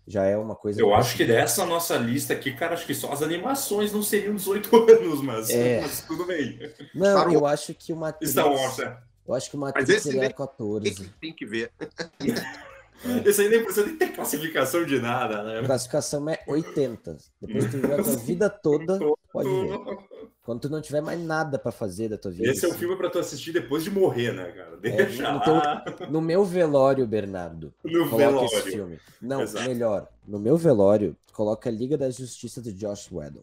já 0.06 0.24
é 0.24 0.36
uma 0.36 0.54
coisa. 0.56 0.80
Eu 0.80 0.94
acho 0.94 1.16
que 1.16 1.24
dessa 1.24 1.66
nossa 1.66 1.96
lista 1.96 2.32
aqui, 2.32 2.52
cara, 2.52 2.74
acho 2.74 2.86
que 2.86 2.94
só 2.94 3.12
as 3.12 3.22
animações 3.22 3.92
não 3.92 4.02
seriam 4.02 4.34
18 4.34 4.70
anos, 4.90 5.20
mas, 5.22 5.50
É. 5.50 5.80
mas 5.82 6.02
tudo 6.06 6.24
bem. 6.26 6.58
Não, 6.94 7.18
Star 7.18 7.32
eu 7.32 7.44
acho 7.46 7.74
que 7.74 7.92
o 7.92 7.96
Matrix. 7.96 8.32
Star 8.32 8.50
Wars, 8.50 8.78
é. 8.78 8.96
Eu 9.26 9.34
acho 9.34 9.50
que 9.50 9.56
o 9.56 9.58
Mas 9.60 9.74
Matrix 9.74 10.04
nem- 10.06 10.30
14. 10.30 10.84
Tem 10.84 10.94
que, 10.94 11.08
tem 11.20 11.32
que 11.34 11.44
ver. 11.46 11.72
Esse 13.24 13.42
aí 13.42 13.48
nem 13.48 13.62
precisa 13.62 13.86
nem 13.86 13.96
ter 13.96 14.08
classificação 14.12 14.84
de 14.84 14.98
nada, 15.00 15.40
A 15.40 15.44
né? 15.44 15.62
classificação 15.66 16.28
é 16.28 16.38
80. 16.46 17.16
Depois 17.40 17.64
que 17.66 17.70
tu 17.72 17.78
viu 17.78 17.94
a 17.94 18.02
tua 18.02 18.16
vida 18.16 18.48
toda, 18.50 18.98
pode 19.32 19.48
ver. 19.48 19.98
Quando 20.42 20.60
tu 20.60 20.68
não 20.70 20.80
tiver 20.80 21.00
mais 21.00 21.20
nada 21.20 21.58
pra 21.58 21.72
fazer 21.72 22.08
da 22.08 22.16
tua 22.16 22.30
vida. 22.30 22.48
Esse 22.50 22.64
é 22.64 22.68
um 22.68 22.70
assim. 22.70 22.78
filme 22.80 22.96
pra 22.96 23.10
tu 23.10 23.18
assistir 23.18 23.52
depois 23.52 23.82
de 23.84 23.90
morrer, 23.90 24.32
né, 24.32 24.50
cara? 24.52 24.76
Deixa 24.76 25.32
no 25.32 25.40
teu- 25.40 25.54
lá 25.54 25.84
No 26.08 26.20
meu 26.20 26.44
velório, 26.44 27.06
Bernardo, 27.06 27.74
no 27.84 28.08
coloca 28.08 28.44
esse 28.44 28.54
velório. 28.56 28.72
filme. 28.72 29.00
Não, 29.20 29.42
Exato. 29.42 29.68
melhor. 29.68 30.08
No 30.26 30.38
meu 30.38 30.56
velório, 30.56 31.16
coloca 31.32 31.68
a 31.68 31.72
Liga 31.72 31.98
da 31.98 32.08
Justiça 32.10 32.62
de 32.62 32.72
Josh 32.72 33.10
Whedon. 33.10 33.42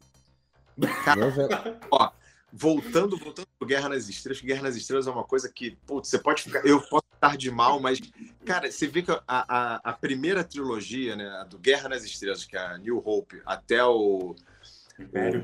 Meu 1.18 1.30
vel- 1.32 1.50
Ó, 1.92 2.10
voltando, 2.56 3.18
voltando 3.18 3.48
pro 3.58 3.68
Guerra 3.68 3.90
nas 3.90 4.08
Estrelas, 4.08 4.40
que 4.40 4.46
Guerra 4.46 4.62
nas 4.62 4.76
Estrelas 4.76 5.08
é 5.08 5.10
uma 5.12 5.24
coisa 5.24 5.50
que, 5.50 5.76
putz, 5.88 6.08
você 6.10 6.20
pode 6.20 6.44
ficar. 6.44 6.64
Eu 6.66 6.80
posso 6.82 7.04
estar 7.16 7.36
de 7.36 7.50
mal, 7.50 7.80
mas, 7.80 8.00
cara, 8.46 8.72
você 8.72 8.86
vê 8.88 9.02
que 9.02 9.12
a, 9.12 9.22
a, 9.28 9.76
a 9.84 9.94
primeira 9.94 10.44
trilogia, 10.44 11.16
né, 11.16 11.28
a 11.40 11.44
do 11.46 11.58
Guerra 11.58 11.90
nas 11.90 12.04
Estrelas, 12.04 12.46
que 12.46 12.56
é 12.56 12.60
a 12.60 12.78
New 12.78 13.02
Hope, 13.04 13.42
até 13.44 13.84
o 13.84 14.36
Império. 15.00 15.44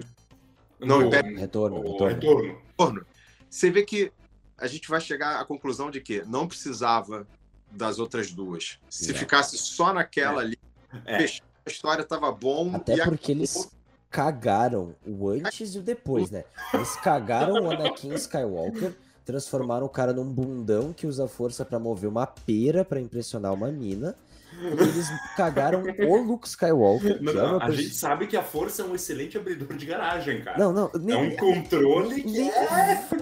Não, 0.79 0.99
No- 1.01 1.07
Império- 1.07 1.37
Retorno, 1.37 1.77
o 1.77 1.91
retorno. 2.05 2.13
retorno. 2.15 2.61
Retorno, 2.69 3.05
você 3.49 3.71
vê 3.71 3.83
que 3.83 4.11
a 4.57 4.67
gente 4.67 4.87
vai 4.87 5.01
chegar 5.01 5.39
à 5.41 5.45
conclusão 5.45 5.89
de 5.89 5.99
que 6.01 6.21
não 6.25 6.47
precisava 6.47 7.27
das 7.71 7.97
outras 7.97 8.31
duas. 8.31 8.77
Se 8.89 9.11
É. 9.11 9.13
ficasse 9.15 9.57
só 9.57 9.91
naquela 9.93 10.41
ali, 10.41 10.59
É. 11.05 11.17
a 11.25 11.69
história 11.69 12.03
tava 12.03 12.31
bom. 12.31 12.75
Até 12.75 12.93
e 12.93 12.97
porque 12.97 13.31
acabou. 13.31 13.35
eles 13.35 13.71
cagaram 14.09 14.95
o 15.05 15.29
antes 15.29 15.75
e 15.75 15.79
o 15.79 15.81
depois, 15.81 16.31
né? 16.31 16.43
Eles 16.73 16.95
cagaram 16.97 17.53
o 17.63 17.71
Anakin 17.71 18.13
Skywalker, 18.15 18.93
transformaram 19.23 19.85
o 19.85 19.89
cara 19.89 20.13
num 20.13 20.25
bundão 20.25 20.91
que 20.93 21.05
usa 21.05 21.27
força 21.27 21.63
pra 21.63 21.79
mover 21.79 22.09
uma 22.09 22.25
pera 22.25 22.83
pra 22.83 22.99
impressionar 22.99 23.53
uma 23.53 23.71
mina. 23.71 24.15
E 24.61 24.65
eles 24.65 25.07
cagaram 25.37 25.83
o 25.83 26.17
Luke 26.23 26.47
Skywalker, 26.47 27.21
Não, 27.21 27.31
é 27.31 27.35
não, 27.35 27.61
a 27.61 27.69
gente 27.69 27.93
sabe 27.93 28.25
que 28.25 28.35
a 28.35 28.43
força 28.43 28.81
é 28.81 28.85
um 28.85 28.95
excelente 28.95 29.37
abridor 29.37 29.77
de 29.77 29.85
garagem, 29.85 30.41
cara. 30.41 30.57
Não, 30.57 30.73
não, 30.73 30.87
é 30.87 30.97
nem, 30.97 31.15
um 31.15 31.35
controle 31.35 32.23
que 32.23 32.31
nem 32.31 32.51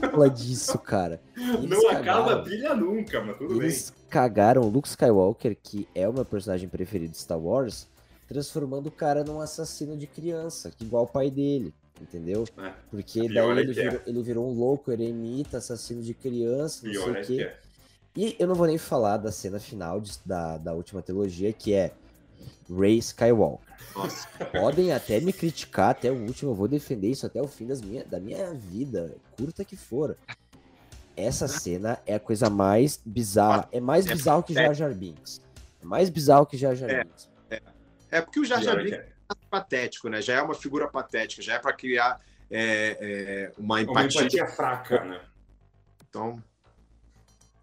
fala 0.09 0.29
disso, 0.29 0.79
cara. 0.79 1.21
Eles 1.35 1.69
não 1.69 1.89
acaba 1.89 1.99
a 1.99 2.35
cagaram. 2.37 2.43
pilha 2.43 2.73
nunca, 2.73 3.21
mas 3.21 3.37
tudo 3.37 3.61
Eles 3.61 3.93
cagaram 4.09 4.61
o 4.61 4.69
Luke 4.69 4.87
Skywalker, 4.87 5.55
que 5.61 5.87
é 5.93 6.07
o 6.07 6.13
meu 6.13 6.23
personagem 6.23 6.69
preferido 6.69 7.11
de 7.11 7.17
Star 7.17 7.37
Wars, 7.37 7.87
transformando 8.27 8.87
o 8.87 8.91
cara 8.91 9.23
num 9.23 9.39
assassino 9.39 9.95
de 9.97 10.05
criança, 10.07 10.69
que 10.71 10.83
igual 10.83 11.03
o 11.03 11.07
pai 11.07 11.29
dele, 11.31 11.73
entendeu? 12.01 12.43
bem. 12.55 12.65
É, 12.65 12.73
Porque 12.91 13.27
daí 13.29 13.37
é 13.37 13.59
ele 13.61 13.71
é. 13.71 13.73
virou, 13.89 14.01
ele 14.05 14.23
virou 14.23 14.49
um 14.49 14.53
louco, 14.53 14.91
eremita, 14.91 15.57
assassino 15.57 16.01
de 16.01 16.13
criança, 16.13 16.85
não 16.85 16.93
sei 16.93 17.01
é 17.03 17.21
o 17.21 17.25
quê. 17.25 17.41
é. 17.43 17.57
E 18.15 18.35
eu 18.39 18.47
não 18.47 18.55
vou 18.55 18.65
nem 18.65 18.77
falar 18.79 19.17
da 19.17 19.31
cena 19.31 19.59
final 19.59 20.01
de- 20.01 20.19
da, 20.25 20.57
da 20.57 20.73
última 20.73 21.01
trilogia, 21.03 21.53
que 21.53 21.73
é 21.73 21.91
Rey 22.67 22.97
Skywalker. 22.97 23.65
Nossa. 23.95 24.27
Podem 24.51 24.91
até 24.91 25.19
me 25.19 25.31
criticar 25.31 25.91
até 25.91 26.11
o 26.11 26.15
último, 26.25 26.51
eu 26.51 26.55
vou 26.55 26.67
defender 26.67 27.09
isso 27.11 27.25
até 27.27 27.39
o 27.41 27.47
fim 27.47 27.67
das 27.67 27.79
minha, 27.79 28.03
da 28.03 28.19
minha 28.19 28.53
vida, 28.53 29.15
curta 29.37 29.63
que 29.63 29.75
for. 29.77 30.17
Essa 31.15 31.47
cena 31.47 31.99
é 32.05 32.15
a 32.15 32.19
coisa 32.19 32.49
mais 32.49 32.99
bizarra. 33.05 33.67
É 33.71 33.79
mais 33.79 34.05
É 34.07 34.13
bizarro 34.13 34.43
que 34.43 34.53
Jar 34.53 34.73
Jar 34.73 34.93
Binks. 34.93 35.41
É 35.81 35.85
mais 35.85 36.09
bizarro 36.09 36.45
que 36.45 36.57
Jar 36.57 36.75
Jar 36.75 36.89
É. 36.89 37.03
Binks. 37.03 37.29
É 38.11 38.21
porque 38.21 38.39
o 38.39 38.45
Jar 38.45 38.61
Jar 38.61 38.77
é 38.79 38.83
Binks 38.83 38.99
é. 38.99 39.09
é 39.31 39.35
patético, 39.49 40.09
né? 40.09 40.21
Já 40.21 40.35
é 40.35 40.41
uma 40.41 40.55
figura 40.55 40.87
patética, 40.87 41.41
já 41.41 41.55
é 41.55 41.59
para 41.59 41.73
criar 41.73 42.19
é, 42.49 42.97
é, 42.99 43.51
uma 43.57 43.75
Uma 43.75 43.81
empatia. 43.81 44.21
empatia 44.21 44.47
fraca, 44.47 45.03
né? 45.03 45.21
Então, 46.09 46.41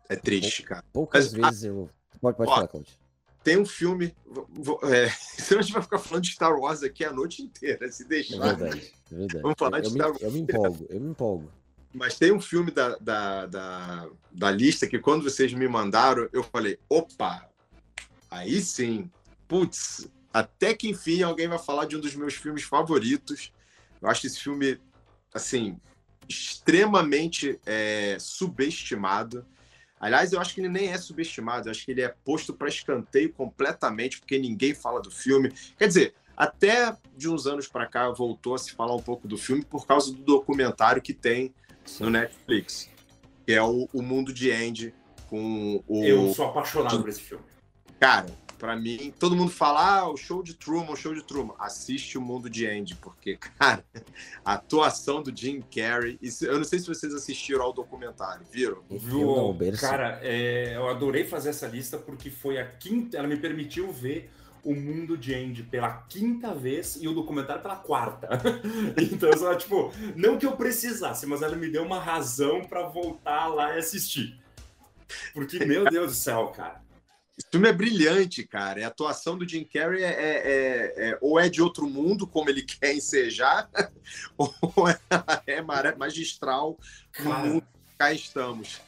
é 0.09 0.16
triste, 0.16 0.62
cara. 0.62 0.85
Poucas 0.92 1.33
Mas, 1.33 1.50
vezes 1.61 1.64
eu. 1.64 1.88
Pode, 2.20 2.37
pode 2.37 2.50
ó, 2.50 2.54
falar, 2.54 2.68
Claudio. 2.68 2.92
Tem 3.42 3.59
um 3.59 3.66
filme. 3.66 4.14
vou- 4.50 4.80
é, 4.85 5.09
senão 5.38 5.61
a 5.61 5.62
gente 5.62 5.72
vai 5.72 5.83
ficar 5.83 5.98
falando 5.98 6.22
de 6.24 6.33
Star 6.33 6.54
Wars 6.59 6.83
aqui 6.83 7.04
a 7.04 7.12
noite 7.12 7.42
inteira, 7.42 7.90
se 7.90 8.04
É 8.04 8.07
deixar. 8.07 8.38
verdade. 8.57 8.92
É 9.11 9.14
verdade. 9.16 9.42
Vamos 9.42 9.57
falar 9.59 9.78
eu, 9.78 9.83
de 9.83 9.88
eu, 9.88 9.92
me, 9.92 9.98
Star 9.98 10.11
Wars. 10.11 10.22
eu 10.22 10.30
me 10.33 10.40
empolgo, 10.40 10.87
eu 10.90 11.00
me 11.00 11.11
empolgo. 11.11 11.52
Mas 11.92 12.18
tem 12.18 12.33
um 12.33 12.40
filme 12.40 12.70
da, 12.70 12.96
da, 12.96 13.46
da, 13.46 14.09
da 14.33 14.50
lista 14.50 14.87
que 14.87 14.98
quando 14.98 15.22
vocês 15.22 15.52
me 15.54 15.68
mandaram, 15.68 16.28
eu 16.33 16.42
falei, 16.42 16.78
opa, 16.88 17.48
aí 18.30 18.61
sim. 18.61 19.11
Putz, 19.46 20.09
até 20.35 20.75
que 20.75 20.88
enfim 20.88 21.23
alguém 21.23 21.47
vai 21.47 21.61
falar 21.61 21.85
de 21.85 21.97
um 21.97 22.01
dos 22.01 22.16
meus 22.16 22.35
filmes 22.35 22.64
favoritos. 22.64 23.53
Eu 24.03 24.09
acho 24.09 24.27
esse 24.27 24.40
filme, 24.40 24.81
assim, 25.33 25.79
extremamente 26.29 27.61
é, 27.64 28.16
subestimado. 28.18 29.47
Aliás, 30.01 30.33
eu 30.33 30.40
acho 30.40 30.53
que 30.53 30.61
ele 30.61 30.68
nem 30.68 30.88
é 30.88 30.99
subestimado, 30.99 31.68
eu 31.68 31.70
acho 31.70 31.85
que 31.85 31.92
ele 31.92 32.03
é 32.03 32.09
posto 32.25 32.53
para 32.53 32.68
escanteio 32.68 33.33
completamente, 33.33 34.18
porque 34.18 34.37
ninguém 34.37 34.75
fala 34.75 35.01
do 35.01 35.11
filme. 35.11 35.53
Quer 35.79 35.87
dizer, 35.87 36.14
até 36.37 36.97
de 37.16 37.29
uns 37.29 37.47
anos 37.47 37.68
para 37.68 37.87
cá 37.87 38.11
voltou 38.11 38.57
a 38.57 38.59
se 38.59 38.73
falar 38.73 38.97
um 38.97 39.03
pouco 39.03 39.29
do 39.29 39.38
filme 39.38 39.64
por 39.64 39.87
causa 39.87 40.12
do 40.12 40.20
documentário 40.20 41.01
que 41.01 41.14
tem 41.14 41.55
no 42.01 42.11
Netflix, 42.11 42.90
que 43.47 43.53
é 43.53 43.62
o, 43.62 43.88
o 43.92 44.03
Mundo 44.03 44.33
de 44.33 44.51
Andy 44.51 44.92
com 45.29 45.83
o 45.87 46.05
Eu 46.05 46.35
sou 46.35 46.47
apaixonado 46.47 47.01
por 47.01 47.09
esse 47.09 47.20
filme. 47.20 47.44
cara. 48.01 48.43
Pra 48.64 48.77
mim, 48.77 49.12
todo 49.20 49.37
mundo 49.37 49.50
fala, 49.50 49.98
ah, 49.98 50.11
o 50.11 50.16
show 50.16 50.42
de 50.42 50.55
Truman, 50.55 50.92
o 50.92 50.96
show 50.96 51.14
de 51.14 51.22
Truman. 51.22 51.55
Assiste 51.59 52.16
o 52.16 52.20
Mundo 52.22 52.48
de 52.48 52.66
Andy, 52.66 52.94
porque, 52.94 53.37
cara, 53.59 53.85
a 54.42 54.55
atuação 54.55 55.22
do 55.22 55.37
Jim 55.37 55.61
Carrey. 55.61 56.18
Isso, 56.22 56.46
eu 56.46 56.57
não 56.57 56.64
sei 56.64 56.79
se 56.79 56.87
vocês 56.87 57.12
assistiram 57.12 57.62
ao 57.62 57.74
documentário, 57.74 58.47
viram? 58.51 58.82
Viu? 58.89 59.55
Cara, 59.78 60.18
é, 60.22 60.76
eu 60.76 60.89
adorei 60.89 61.24
fazer 61.24 61.51
essa 61.51 61.66
lista 61.66 61.99
porque 61.99 62.30
foi 62.30 62.59
a 62.59 62.64
quinta. 62.64 63.18
Ela 63.18 63.28
me 63.28 63.36
permitiu 63.36 63.93
ver 63.93 64.30
o 64.64 64.74
mundo 64.74 65.18
de 65.18 65.34
Andy 65.34 65.64
pela 65.64 65.99
quinta 66.09 66.55
vez 66.55 66.97
e 66.99 67.07
o 67.07 67.12
documentário 67.12 67.61
pela 67.61 67.76
quarta. 67.76 68.30
então, 68.97 69.30
só, 69.36 69.55
tipo, 69.57 69.93
não 70.16 70.39
que 70.39 70.47
eu 70.47 70.57
precisasse, 70.57 71.26
mas 71.26 71.43
ela 71.43 71.55
me 71.55 71.68
deu 71.68 71.82
uma 71.82 72.01
razão 72.01 72.64
pra 72.64 72.89
voltar 72.89 73.47
lá 73.49 73.74
e 73.74 73.78
assistir. 73.78 74.43
Porque, 75.34 75.62
meu 75.66 75.84
Deus 75.84 76.12
do 76.12 76.16
céu, 76.16 76.47
cara. 76.49 76.84
Esse 77.37 77.49
filme 77.51 77.68
é 77.68 77.72
brilhante, 77.72 78.47
cara. 78.47 78.85
A 78.85 78.89
atuação 78.89 79.37
do 79.37 79.49
Jim 79.49 79.64
Carrey 79.64 80.03
é, 80.03 80.09
é- 80.09 80.12
é- 80.12 81.09
é- 81.11 81.18
ou 81.20 81.39
é 81.39 81.49
de 81.49 81.61
outro 81.61 81.89
mundo, 81.89 82.26
como 82.26 82.49
ele 82.49 82.62
quer 82.80 82.95
ensejar, 82.95 83.68
ou 84.39 84.89
é, 84.89 84.99
é 85.47 85.62
magistral 85.97 86.78
no 87.18 87.24
Cara, 87.24 87.49
mundo 87.49 87.62
que 87.62 87.97
cá 87.99 88.12
estamos. 88.12 88.80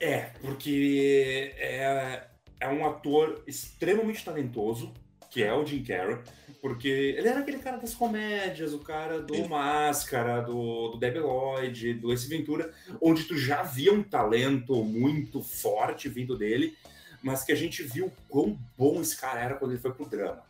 É, 0.00 0.30
porque 0.40 1.54
é, 1.58 2.26
é 2.60 2.68
um 2.68 2.86
ator 2.86 3.42
extremamente 3.46 4.24
talentoso 4.24 4.92
que 5.34 5.42
é 5.42 5.52
o 5.52 5.66
Jim 5.66 5.82
Carrey, 5.82 6.18
porque 6.62 6.86
ele 6.86 7.26
era 7.26 7.40
aquele 7.40 7.58
cara 7.58 7.76
das 7.76 7.92
comédias, 7.92 8.72
o 8.72 8.78
cara 8.78 9.20
do 9.20 9.34
Sim. 9.34 9.48
Máscara, 9.48 10.40
do, 10.40 10.90
do 10.90 10.96
Debi 10.96 11.18
Lloyd, 11.18 11.94
do 11.94 12.12
Ace 12.12 12.28
Ventura, 12.28 12.72
onde 13.00 13.24
tu 13.24 13.36
já 13.36 13.64
via 13.64 13.92
um 13.92 14.00
talento 14.00 14.84
muito 14.84 15.42
forte 15.42 16.08
vindo 16.08 16.38
dele, 16.38 16.76
mas 17.24 17.42
que 17.42 17.50
a 17.50 17.56
gente 17.56 17.82
viu 17.82 18.12
quão 18.28 18.58
bom 18.76 19.00
esse 19.00 19.16
cara 19.16 19.40
era 19.40 19.54
quando 19.54 19.72
ele 19.72 19.80
foi 19.80 19.92
pro 19.92 20.06
drama. 20.06 20.42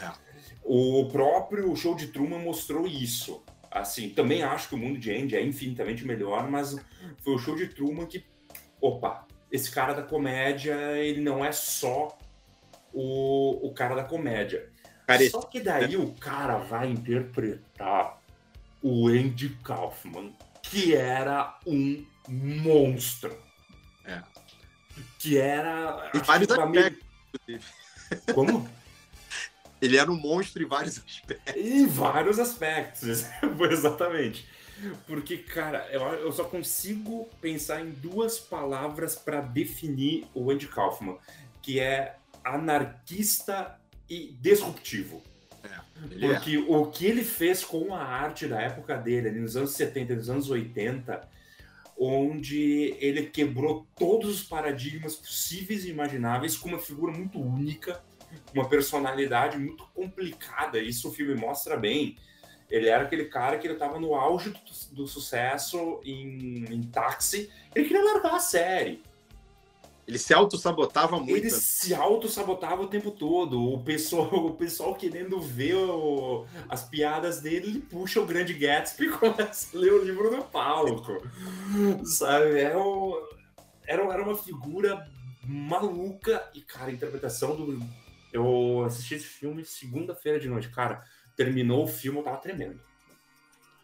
É. 0.00 0.12
O 0.62 1.08
próprio 1.10 1.74
show 1.74 1.96
de 1.96 2.08
Truman 2.08 2.38
mostrou 2.38 2.86
isso. 2.86 3.42
Assim, 3.70 4.10
também 4.10 4.42
acho 4.42 4.68
que 4.68 4.74
o 4.74 4.78
mundo 4.78 4.98
de 4.98 5.10
Andy 5.10 5.34
é 5.34 5.42
infinitamente 5.42 6.04
melhor, 6.04 6.50
mas 6.50 6.76
foi 7.22 7.34
o 7.34 7.38
show 7.38 7.56
de 7.56 7.68
Truman 7.68 8.06
que, 8.06 8.24
opa, 8.80 9.26
esse 9.50 9.70
cara 9.70 9.94
da 9.94 10.02
comédia, 10.02 10.74
ele 10.98 11.20
não 11.20 11.44
é 11.44 11.52
só 11.52 12.18
o, 12.92 13.66
o 13.66 13.72
cara 13.72 13.94
da 13.94 14.04
comédia. 14.04 14.70
Só 15.30 15.40
que 15.40 15.60
daí 15.60 15.96
o 15.96 16.12
cara 16.12 16.58
vai 16.58 16.88
interpretar 16.88 18.20
o 18.82 19.08
Andy 19.08 19.48
Kaufman, 19.64 20.32
que 20.62 20.94
era 20.94 21.58
um 21.66 22.04
monstro. 22.28 23.36
É. 24.04 24.22
Que 25.20 25.36
era. 25.36 26.10
Em 26.14 26.18
vários 26.18 26.50
aspectos, 26.50 27.06
inclusive. 27.34 27.66
Como? 28.34 28.68
Ele 29.80 29.96
era 29.96 30.10
um 30.10 30.16
monstro 30.16 30.62
em 30.62 30.66
vários 30.66 30.98
aspectos. 30.98 31.54
Em 31.54 31.86
vários 31.86 32.38
aspectos, 32.38 33.26
exatamente. 33.70 34.46
Porque, 35.06 35.36
cara, 35.36 35.86
eu, 35.92 36.00
eu 36.00 36.32
só 36.32 36.44
consigo 36.44 37.28
pensar 37.40 37.82
em 37.82 37.90
duas 37.90 38.38
palavras 38.38 39.14
para 39.14 39.42
definir 39.42 40.26
o 40.34 40.50
Andy 40.50 40.66
Kaufman, 40.66 41.18
que 41.62 41.78
é 41.78 42.16
anarquista 42.42 43.78
e 44.08 44.34
disruptivo. 44.40 45.22
Ele 46.10 46.26
é. 46.26 46.34
Porque 46.34 46.56
o 46.56 46.86
que 46.86 47.04
ele 47.04 47.22
fez 47.22 47.62
com 47.62 47.94
a 47.94 48.02
arte 48.02 48.46
da 48.46 48.58
época 48.58 48.96
dele, 48.96 49.28
ali 49.28 49.40
nos 49.40 49.54
anos 49.54 49.72
70 49.72 50.12
e 50.14 50.16
nos 50.16 50.30
anos 50.30 50.48
80, 50.48 51.28
onde 52.02 52.96
ele 52.98 53.26
quebrou 53.26 53.86
todos 53.94 54.40
os 54.40 54.42
paradigmas 54.42 55.16
possíveis 55.16 55.84
e 55.84 55.90
imagináveis 55.90 56.56
com 56.56 56.70
uma 56.70 56.78
figura 56.78 57.12
muito 57.12 57.38
única, 57.38 58.02
uma 58.54 58.66
personalidade 58.66 59.58
muito 59.58 59.86
complicada. 59.94 60.78
Isso 60.78 61.10
o 61.10 61.12
filme 61.12 61.34
mostra 61.34 61.76
bem. 61.76 62.16
Ele 62.70 62.88
era 62.88 63.04
aquele 63.04 63.26
cara 63.26 63.58
que 63.58 63.66
ele 63.66 63.74
estava 63.74 64.00
no 64.00 64.14
auge 64.14 64.48
do, 64.48 64.94
do 64.94 65.06
sucesso 65.06 66.00
em, 66.02 66.64
em 66.72 66.82
táxi. 66.84 67.50
Ele 67.74 67.86
queria 67.86 68.02
largar 68.02 68.34
a 68.34 68.40
série. 68.40 69.02
Ele 70.10 70.18
se 70.18 70.34
auto-sabotava 70.34 71.18
muito. 71.18 71.30
Ele 71.36 71.50
se 71.50 71.94
auto-sabotava 71.94 72.82
o 72.82 72.86
tempo 72.88 73.10
todo. 73.10 73.62
O 73.72 73.82
pessoal, 73.82 74.28
o 74.46 74.54
pessoal 74.54 74.94
querendo 74.94 75.40
ver 75.40 75.74
o- 75.76 76.44
as 76.68 76.82
piadas 76.82 77.40
dele, 77.40 77.68
ele 77.68 77.78
puxa 77.80 78.20
o 78.20 78.26
grande 78.26 78.52
Gatsby 78.54 79.06
e 79.06 79.10
começa 79.16 79.76
a 79.76 79.80
ler 79.80 79.92
o 79.92 80.04
livro 80.04 80.30
no 80.34 80.42
palco. 80.44 81.22
Sabe? 82.04 82.58
Era, 82.58 82.78
o- 82.78 83.16
era, 83.86 84.02
era 84.02 84.22
uma 84.22 84.36
figura 84.36 85.06
maluca. 85.44 86.48
E, 86.54 86.60
cara, 86.60 86.90
a 86.90 86.92
interpretação 86.92 87.54
do. 87.56 87.80
Eu 88.32 88.84
assisti 88.86 89.14
esse 89.14 89.26
filme 89.26 89.64
segunda-feira 89.64 90.38
de 90.38 90.48
noite. 90.48 90.68
Cara, 90.70 91.02
terminou 91.36 91.84
o 91.84 91.88
filme, 91.88 92.18
eu 92.18 92.24
tava 92.24 92.36
tremendo. 92.38 92.80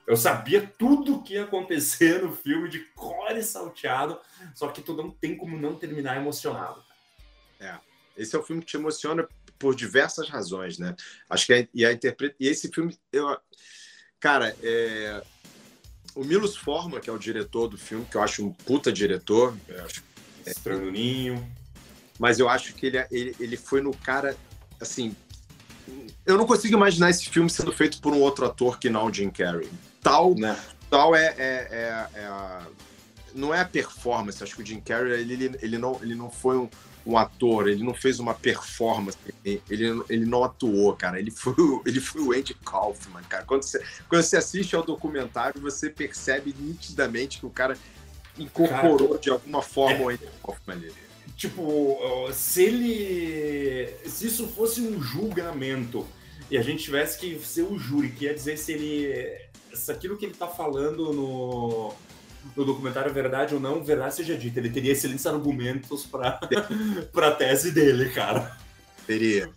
Eu 0.06 0.16
sabia 0.16 0.64
tudo 0.78 1.16
o 1.16 1.22
que 1.22 1.34
ia 1.34 1.44
acontecer 1.44 2.22
no 2.22 2.32
filme 2.32 2.68
de 2.68 2.78
core 2.94 3.42
salteado, 3.42 4.18
só 4.54 4.68
que 4.68 4.80
tu 4.80 4.94
não 4.94 5.10
tem 5.10 5.36
como 5.36 5.58
não 5.58 5.74
terminar 5.74 6.16
emocionado. 6.16 6.82
Esse 8.16 8.34
é 8.34 8.38
o 8.38 8.42
filme 8.42 8.62
que 8.62 8.68
te 8.68 8.76
emociona 8.78 9.28
por 9.58 9.74
diversas 9.74 10.28
razões, 10.30 10.78
né? 10.78 10.94
Acho 11.28 11.46
que 11.46 11.52
é, 11.52 11.68
e 11.74 11.84
a 11.84 11.92
interpreta 11.92 12.34
e 12.40 12.48
esse 12.48 12.68
filme, 12.72 12.96
eu, 13.12 13.36
cara, 14.18 14.56
é, 14.62 15.22
o 16.14 16.24
Milos 16.24 16.56
Forma, 16.56 16.98
que 16.98 17.10
é 17.10 17.12
o 17.12 17.18
diretor 17.18 17.68
do 17.68 17.76
filme, 17.76 18.06
que 18.10 18.16
eu 18.16 18.22
acho 18.22 18.42
um 18.46 18.52
puta 18.52 18.90
diretor, 18.92 19.54
eu 19.68 19.84
acho- 19.84 20.02
Estranho 20.46 20.86
no 20.86 20.90
Ninho. 20.92 21.52
mas 22.18 22.38
eu 22.38 22.48
acho 22.48 22.72
que 22.74 22.86
ele, 22.86 22.96
é- 22.98 23.08
ele, 23.10 23.36
ele 23.38 23.56
foi 23.58 23.80
no 23.82 23.94
cara, 23.94 24.34
assim, 24.80 25.14
eu 26.24 26.38
não 26.38 26.46
consigo 26.46 26.74
imaginar 26.74 27.10
esse 27.10 27.28
filme 27.28 27.50
sendo 27.50 27.72
feito 27.72 28.00
por 28.00 28.14
um 28.14 28.20
outro 28.20 28.46
ator 28.46 28.78
que 28.78 28.88
não 28.88 29.06
o 29.06 29.12
Jim 29.12 29.28
Carrey. 29.30 29.68
Tal, 30.10 30.34
Né? 30.34 30.56
tal 30.90 31.14
é, 31.16 31.26
é, 31.36 31.68
é- 31.70 32.20
é 32.20 32.24
a, 32.26 32.66
não 33.34 33.52
é 33.54 33.60
a 33.60 33.64
performance. 33.64 34.42
Acho 34.42 34.54
que 34.56 34.62
o 34.62 34.66
Jim 34.66 34.80
Carrey 34.80 35.12
ele, 35.20 35.32
ele, 35.34 35.58
ele 35.62 35.78
não, 35.78 35.98
ele 36.02 36.14
não 36.14 36.30
foi 36.30 36.56
um, 36.56 36.68
um 37.04 37.18
ator, 37.18 37.68
ele 37.68 37.82
não 37.84 37.92
fez 37.94 38.18
uma 38.20 38.34
performance, 38.34 39.16
ele, 39.44 39.60
ele, 40.08 40.24
não 40.24 40.42
atuou, 40.44 40.94
cara. 40.96 41.18
Ele 41.18 41.30
foi, 41.30 41.54
o- 41.58 41.82
ele 41.84 42.00
foi 42.00 42.20
o 42.22 42.32
Andy 42.32 42.54
Kaufman, 42.54 43.22
cara. 43.28 43.44
Quando 43.44 43.62
você, 43.64 43.82
quando 44.08 44.22
você 44.22 44.36
assiste 44.36 44.74
ao 44.76 44.82
documentário, 44.84 45.60
você 45.60 45.90
percebe 45.90 46.54
nitidamente 46.58 47.38
que 47.40 47.46
o 47.46 47.50
cara 47.50 47.76
incorporou 48.38 49.18
de 49.18 49.30
alguma 49.30 49.62
forma 49.62 50.04
o 50.04 50.08
Andy 50.08 50.26
Kaufman 50.42 50.76
ali. 50.76 50.92
Tipo, 51.36 51.98
se 52.32 52.62
ele. 52.62 53.92
Se 54.06 54.26
isso 54.28 54.48
fosse 54.48 54.80
um 54.80 55.00
julgamento 55.02 56.06
e 56.50 56.56
a 56.56 56.62
gente 56.62 56.82
tivesse 56.84 57.18
que 57.18 57.38
ser 57.44 57.62
o 57.62 57.78
júri, 57.78 58.10
que 58.10 58.24
ia 58.24 58.34
dizer 58.34 58.56
se 58.56 58.72
ele. 58.72 59.36
Se 59.76 59.92
aquilo 59.92 60.16
que 60.16 60.24
ele 60.24 60.34
tá 60.34 60.48
falando 60.48 61.12
no, 61.12 61.94
no 62.56 62.64
documentário 62.64 63.10
é 63.10 63.12
verdade 63.12 63.54
ou 63.54 63.60
não, 63.60 63.84
verdade 63.84 64.14
seja 64.14 64.36
dita. 64.36 64.58
Ele 64.58 64.70
teria 64.70 64.92
excelentes 64.92 65.26
argumentos 65.26 66.04
pra, 66.06 66.40
pra 67.12 67.32
tese 67.32 67.72
dele, 67.72 68.10
cara. 68.10 68.56
Teria. 69.06 69.50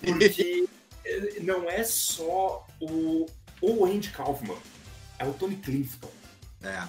Porque 0.00 0.68
não 1.42 1.68
é 1.68 1.82
só 1.82 2.66
o, 2.80 3.26
o 3.60 3.84
Andy 3.84 4.10
Kaufman, 4.10 4.56
é 5.18 5.26
o 5.26 5.32
Tony 5.32 5.56
Clifton. 5.56 6.10
É, 6.62 6.84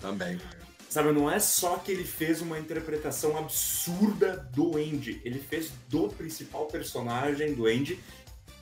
também. 0.00 0.40
Sabe, 0.88 1.10
não 1.12 1.30
é 1.30 1.38
só 1.40 1.78
que 1.78 1.90
ele 1.90 2.04
fez 2.04 2.42
uma 2.42 2.58
interpretação 2.58 3.36
absurda 3.38 4.36
do 4.52 4.76
Andy, 4.76 5.22
ele 5.24 5.38
fez 5.38 5.72
do 5.88 6.08
principal 6.08 6.66
personagem 6.66 7.54
do 7.54 7.66
Andy, 7.66 7.98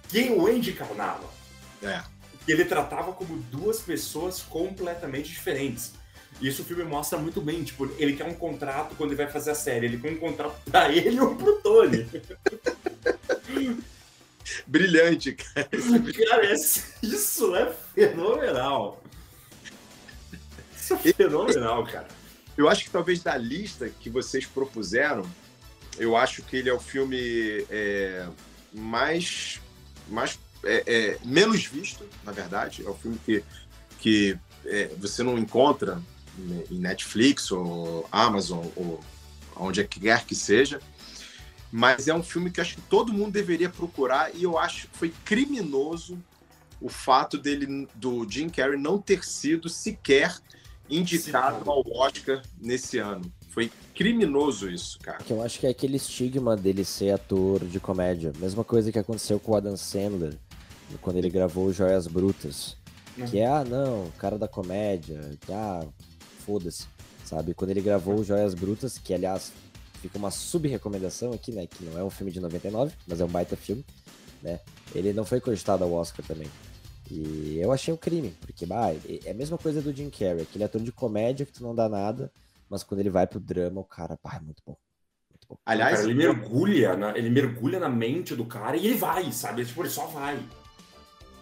que 0.09 0.31
o 0.31 0.47
Andy 0.47 0.71
encarnava. 0.71 1.29
É. 1.83 2.03
Que 2.45 2.53
ele 2.53 2.65
tratava 2.65 3.13
como 3.13 3.37
duas 3.51 3.81
pessoas 3.81 4.41
completamente 4.43 5.29
diferentes. 5.31 5.93
E 6.41 6.49
isso 6.49 6.63
o 6.63 6.65
filme 6.65 6.85
mostra 6.85 7.19
muito 7.19 7.41
bem. 7.41 7.63
Tipo, 7.63 7.91
ele 7.99 8.15
quer 8.17 8.25
um 8.25 8.35
contrato 8.35 8.95
quando 8.97 9.11
ele 9.11 9.23
vai 9.23 9.31
fazer 9.31 9.51
a 9.51 9.55
série. 9.55 9.87
Ele 9.87 9.99
quer 9.99 10.13
um 10.13 10.17
contrato 10.17 10.57
pra 10.71 10.91
ele 10.91 11.21
ou 11.21 11.35
pro 11.37 11.61
Tony. 11.61 12.07
Brilhante, 14.67 15.33
cara. 15.33 15.69
Cara, 16.29 16.53
esse- 16.53 16.85
isso 17.03 17.55
é 17.55 17.73
fenomenal. 17.95 19.03
Isso 20.77 20.95
é 20.95 21.13
fenomenal, 21.13 21.85
cara. 21.87 22.09
Eu 22.57 22.69
acho 22.69 22.85
que 22.85 22.91
talvez 22.91 23.23
da 23.23 23.37
lista 23.37 23.89
que 23.89 24.11
vocês 24.11 24.45
propuseram, 24.47 25.25
eu 25.99 26.17
acho 26.17 26.43
que 26.43 26.57
ele 26.57 26.69
é 26.69 26.73
o 26.75 26.81
filme 26.81 27.65
é, 27.71 28.27
mais, 28.73 29.61
mais 30.09 30.39
é, 30.65 30.83
é, 30.87 31.19
menos 31.25 31.65
visto, 31.65 32.05
na 32.25 32.33
verdade. 32.33 32.85
É 32.85 32.89
o 32.89 32.95
filme 32.95 33.19
que, 33.25 33.43
que 33.99 34.39
é, 34.65 34.91
você 34.99 35.23
não 35.23 35.39
encontra 35.39 36.01
em 36.71 36.79
Netflix 36.79 37.51
ou 37.51 38.09
Amazon 38.11 38.67
ou 38.77 39.01
onde 39.57 39.85
quer 39.85 40.25
que 40.25 40.35
seja. 40.35 40.81
Mas 41.73 42.09
é 42.09 42.15
um 42.15 42.23
filme 42.23 42.51
que 42.51 42.61
acho 42.61 42.77
que 42.77 42.83
todo 42.83 43.13
mundo 43.13 43.33
deveria 43.33 43.69
procurar 43.69 44.35
e 44.35 44.43
eu 44.43 44.59
acho 44.59 44.89
que 44.89 44.99
foi 44.99 45.15
criminoso 45.25 46.19
o 46.81 46.89
fato 46.89 47.39
dele 47.39 47.87
do 47.95 48.29
Jim 48.29 48.49
Carrey 48.49 48.79
não 48.79 48.99
ter 48.99 49.25
sido 49.25 49.69
sequer 49.69 50.37
indicado 50.89 51.71
ao 51.71 51.85
Oscar 51.93 52.43
nesse 52.61 52.99
ano. 52.99 53.31
Foi 53.51 53.71
criminoso 53.95 54.71
isso, 54.71 54.99
cara. 55.01 55.19
Que 55.19 55.33
eu 55.33 55.43
acho 55.43 55.61
que 55.61 55.67
é 55.67 55.71
aquele 55.71 55.97
estigma 55.97 56.57
dele 56.57 56.85
ser 56.85 57.11
ator 57.13 57.65
de 57.65 57.79
comédia. 57.79 58.33
Mesma 58.39 58.65
coisa 58.65 58.91
que 58.91 58.99
aconteceu 58.99 59.39
com 59.39 59.53
o 59.53 59.57
Adam 59.57 59.77
Sandler, 59.77 60.37
quando 60.99 61.17
ele 61.17 61.31
gravou 61.31 61.73
Joias 61.73 62.07
Brutas. 62.07 62.77
Que 63.29 63.41
é, 63.41 63.47
ah, 63.47 63.65
não, 63.65 64.11
cara 64.19 64.39
da 64.39 64.49
comédia, 64.49 65.37
que, 65.41 65.53
ah, 65.53 65.87
foda-se, 66.47 66.87
sabe? 67.25 67.53
Quando 67.53 67.71
ele 67.71 67.83
gravou 67.83 68.25
Joias 68.25 68.55
Brutas, 68.55 68.97
que 68.97 69.13
aliás 69.13 69.53
fica 70.01 70.17
uma 70.17 70.31
sub-recomendação 70.31 71.33
aqui, 71.33 71.53
né? 71.53 71.67
Que 71.67 71.85
não 71.85 71.99
é 71.99 72.05
um 72.05 72.11
filme 72.11 72.33
de 72.33 72.41
99, 72.41 72.95
mas 73.07 73.21
é 73.21 73.25
um 73.25 73.29
baita 73.29 73.57
filme, 73.57 73.85
né? 74.43 74.61
Ele 74.95 75.13
não 75.13 75.25
foi 75.25 75.41
cogitado 75.41 75.85
ao 75.85 75.93
Oscar 75.93 76.25
também. 76.25 76.49
E 77.11 77.59
eu 77.61 77.73
achei 77.73 77.93
um 77.93 77.97
crime, 77.97 78.35
porque 78.41 78.65
bah, 78.65 78.93
é 79.25 79.31
a 79.31 79.35
mesma 79.35 79.59
coisa 79.59 79.83
do 79.83 79.93
Jim 79.93 80.11
Carrey, 80.11 80.43
aquele 80.43 80.65
ator 80.65 80.81
de 80.81 80.93
comédia 80.93 81.45
que 81.45 81.53
tu 81.53 81.63
não 81.63 81.75
dá 81.75 81.89
nada, 81.89 82.33
mas 82.69 82.83
quando 82.85 83.01
ele 83.01 83.11
vai 83.11 83.27
pro 83.27 83.41
drama, 83.41 83.81
o 83.81 83.85
cara, 83.85 84.17
pá, 84.17 84.37
é 84.37 84.41
muito 84.41 84.63
bom. 84.65 84.77
Muito 85.29 85.47
bom. 85.49 85.57
Aliás, 85.67 85.99
Cara, 85.99 86.05
ele 86.05 86.15
mergulha, 86.15 86.97
na, 86.97 87.19
ele 87.19 87.29
mergulha 87.29 87.81
na 87.81 87.89
mente 87.89 88.37
do 88.37 88.47
cara 88.47 88.77
e 88.77 88.87
ele 88.87 88.97
vai, 88.97 89.31
sabe? 89.33 89.65
Tipo, 89.65 89.83
ele 89.83 89.91
só 89.91 90.07
vai. 90.07 90.41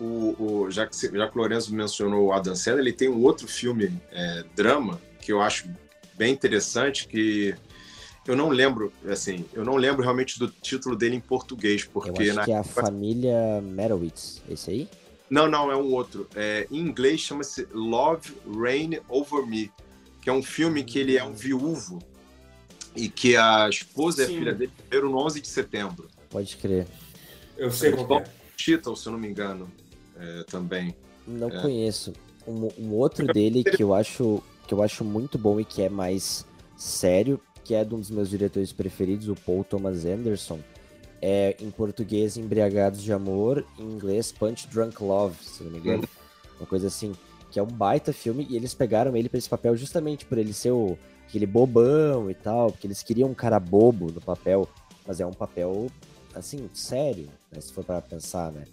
O, 0.01 0.37
o- 0.65 0.71
já, 0.71 0.87
que, 0.87 0.97
já 0.97 1.29
que 1.29 1.37
o 1.37 1.39
Lourenço 1.39 1.75
mencionou 1.75 2.27
o 2.27 2.33
Adam 2.33 2.55
Sandler, 2.55 2.85
ele 2.87 2.93
tem 2.93 3.09
um 3.09 3.23
outro 3.23 3.47
filme, 3.49 3.93
é, 4.13 4.45
drama, 4.55 5.01
que 5.21 5.33
eu 5.33 5.41
acho 5.43 5.69
bem 6.15 6.33
interessante, 6.33 7.07
que 7.07 7.55
eu 8.27 8.37
não 8.37 8.49
lembro, 8.51 8.93
assim, 9.09 9.45
eu 9.53 9.65
não 9.65 9.77
lembro 9.77 10.03
realmente 10.03 10.39
do 10.39 10.49
título 10.49 10.95
dele 10.97 11.17
em 11.17 11.21
português, 11.21 11.85
porque 11.85 12.11
Eu 12.11 12.15
acho 12.19 12.35
na 12.35 12.45
que 12.45 12.53
é 12.53 12.59
a 12.59 12.65
família 12.65 13.61
Merowitz. 13.63 14.43
Esse 14.49 14.71
aí? 14.71 14.89
Não, 15.31 15.49
não, 15.49 15.71
é 15.71 15.77
um 15.77 15.93
outro. 15.93 16.27
É, 16.35 16.67
em 16.71 16.79
inglês 16.79 17.21
chama-se 17.21 17.67
Love 17.73 18.35
Rain 18.47 18.99
Over 19.09 19.47
Me, 19.47 19.71
que 20.23 20.29
é 20.31 20.33
um 20.33 20.43
filme 20.43 20.83
que 20.85 20.99
ele 20.99 21.17
é 21.17 21.25
um 21.25 21.33
viúvo 21.33 21.99
e 22.97 23.09
que 23.09 23.37
a 23.37 23.69
esposa 23.69 24.23
e 24.23 24.25
a 24.25 24.29
Sim. 24.29 24.39
filha 24.39 24.55
dele 24.55 24.73
morreram 24.85 25.11
no 25.11 25.19
11 25.19 25.41
de 25.41 25.49
setembro. 25.49 26.09
Pode 26.31 26.57
crer. 26.57 26.87
Eu 27.57 27.71
sei 27.71 27.93
qual 27.93 28.21
é. 28.21 28.25
Cheetle, 28.57 28.97
se 28.97 29.07
eu 29.07 29.13
não 29.13 29.19
me 29.21 29.29
engano, 29.29 29.71
é, 30.19 30.43
também. 30.45 30.95
Não 31.27 31.49
É. 31.49 31.63
conheço. 31.63 32.13
Um, 32.47 32.69
um 32.79 32.95
outro 32.95 33.27
dele 33.27 33.63
que 33.63 33.83
eu 33.83 33.93
acho 33.95 34.43
que 34.67 34.75
eu 34.75 34.83
acho 34.83 35.03
muito 35.03 35.39
bom 35.39 35.59
e 35.59 35.65
que 35.65 35.81
é 35.81 35.89
mais 35.89 36.45
sério, 36.77 37.41
que 37.65 37.75
é 37.75 37.83
de 37.85 37.95
um 37.95 38.01
dos 38.01 38.11
meus 38.11 38.29
diretores 38.29 38.71
preferidos, 38.73 39.29
o 39.29 39.35
Paul 39.35 39.65
Thomas 39.65 40.05
Anderson, 40.05 40.59
é 41.23 41.57
em 41.59 41.71
português 41.71 42.37
Embriagados 42.37 43.03
de 43.03 43.13
Amor, 43.13 43.65
em 43.79 43.83
inglês 43.83 44.31
Punch 44.31 44.69
Drunk 44.69 45.03
Love, 45.03 45.37
se 45.43 45.65
não 45.65 45.71
me 45.71 45.79
engano. 45.79 46.07
Uma 46.61 46.67
coisa 46.67 46.87
assim, 46.89 47.13
que 47.51 47.59
é 47.59 47.63
um 47.63 47.67
baita 47.67 48.13
filme 48.13 48.47
e 48.49 48.57
eles 48.57 48.75
pegaram 48.75 49.17
ele 49.17 49.29
pra 49.29 49.39
esse 49.39 49.49
papel 49.49 49.75
justamente 49.75 50.27
por 50.27 50.37
ele 50.37 50.53
ser 50.53 50.71
o, 50.71 50.99
aquele 51.27 51.47
bobão 51.47 52.31
e 52.31 52.35
tal, 52.35 52.71
porque 52.71 52.87
eles 52.87 53.03
queriam 53.03 53.31
um 53.31 53.35
cara 53.35 53.59
bobo 53.59 54.13
no 54.13 54.21
papel, 54.21 54.69
mas 55.07 55.19
é 55.19 55.27
um 55.27 55.33
papel 55.33 55.87
assim, 56.35 56.69
sério, 56.75 57.29
né, 57.51 57.61
se 57.61 57.73
for 57.73 57.85
para 57.85 58.03
pensar, 58.03 58.53
né? 58.53 58.65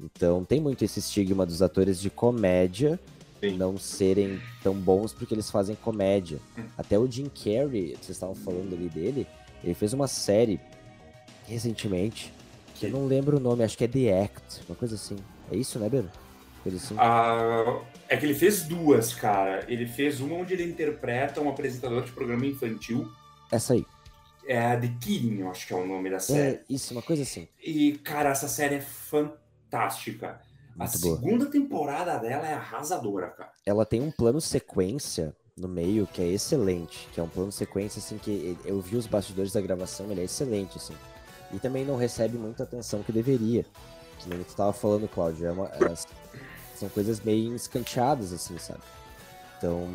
Então 0.00 0.44
tem 0.44 0.60
muito 0.60 0.84
esse 0.84 1.00
estigma 1.00 1.44
dos 1.44 1.62
atores 1.62 2.00
de 2.00 2.10
comédia 2.10 2.98
Sim. 3.40 3.56
não 3.56 3.78
serem 3.78 4.40
tão 4.62 4.74
bons 4.74 5.12
porque 5.12 5.34
eles 5.34 5.50
fazem 5.50 5.76
comédia. 5.76 6.38
Até 6.76 6.98
o 6.98 7.10
Jim 7.10 7.28
Carrey, 7.28 7.96
vocês 7.96 8.10
estavam 8.10 8.34
falando 8.34 8.74
ali 8.74 8.88
dele, 8.88 9.26
ele 9.62 9.74
fez 9.74 9.92
uma 9.92 10.06
série 10.06 10.60
recentemente, 11.46 12.32
que 12.74 12.86
eu 12.86 12.90
não 12.90 13.06
lembro 13.06 13.38
o 13.38 13.40
nome, 13.40 13.64
acho 13.64 13.76
que 13.76 13.84
é 13.84 13.88
The 13.88 14.22
Act, 14.22 14.62
uma 14.68 14.76
coisa 14.76 14.94
assim. 14.94 15.16
É 15.50 15.56
isso, 15.56 15.78
né? 15.78 15.88
Coisa 16.62 16.76
assim. 16.76 16.94
Ah, 16.98 17.80
é 18.08 18.16
que 18.16 18.26
ele 18.26 18.34
fez 18.34 18.64
duas, 18.64 19.14
cara. 19.14 19.64
Ele 19.68 19.86
fez 19.86 20.20
uma 20.20 20.36
onde 20.36 20.52
ele 20.52 20.64
interpreta 20.64 21.40
um 21.40 21.48
apresentador 21.48 22.04
de 22.04 22.12
programa 22.12 22.44
infantil. 22.46 23.10
Essa 23.50 23.74
aí. 23.74 23.86
É 24.46 24.58
a 24.58 24.78
The 24.78 24.88
Kidding, 25.00 25.40
eu 25.40 25.50
acho 25.50 25.66
que 25.66 25.72
é 25.72 25.76
o 25.76 25.86
nome 25.86 26.10
da 26.10 26.18
série. 26.18 26.56
É, 26.56 26.60
isso, 26.68 26.92
uma 26.92 27.02
coisa 27.02 27.22
assim. 27.22 27.48
E, 27.62 27.92
cara, 28.04 28.30
essa 28.30 28.48
série 28.48 28.76
é 28.76 28.80
fantástica. 28.80 29.47
A 30.78 30.84
Muito 30.84 31.00
boa. 31.00 31.16
segunda 31.16 31.46
temporada 31.46 32.16
dela 32.18 32.46
é 32.46 32.54
arrasadora, 32.54 33.28
cara. 33.30 33.52
Ela 33.66 33.84
tem 33.84 34.00
um 34.00 34.10
plano 34.10 34.40
sequência 34.40 35.34
no 35.56 35.66
meio 35.66 36.06
que 36.06 36.22
é 36.22 36.26
excelente, 36.28 37.08
que 37.12 37.18
é 37.20 37.22
um 37.22 37.28
plano 37.28 37.50
sequência 37.50 37.98
assim 37.98 38.16
que 38.16 38.56
eu 38.64 38.80
vi 38.80 38.96
os 38.96 39.06
bastidores 39.06 39.52
da 39.52 39.60
gravação, 39.60 40.08
ele 40.10 40.20
é 40.20 40.24
excelente 40.24 40.76
assim. 40.78 40.94
E 41.52 41.58
também 41.58 41.84
não 41.84 41.96
recebe 41.96 42.38
muita 42.38 42.62
atenção 42.62 43.02
que 43.02 43.10
deveria. 43.10 43.66
Que 44.20 44.28
nem 44.28 44.42
tu 44.44 44.54
tava 44.54 44.72
falando, 44.72 45.08
Cláudio, 45.08 45.46
é 45.46 45.50
uma- 45.50 45.66
é- 45.66 45.94
são 46.76 46.88
coisas 46.90 47.20
meio 47.20 47.54
escanteadas 47.56 48.32
assim, 48.32 48.56
sabe? 48.58 48.80
Então, 49.56 49.88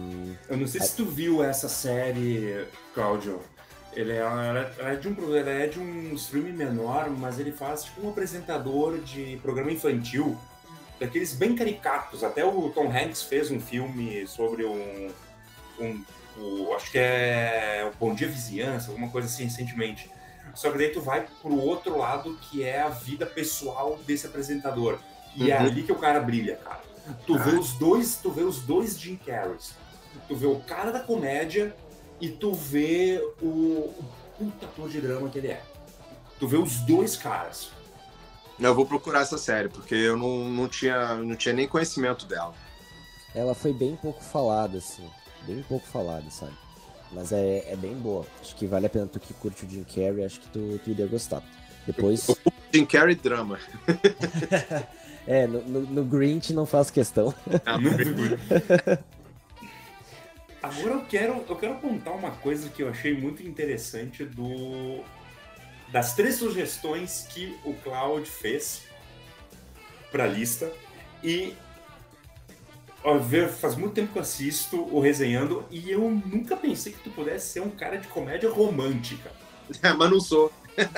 Eu 0.50 0.58
não 0.58 0.68
sei 0.68 0.82
se 0.82 0.96
tu 0.98 1.06
viu 1.06 1.42
essa 1.42 1.70
série, 1.70 2.68
Cláudio. 2.94 3.40
Ele 3.96 4.12
é, 4.12 4.18
ela 4.18 4.74
é 4.92 4.96
de 4.96 5.08
um, 5.08 5.36
ela 5.36 5.50
é 5.50 5.68
de 5.68 5.80
um 5.80 6.14
streaming 6.16 6.54
menor, 6.54 7.10
mas 7.10 7.40
ele 7.40 7.52
faz 7.52 7.84
tipo 7.84 8.06
um 8.06 8.10
apresentador 8.10 8.98
de 9.00 9.38
programa 9.42 9.72
infantil, 9.72 10.38
daqueles 11.00 11.34
bem 11.34 11.56
caricatos. 11.56 12.24
Até 12.24 12.44
o 12.44 12.70
Tom 12.70 12.92
Hanks 12.92 13.24
fez 13.24 13.52
um 13.52 13.60
filme 13.60 14.26
sobre 14.28 14.66
um, 14.66 15.12
um 15.80 16.04
acho 16.76 16.92
que 16.92 16.98
é 16.98 17.90
o 17.94 17.98
Bom 17.98 18.16
Dia 18.16 18.28
Vizinhança, 18.28 18.90
alguma 18.90 19.10
coisa 19.10 19.28
assim 19.28 19.44
recentemente. 19.44 20.10
Só 20.56 20.72
que 20.72 20.78
daí 20.78 20.90
tu 20.90 21.02
vai 21.02 21.26
pro 21.42 21.56
outro 21.56 21.98
lado 21.98 22.38
que 22.42 22.64
é 22.64 22.82
a 22.82 22.90
vida 22.90 23.26
pessoal 23.26 24.00
desse 24.06 24.26
apresentador. 24.26 25.00
E 25.36 25.52
é 25.52 25.58
Uhum. 25.58 25.66
ali 25.66 25.84
que 25.84 25.92
o 25.92 25.96
cara 25.96 26.20
brilha, 26.20 26.58
cara. 26.58 26.82
Tu 27.26 27.38
vê 27.38 27.52
os 27.52 27.74
dois, 27.74 28.18
tu 28.18 28.32
vê 28.32 28.44
os 28.44 28.62
dois 28.62 29.00
Jim 29.00 29.16
Carreys. 29.16 29.74
Tu 30.28 30.36
vê 30.36 30.46
o 30.46 30.60
cara 30.62 30.92
da 30.92 31.00
comédia 31.00 31.76
e 32.24 32.30
tu 32.30 32.54
vê 32.54 33.22
o, 33.42 33.46
o 33.46 34.06
puta 34.38 34.66
ator 34.66 34.88
de 34.88 35.02
drama 35.02 35.28
que 35.28 35.40
ele 35.40 35.50
é. 35.50 35.62
Tu 36.40 36.48
vê 36.48 36.56
os 36.56 36.78
dois 36.78 37.18
caras. 37.18 37.70
Eu 38.58 38.74
vou 38.74 38.86
procurar 38.86 39.24
essa 39.24 39.38
série, 39.38 39.68
porque 39.68 39.94
eu 39.94 40.16
não, 40.16 40.48
não, 40.48 40.70
tinha, 40.70 41.16
não 41.16 41.36
tinha 41.36 41.54
nem 41.54 41.68
conhecimento 41.68 42.26
dela. 42.26 42.54
ela 43.36 43.54
foi 43.54 43.74
bem 43.74 43.98
pouco 43.98 44.24
falada 44.24 44.78
assim, 44.78 45.06
bem 45.46 45.62
pouco 45.68 45.86
falada, 45.86 46.24
sabe? 46.32 46.54
Mas 47.12 47.34
é, 47.34 47.70
é 47.70 47.76
bem 47.76 47.94
boa. 47.94 48.26
Acho 48.40 48.56
que 48.56 48.68
vale 48.68 48.86
a 48.86 48.90
pena 48.90 49.06
tu 49.06 49.20
que 49.20 49.34
curte 49.34 49.66
o 49.66 49.70
Jim 49.70 49.84
Carrey, 49.84 50.24
acho 50.24 50.40
que 50.40 50.48
tu, 50.48 50.80
tu 50.82 50.92
iria 50.92 51.08
gostar. 51.08 51.44
Depois, 51.86 52.26
Jim 52.74 52.86
Carrey 52.86 53.16
drama. 53.16 53.60
é, 55.28 55.46
no, 55.46 55.62
no, 55.62 55.82
no 55.82 56.06
Grinch 56.06 56.54
não 56.54 56.66
faz 56.66 56.90
questão. 56.90 57.34
Agora 60.64 60.94
eu 60.94 61.02
quero, 61.06 61.44
eu 61.48 61.56
quero 61.58 61.74
apontar 61.74 62.16
uma 62.16 62.32
coisa 62.32 62.70
que 62.70 62.82
eu 62.82 62.90
achei 62.90 63.14
muito 63.14 63.44
interessante 63.46 64.24
do 64.24 65.04
das 65.92 66.16
três 66.16 66.36
sugestões 66.36 67.28
que 67.30 67.56
o 67.66 67.74
Cloud 67.76 68.28
fez 68.28 68.84
para 70.10 70.24
a 70.24 70.28
lista 70.28 70.72
e 71.24 71.54
ó, 73.04 73.18
ver- 73.18 73.50
faz 73.50 73.76
muito 73.76 73.94
tempo 73.94 74.14
que 74.14 74.18
eu 74.18 74.22
assisto 74.22 74.82
o 74.82 75.00
resenhando 75.00 75.66
e 75.70 75.92
eu 75.92 76.10
nunca 76.10 76.56
pensei 76.56 76.94
que 76.94 77.00
tu 77.00 77.10
pudesse 77.12 77.48
ser 77.52 77.60
um 77.60 77.70
cara 77.70 77.98
de 77.98 78.08
comédia 78.08 78.50
romântica. 78.50 79.32
Mas 79.98 80.10
não 80.10 80.20
sou. 80.20 80.52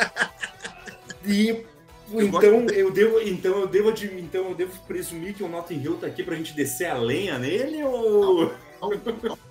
E 1.28 1.66
então 2.14 2.68
eu 2.70 2.92
devo, 2.92 3.20
então 3.20 3.62
eu 3.62 3.68
devo, 3.68 3.90
então 4.20 4.50
eu 4.50 4.54
devo 4.56 4.80
presumir 4.86 5.34
que 5.34 5.44
o 5.44 5.50
Notting 5.50 5.82
Hill 5.82 5.98
tá 5.98 6.06
aqui 6.06 6.22
pra 6.22 6.36
gente 6.36 6.54
descer 6.54 6.86
a 6.86 6.94
lenha 6.98 7.40
nele 7.40 7.84
ou 7.84 8.54
Não, 8.80 8.90
não, 9.24 9.38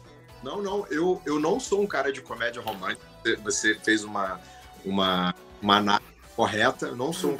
eu, 0.90 1.22
eu 1.24 1.38
não 1.40 1.58
sou 1.58 1.82
um 1.82 1.86
cara 1.86 2.12
de 2.12 2.20
comédia 2.20 2.60
romântica. 2.62 3.04
Você- 3.22 3.36
Você 3.36 3.74
fez 3.76 4.04
uma, 4.04 4.40
uma, 4.84 5.34
uma 5.60 5.76
análise 5.78 6.10
correta. 6.36 6.86
Eu 6.86 6.96
não 6.96 7.12
sou 7.12 7.32
um 7.32 7.38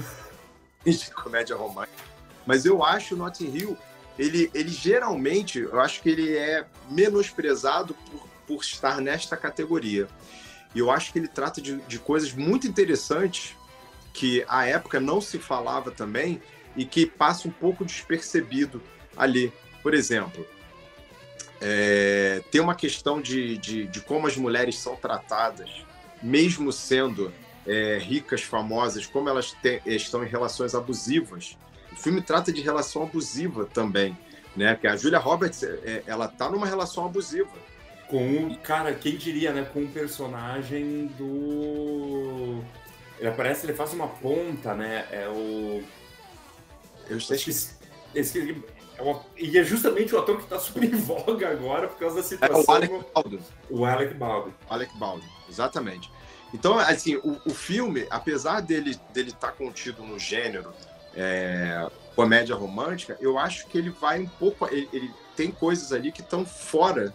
de 0.91 1.11
comédia 1.11 1.57
romântica. 1.57 2.03
Mas 2.47 2.65
eu 2.67 2.85
acho 2.85 3.15
o 3.15 3.19
Notting 3.19 3.51
Hill, 3.57 3.79
ele, 4.19 4.51
ele 4.55 4.69
geralmente, 4.71 5.59
eu 5.61 5.81
acho 5.81 6.03
que 6.03 6.09
ele 6.11 6.37
é 6.37 6.67
menosprezado 6.91 7.95
por, 7.95 8.29
por 8.47 8.63
estar 8.63 9.01
nesta 9.01 9.37
categoria. 9.37 10.07
E 10.75 10.79
eu 10.79 10.91
acho 10.91 11.13
que 11.13 11.19
ele 11.19 11.29
trata 11.29 11.61
de, 11.61 11.77
de 11.83 11.99
coisas 11.99 12.33
muito 12.33 12.67
interessantes 12.67 13.57
que 14.13 14.45
à 14.49 14.67
época 14.67 15.01
não 15.01 15.21
se 15.21 15.39
falava 15.39 15.91
também 15.91 16.41
e 16.77 16.85
que 16.85 17.07
passa 17.07 17.49
um 17.49 17.51
pouco 17.51 17.85
despercebido 17.85 18.81
ali. 19.17 19.53
Por 19.83 19.95
exemplo, 19.95 20.47
é, 21.67 22.43
tem 22.51 22.61
uma 22.61 22.75
questão 22.75 23.23
de, 23.23 23.57
de, 23.57 23.87
de 23.87 24.01
como 24.03 24.27
as 24.27 24.37
mulheres 24.37 24.79
são 24.79 24.97
tratadas, 24.97 25.71
mesmo 26.23 26.71
sendo 26.71 27.33
é, 27.67 27.97
ricas, 27.99 28.43
famosas, 28.43 29.07
como 29.07 29.31
elas 29.31 29.53
te- 29.63 29.81
estão 29.87 30.23
em 30.23 30.29
relações 30.29 30.75
abusivas. 30.75 31.57
O 31.91 31.97
filme 31.97 32.21
trata 32.21 32.53
de 32.53 32.61
relação 32.61 33.05
abusiva 33.05 33.65
também, 33.73 34.15
né? 34.55 34.75
Que 34.79 34.87
a 34.87 34.95
Julia 34.95 35.19
Roberts, 35.19 35.63
é, 35.63 36.03
ela 36.07 36.29
tá 36.29 36.51
numa 36.51 36.67
relação 36.67 37.07
abusiva. 37.07 37.49
com 38.09 38.49
o 38.49 38.59
cara, 38.59 38.93
quem 38.93 39.17
diria, 39.17 39.51
né, 39.53 39.67
com 39.73 39.85
o 39.85 39.89
personagem 39.89 41.07
do 41.19 42.63
ele 43.19 43.29
aparece, 43.29 43.65
ele 43.65 43.73
faz 43.73 43.93
uma 43.95 44.09
ponta, 44.09 44.75
né? 44.75 45.07
É 45.11 45.29
o 45.29 45.83
Eu 47.09 47.19
sei 47.21 47.37
acho 47.37 47.45
que 47.47 47.51
esse, 48.15 48.59
é 48.99 49.03
o- 49.03 49.21
e 49.37 49.59
é 49.59 49.65
justamente 49.65 50.15
o 50.15 50.19
ator 50.19 50.39
que 50.41 50.47
tá 50.47 50.59
super 50.59 50.85
em 50.85 50.91
voga 50.91 51.49
agora 51.51 51.89
por 51.89 51.99
causa 51.99 52.17
da 52.17 52.21
é 52.21 52.25
situação. 52.25 52.65
o 52.67 52.71
Alec 52.73 52.95
Baldwin. 53.15 53.41
o 53.71 53.85
Alec 53.85 54.15
Baldwin. 54.15 54.55
Alec 54.71 54.99
Baldwin, 54.99 55.29
exatamente. 55.49 56.11
Então, 56.53 56.79
assim, 56.79 57.17
o, 57.17 57.41
o 57.47 57.51
filme, 57.55 58.07
apesar 58.11 58.61
dele 58.61 58.99
dele 59.13 59.31
estar 59.31 59.53
contido 59.53 60.03
no 60.05 60.19
gênero 60.19 60.73
é, 61.17 61.89
comédia 62.15 62.55
romântica, 62.55 63.17
eu 63.21 63.39
acho 63.39 63.67
que 63.67 63.77
ele 63.79 63.91
vai 63.91 64.21
um 64.21 64.27
pouco. 64.29 64.67
Ele, 64.67 64.89
ele 64.93 65.11
tem 65.37 65.51
coisas 65.51 65.93
ali 65.93 66.13
que 66.13 66.21
estão 66.21 66.45
fora 66.47 67.13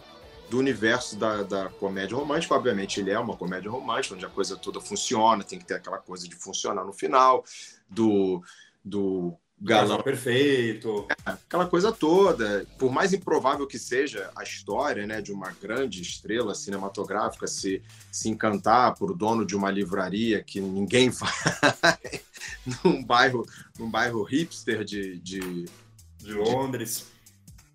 do 0.50 0.58
universo 0.58 1.16
da, 1.16 1.42
da 1.42 1.68
comédia 1.68 2.16
romântica. 2.16 2.54
Obviamente, 2.54 3.00
ele 3.00 3.10
é 3.10 3.18
uma 3.18 3.36
comédia 3.36 3.70
romântica, 3.70 4.14
onde 4.14 4.26
a 4.26 4.28
coisa 4.28 4.56
toda 4.56 4.80
funciona, 4.80 5.42
tem 5.44 5.58
que 5.58 5.64
ter 5.64 5.74
aquela 5.74 5.98
coisa 5.98 6.28
de 6.28 6.34
funcionar 6.34 6.84
no 6.84 6.92
final, 6.92 7.44
do, 7.88 8.42
do 8.84 9.34
Galão 9.60 10.02
perfeito. 10.02 11.06
aquela 11.24 11.66
coisa 11.66 11.92
toda. 11.92 12.66
Por 12.78 12.90
mais 12.90 13.12
improvável 13.12 13.66
que 13.66 13.78
seja 13.78 14.30
a 14.34 14.42
história 14.42 15.06
né, 15.06 15.20
de 15.20 15.32
uma 15.32 15.50
grande 15.50 16.00
estrela 16.00 16.54
cinematográfica 16.54 17.46
se, 17.46 17.82
se 18.10 18.30
encantar 18.30 18.94
por 18.94 19.14
dono 19.14 19.44
de 19.44 19.54
uma 19.54 19.70
livraria 19.70 20.42
que 20.42 20.60
ninguém 20.60 21.10
vai 21.12 21.30
num 22.82 23.04
bairro, 23.04 23.46
num 23.78 23.90
bairro 23.90 24.22
hipster 24.22 24.82
de, 24.82 25.18
de 25.18 25.68
De 26.18 26.32
Londres. 26.32 27.06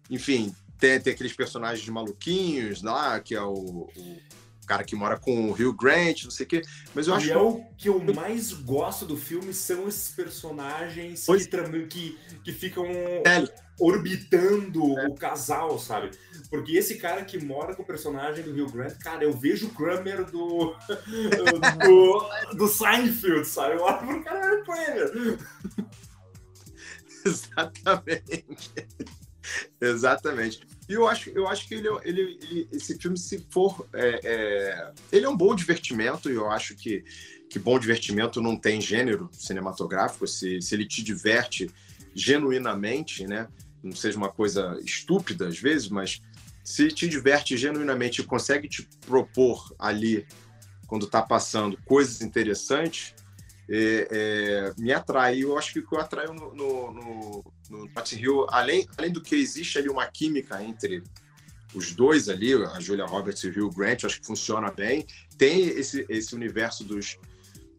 enfim, 0.09 0.55
tem, 0.79 0.99
tem 0.99 1.13
aqueles 1.13 1.33
personagens 1.33 1.87
maluquinhos 1.87 2.81
lá, 2.81 3.19
que 3.19 3.35
é 3.35 3.41
o, 3.41 3.53
o, 3.95 4.17
cara 4.65 4.83
que 4.83 4.95
mora 4.95 5.17
com 5.19 5.49
o 5.49 5.51
Rio 5.53 5.73
Grant, 5.73 6.23
não 6.23 6.31
sei 6.31 6.45
o 6.45 6.49
quê. 6.49 6.61
Mas 6.93 7.07
eu 7.07 7.13
acho 7.13 7.27
e 7.27 7.31
é 7.31 7.37
o 7.37 7.63
que 7.77 7.89
eu 7.89 7.99
mais 8.13 8.51
gosto 8.53 9.05
do 9.05 9.15
filme 9.17 9.53
são 9.53 9.87
esses 9.87 10.13
personagens 10.13 11.23
Pois- 11.25 11.47
que, 11.47 11.87
que, 11.87 12.17
que 12.43 12.51
ficam 12.51 12.85
É. 12.85 13.43
orbitando 13.79 14.97
É. 14.99 15.07
o 15.07 15.15
casal, 15.15 15.77
sabe? 15.79 16.11
Porque 16.49 16.73
esse 16.77 16.95
cara 16.97 17.23
que 17.25 17.43
mora 17.43 17.75
com 17.75 17.83
o 17.83 17.85
personagem 17.85 18.43
do 18.43 18.53
Rio 18.53 18.67
Grant, 18.69 18.97
cara, 18.99 19.23
eu 19.23 19.33
vejo 19.33 19.67
o 19.67 19.73
Kramer 19.73 20.25
do, 20.25 20.75
do, 21.85 22.55
do 22.57 22.67
Seinfeld, 22.67 23.45
sabe? 23.47 23.75
Eu 23.75 23.81
olho 23.81 23.97
pro 23.99 24.23
cara, 24.23 24.45
é 24.45 24.53
o 24.53 24.63
Kramer. 24.63 25.37
Exatamente. 27.25 28.45
Exatamente. 29.81 30.59
E 30.87 30.93
eu 30.93 31.07
acho, 31.07 31.29
eu 31.31 31.47
acho 31.47 31.67
que 31.67 31.73
ele, 31.75 31.87
ele, 32.03 32.21
ele- 32.43 32.69
esse 32.71 32.97
filme, 32.97 33.17
se 33.17 33.45
for. 33.49 33.87
é, 33.93 34.19
é, 34.23 34.91
ele 35.11 35.25
é 35.25 35.29
um 35.29 35.35
bom 35.37 35.55
divertimento, 35.55 36.29
e 36.29 36.35
eu 36.35 36.49
acho 36.49 36.75
que, 36.75 37.03
que 37.49 37.57
bom 37.57 37.79
divertimento 37.79 38.41
não 38.41 38.55
tem 38.55 38.79
gênero 38.79 39.29
cinematográfico. 39.33 40.27
Se, 40.27 40.61
se 40.61 40.75
ele 40.75 40.85
te 40.85 41.01
diverte 41.03 41.69
genuinamente, 42.13 43.25
né? 43.27 43.47
Não 43.83 43.95
seja 43.95 44.17
uma 44.17 44.29
coisa 44.29 44.79
estúpida 44.83 45.47
às 45.47 45.59
vezes, 45.59 45.89
mas 45.89 46.21
se 46.63 46.87
te 46.87 47.07
diverte 47.07 47.55
genuinamente 47.57 48.21
e 48.21 48.25
consegue 48.25 48.67
te 48.67 48.87
propor 49.05 49.73
ali, 49.77 50.25
quando 50.87 51.05
está 51.05 51.21
passando, 51.21 51.77
coisas 51.85 52.21
interessantes, 52.21 53.13
é, 53.69 54.07
é, 54.11 54.73
me 54.77 54.91
atrai. 54.91 55.39
Eu 55.43 55.57
acho 55.57 55.73
que 55.73 55.79
o 55.79 55.87
que 55.87 55.95
eu 55.95 55.99
atraio 55.99 56.33
no, 56.33 56.53
no, 56.55 56.91
no 57.69 57.89
Notting 57.95 58.19
Hill, 58.19 58.47
além, 58.49 58.87
além 58.97 59.11
do 59.11 59.21
que 59.21 59.35
existe 59.35 59.77
ali 59.77 59.89
uma 59.89 60.05
química 60.07 60.61
entre 60.63 61.03
os 61.73 61.93
dois 61.93 62.29
ali, 62.29 62.53
a 62.53 62.79
Julia 62.79 63.05
Roberts 63.05 63.43
e 63.43 63.49
o 63.49 63.67
Hugh 63.67 63.75
Grant, 63.75 64.05
acho 64.05 64.21
que 64.21 64.27
funciona 64.27 64.71
bem. 64.71 65.05
Tem 65.37 65.67
esse, 65.67 66.05
esse 66.07 66.33
universo 66.33 66.83
dos, 66.83 67.17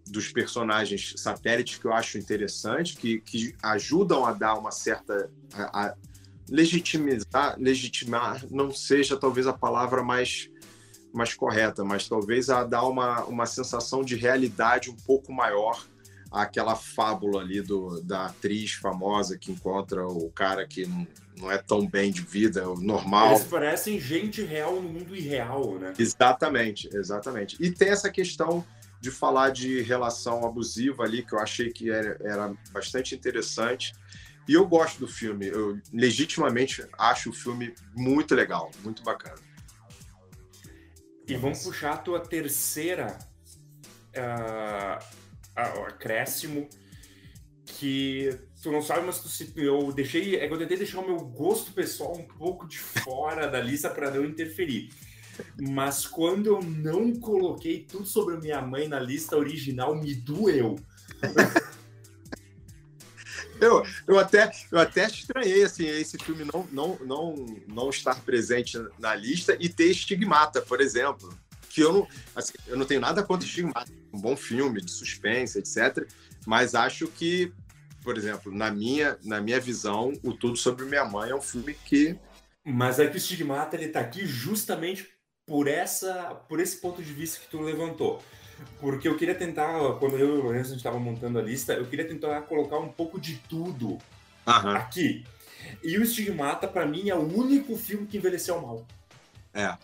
dos 0.07 0.31
personagens 0.31 1.15
satélites 1.17 1.79
que 1.79 1.87
eu 1.87 1.93
acho 1.93 2.19
interessante, 2.19 2.97
que, 2.97 3.21
que 3.21 3.55
ajudam 3.63 4.25
a 4.25 4.33
dar 4.33 4.55
uma 4.55 4.71
certa. 4.71 5.31
A, 5.55 5.87
a 5.87 5.95
legitimizar, 6.49 7.57
legitimar 7.59 8.45
não 8.51 8.73
seja 8.73 9.17
talvez 9.17 9.49
a 9.49 9.53
palavra 9.53 10.03
mais 10.03 10.49
mais 11.13 11.33
correta, 11.33 11.83
mas 11.83 12.07
talvez 12.07 12.51
a 12.51 12.63
dar 12.63 12.85
uma, 12.85 13.25
uma 13.25 13.47
sensação 13.47 14.05
de 14.05 14.15
realidade 14.15 14.91
um 14.91 14.95
pouco 14.95 15.33
maior 15.33 15.83
àquela 16.31 16.75
fábula 16.75 17.41
ali 17.41 17.61
do, 17.61 18.01
da 18.03 18.27
atriz 18.27 18.73
famosa 18.73 19.39
que 19.39 19.53
encontra 19.53 20.07
o 20.07 20.31
cara 20.31 20.67
que 20.67 20.87
não, 20.87 21.07
não 21.39 21.51
é 21.51 21.59
tão 21.59 21.87
bem 21.87 22.11
de 22.11 22.23
vida, 22.23 22.61
é 22.61 22.67
o 22.67 22.77
normal. 22.77 23.33
Eles 23.33 23.45
parecem 23.45 24.01
gente 24.01 24.43
real 24.43 24.81
no 24.81 24.89
mundo 24.89 25.15
irreal, 25.15 25.79
né? 25.79 25.93
Exatamente, 25.99 26.89
exatamente. 26.93 27.57
E 27.61 27.71
tem 27.71 27.89
essa 27.89 28.11
questão 28.11 28.65
de 29.01 29.11
falar 29.11 29.51
de 29.51 29.83
relação 29.83 30.45
abusiva 30.45 31.05
ali, 31.05 31.23
que 31.23 31.33
eu 31.33 31.39
achei 31.39 31.71
que 31.71 31.91
era, 31.91 32.19
era 32.23 32.55
bastante 32.73 33.15
interessante. 33.15 33.93
E 34.49 34.55
eu 34.55 34.67
gosto 34.67 35.01
do 35.01 35.09
filme, 35.09 35.47
eu 35.49 35.79
legitimamente 35.93 36.85
acho 36.99 37.31
o 37.31 37.33
filme 37.33 37.75
muito 37.95 38.35
legal, 38.35 38.71
muito 38.83 39.03
bacana. 39.03 39.39
E 41.27 41.35
vamos 41.35 41.65
puxar 41.65 41.95
a 41.95 41.97
tua 41.97 42.21
terceira 42.21 43.19
o 44.17 45.16
acréscimo 45.57 46.69
que 47.65 48.39
tu 48.63 48.71
não 48.71 48.81
sabe, 48.83 49.07
mas 49.07 49.21
tu, 49.21 49.29
se- 49.29 49.53
eu 49.57 49.93
deixei, 49.93 50.37
é 50.37 50.47
que 50.47 50.55
eu 50.55 50.59
tentei 50.59 50.77
deixar 50.77 51.01
o 51.01 51.07
meu 51.07 51.19
gosto 51.19 51.73
pessoal 51.73 52.17
um 52.17 52.27
pouco 52.27 52.67
de 52.69 52.79
fora 52.79 53.49
da 53.49 53.61
lista 53.61 53.91
para 53.91 54.11
não 54.11 54.25
interferir. 54.25 54.91
Mas 55.61 56.07
quando 56.07 56.47
eu 56.47 56.63
não 56.63 57.13
coloquei 57.15 57.85
tudo 57.85 58.07
sobre 58.07 58.37
minha 58.39 58.63
mãe 58.63 58.89
na 58.89 58.99
lista 59.01 59.37
original, 59.37 59.95
me 59.95 60.15
doeu. 60.15 60.77
Eu, 63.59 63.83
eu, 64.07 64.19
até, 64.19 64.51
eu 64.71 64.79
até 64.79 65.07
estranhei 65.07 65.63
assim, 65.65 65.87
esse 65.87 66.19
filme 66.19 66.45
não, 66.45 66.69
não, 66.73 66.99
não, 67.07 67.35
não 67.67 67.89
estar 67.89 68.21
presente 68.23 68.77
na 68.99 69.15
lista 69.15 69.57
e 69.59 69.67
ter 69.67 69.91
Estigmata, 69.91 70.61
por 70.61 70.79
exemplo. 70.79 71.33
Que 71.77 71.83
eu 71.83 71.93
não, 71.93 72.09
assim, 72.35 72.55
eu 72.67 72.75
não 72.75 72.87
tenho 72.87 73.03
nada 73.03 73.23
contra 73.23 73.47
Estigmata, 73.47 73.93
um 74.11 74.19
bom 74.19 74.35
filme 74.35 74.81
de 74.81 74.91
suspense, 74.91 75.59
etc. 75.59 76.09
Mas 76.47 76.75
acho 76.75 77.07
que, 77.07 77.53
por 78.03 78.17
exemplo, 78.17 78.51
na 78.51 78.71
minha, 78.71 79.19
na 79.23 79.43
minha 79.43 79.61
visão, 79.61 80.15
o 80.23 80.33
Tudo 80.33 80.57
Sobre 80.57 80.87
Minha 80.87 81.05
Mãe 81.05 81.33
é 81.33 81.35
um 81.35 81.43
filme 81.43 81.75
que. 81.75 82.19
Mas 82.65 82.99
é 82.99 83.07
que 83.07 83.19
o 83.19 83.21
Stigmata 83.21 83.77
ele 83.77 83.89
tá 83.89 84.01
aqui 84.01 84.25
justamente 84.25 85.07
por 85.45 85.69
essa, 85.69 86.35
por 86.49 86.61
esse 86.61 86.79
ponto 86.79 87.03
de 87.03 87.13
vista 87.13 87.41
que 87.41 87.49
tu 87.51 87.61
levantou. 87.61 88.23
Porque 88.81 89.07
eu 89.07 89.19
queria 89.19 89.35
tentar, 89.35 89.79
quando 89.99 90.17
eu 90.17 90.35
e 90.35 90.39
o 90.39 90.43
Lourenço 90.43 90.69
a 90.69 90.71
gente 90.71 90.79
estava 90.79 90.99
montando 90.99 91.39
a 91.39 91.43
lista, 91.43 91.75
eu 91.75 91.85
queria 91.85 92.09
tentar 92.09 92.41
colocar 92.43 92.79
um 92.79 92.89
pouco 92.89 93.21
de 93.21 93.37
tudo 93.51 93.99
Aham, 94.47 94.77
aqui. 94.77 95.27
E 95.85 95.99
o 95.99 96.07
Stigmata, 96.07 96.67
pra 96.67 96.87
mim, 96.87 97.11
é 97.11 97.15
o 97.15 97.21
único 97.21 97.77
filme 97.77 98.07
que 98.07 98.17
envelheceu 98.17 98.59
mal. 98.63 98.87
é. 99.53 99.77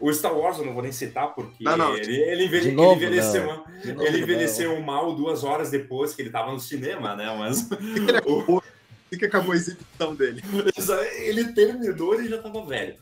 O 0.00 0.12
Star 0.12 0.36
Wars 0.36 0.58
eu 0.58 0.64
não 0.64 0.72
vou 0.74 0.82
nem 0.82 0.92
citar, 0.92 1.34
porque 1.34 1.64
Não, 1.64 1.76
não. 1.76 1.96
Ele, 1.96 2.16
ele, 2.16 2.44
envelhe- 2.46 2.66
ele 2.68 2.76
novo, 2.76 2.94
envelheceu, 2.94 3.44
não. 3.46 3.56
novo, 3.58 4.02
ele 4.06 4.18
envelheceu 4.22 4.80
mal 4.80 5.14
duas 5.14 5.44
horas 5.44 5.70
depois 5.70 6.14
que 6.14 6.22
ele 6.22 6.30
tava 6.30 6.50
no 6.52 6.60
cinema, 6.60 7.14
né? 7.14 7.26
Mas 7.38 7.68
o- 8.26 8.62
que 9.16 9.26
acabou 9.26 9.52
a 9.52 9.56
exibição 9.56 10.14
dele. 10.14 10.42
ele 11.16 11.52
terminou 11.52 12.18
e 12.20 12.28
já 12.28 12.40
tava 12.40 12.64
velho. 12.64 12.96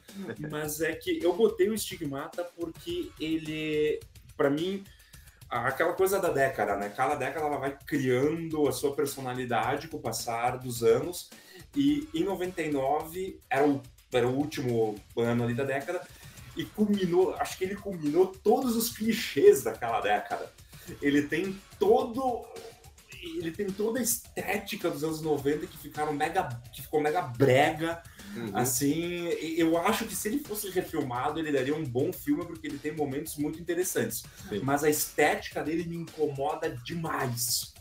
Mas 0.50 0.80
é 0.80 0.92
que 0.92 1.22
eu 1.22 1.32
botei 1.34 1.68
o 1.70 1.78
Stigmata 1.78 2.44
porque 2.56 3.10
ele, 3.20 4.00
pra 4.36 4.50
mim, 4.50 4.82
aquela 5.48 5.92
coisa 5.92 6.18
da 6.18 6.30
década, 6.30 6.76
né? 6.76 6.92
Cada 6.96 7.14
década 7.14 7.46
ela 7.46 7.58
vai 7.58 7.76
criando 7.86 8.66
a 8.66 8.72
sua 8.72 8.92
personalidade 8.96 9.86
com 9.86 9.98
o 9.98 10.00
passar 10.00 10.58
dos 10.58 10.82
anos. 10.82 11.30
E 11.76 12.08
em 12.12 12.24
99 12.24 13.38
era 13.48 13.64
o, 13.68 13.80
era 14.12 14.26
o 14.26 14.34
último 14.36 14.96
ano 15.16 15.44
ali 15.44 15.54
da 15.54 15.62
década 15.62 16.00
e 16.56 16.64
culminou, 16.64 17.34
acho 17.36 17.56
que 17.56 17.64
ele 17.64 17.76
culminou 17.76 18.26
todos 18.26 18.76
os 18.76 18.90
clichês 18.90 19.62
daquela 19.62 20.00
década. 20.00 20.52
Ele 21.00 21.22
tem 21.22 21.60
todo 21.78 22.46
ele 23.22 23.50
tem 23.50 23.66
toda 23.66 23.98
a 23.98 24.02
estética 24.02 24.90
dos 24.90 25.04
anos 25.04 25.20
90 25.20 25.66
que 25.66 25.76
ficaram 25.76 26.10
mega 26.12 26.48
que 26.72 26.80
ficou 26.80 27.00
mega 27.02 27.20
brega 27.20 28.02
Uhum. 28.34 28.56
Assim, 28.56 29.24
eu 29.56 29.76
acho 29.76 30.04
que 30.04 30.14
se 30.14 30.28
ele 30.28 30.38
fosse 30.38 30.70
refilmado, 30.70 31.40
ele 31.40 31.50
daria 31.50 31.74
um 31.74 31.84
bom 31.84 32.12
filme, 32.12 32.44
porque 32.44 32.66
ele 32.66 32.78
tem 32.78 32.92
momentos 32.94 33.36
muito 33.36 33.60
interessantes. 33.60 34.22
Sim. 34.48 34.60
Mas 34.62 34.84
a 34.84 34.90
estética 34.90 35.62
dele 35.62 35.84
me 35.84 35.96
incomoda 35.96 36.70
demais. 36.84 37.74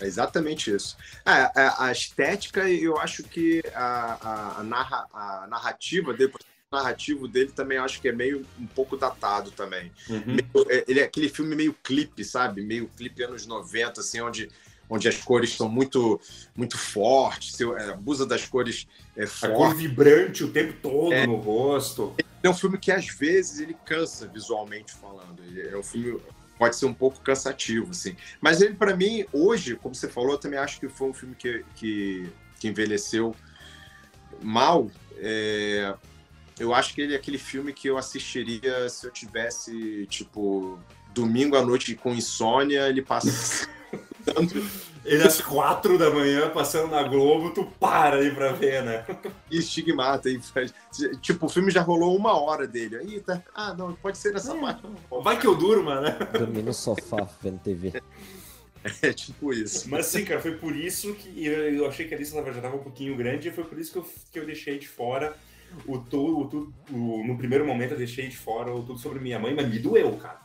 É 0.00 0.06
exatamente 0.06 0.74
isso. 0.74 0.96
É, 1.26 1.60
é, 1.60 1.72
a 1.78 1.92
estética, 1.92 2.70
eu 2.70 2.96
acho 2.98 3.22
que 3.24 3.62
a, 3.74 4.18
a, 4.22 4.60
a 4.60 4.62
narra- 4.62 5.06
a 5.12 5.46
narrativa 5.46 6.14
dele, 6.14 6.32
narrativo 6.72 7.28
dele 7.28 7.52
também 7.54 7.78
acho 7.78 8.00
que 8.00 8.08
é 8.08 8.12
meio 8.12 8.44
um 8.58 8.66
pouco 8.66 8.96
datado 8.96 9.50
também. 9.50 9.92
Meio- 10.08 10.48
é- 10.68 10.84
ele 10.88 11.00
é 11.00 11.04
aquele 11.04 11.28
filme 11.28 11.54
meio 11.54 11.74
clipe, 11.82 12.24
sabe? 12.24 12.62
Meio 12.62 12.88
clipe 12.96 13.22
anos 13.22 13.46
90, 13.46 14.00
assim, 14.00 14.20
onde, 14.20 14.48
onde 14.88 15.06
as 15.08 15.18
cores 15.18 15.54
são 15.54 15.68
muito 15.68 16.20
muito 16.56 16.76
fortes, 16.78 17.54
você, 17.54 17.64
é, 17.64 17.90
abusa 17.90 18.26
das 18.26 18.44
cores 18.46 18.86
é, 19.16 19.24
A 19.24 19.26
cor 19.26 19.56
fortes. 19.56 19.78
vibrante 19.82 20.42
o 20.44 20.50
tempo 20.50 20.74
todo 20.82 21.12
É. 21.12 21.26
no 21.26 21.36
rosto. 21.36 22.14
É 22.42 22.48
um 22.48 22.54
filme 22.54 22.76
que 22.78 22.90
às 22.90 23.06
vezes 23.06 23.60
ele 23.60 23.76
cansa 23.84 24.26
visualmente 24.26 24.92
falando. 24.92 25.40
Ele 25.44 25.68
é 25.68 25.76
um 25.76 25.82
filme 25.82 26.20
pode 26.58 26.76
ser 26.76 26.86
um 26.86 26.94
pouco 26.94 27.20
cansativo, 27.20 27.90
assim. 27.90 28.16
Mas 28.40 28.60
ele 28.62 28.74
para 28.74 28.96
mim 28.96 29.24
hoje, 29.32 29.74
como 29.76 29.94
você 29.94 30.08
falou, 30.08 30.32
eu 30.32 30.38
também 30.38 30.58
acho 30.58 30.78
que 30.80 30.88
foi 30.88 31.08
um 31.08 31.14
filme 31.14 31.34
que, 31.34 31.64
que, 31.74 32.26
que 32.60 32.68
envelheceu 32.68 33.34
mal. 34.40 34.90
É, 35.18 35.94
eu 36.62 36.74
acho 36.74 36.94
que 36.94 37.00
ele 37.00 37.14
é 37.14 37.16
aquele 37.16 37.38
filme 37.38 37.72
que 37.72 37.88
eu 37.88 37.98
assistiria 37.98 38.88
se 38.88 39.06
eu 39.06 39.10
tivesse 39.10 40.06
tipo 40.06 40.78
domingo 41.12 41.56
à 41.56 41.62
noite 41.64 41.94
com 41.94 42.12
insônia, 42.14 42.88
ele 42.88 43.02
passa 43.02 43.68
Ele 45.04 45.22
às 45.24 45.40
quatro 45.40 45.98
da 45.98 46.10
manhã, 46.10 46.48
passando 46.50 46.92
na 46.92 47.02
Globo, 47.02 47.50
tu 47.50 47.64
para 47.80 48.18
aí 48.18 48.32
pra 48.32 48.52
ver, 48.52 48.84
né? 48.84 49.04
e 49.50 49.58
estigmata. 49.58 50.30
E 50.30 50.40
faz- 50.40 50.72
tipo, 51.20 51.46
o 51.46 51.48
filme 51.48 51.72
já 51.72 51.82
rolou 51.82 52.16
uma 52.16 52.40
hora 52.40 52.68
dele. 52.68 52.96
Aí 52.96 53.20
tá. 53.20 53.42
Ah, 53.52 53.74
não, 53.74 53.92
pode 53.94 54.16
ser 54.16 54.34
essa 54.36 54.54
parte. 54.54 54.82
Vai 55.22 55.40
que 55.40 55.46
eu 55.46 55.56
durma, 55.56 56.00
né? 56.00 56.16
Dormir 56.38 56.62
no 56.62 56.72
sofá 56.72 57.28
vendo 57.42 57.58
TV. 57.58 58.00
É 59.00 59.12
tipo 59.12 59.52
isso. 59.52 59.88
Mas 59.90 60.06
sim, 60.06 60.24
cara, 60.24 60.40
foi 60.40 60.56
por 60.56 60.74
isso 60.74 61.14
que 61.14 61.44
eu, 61.44 61.52
eu 61.74 61.86
achei 61.86 62.06
que 62.06 62.14
a 62.14 62.18
lista 62.18 62.42
já 62.42 62.50
estava 62.50 62.76
um 62.76 62.82
pouquinho 62.82 63.16
grande 63.16 63.48
e 63.48 63.52
foi 63.52 63.64
por 63.64 63.78
isso 63.78 63.92
que 63.92 63.98
eu, 63.98 64.06
que 64.32 64.38
eu 64.38 64.46
deixei 64.46 64.78
de 64.78 64.88
fora 64.88 65.36
o 65.86 65.98
tudo, 65.98 66.72
o 66.90 66.94
o- 66.94 67.26
no 67.26 67.36
primeiro 67.38 67.66
momento 67.66 67.92
eu 67.92 67.98
deixei 67.98 68.28
de 68.28 68.36
fora 68.36 68.74
o 68.74 68.82
tudo 68.82 68.98
sobre 68.98 69.18
minha 69.20 69.38
mãe, 69.38 69.54
mas 69.54 69.68
me 69.68 69.78
doeu, 69.78 70.16
cara. 70.16 70.40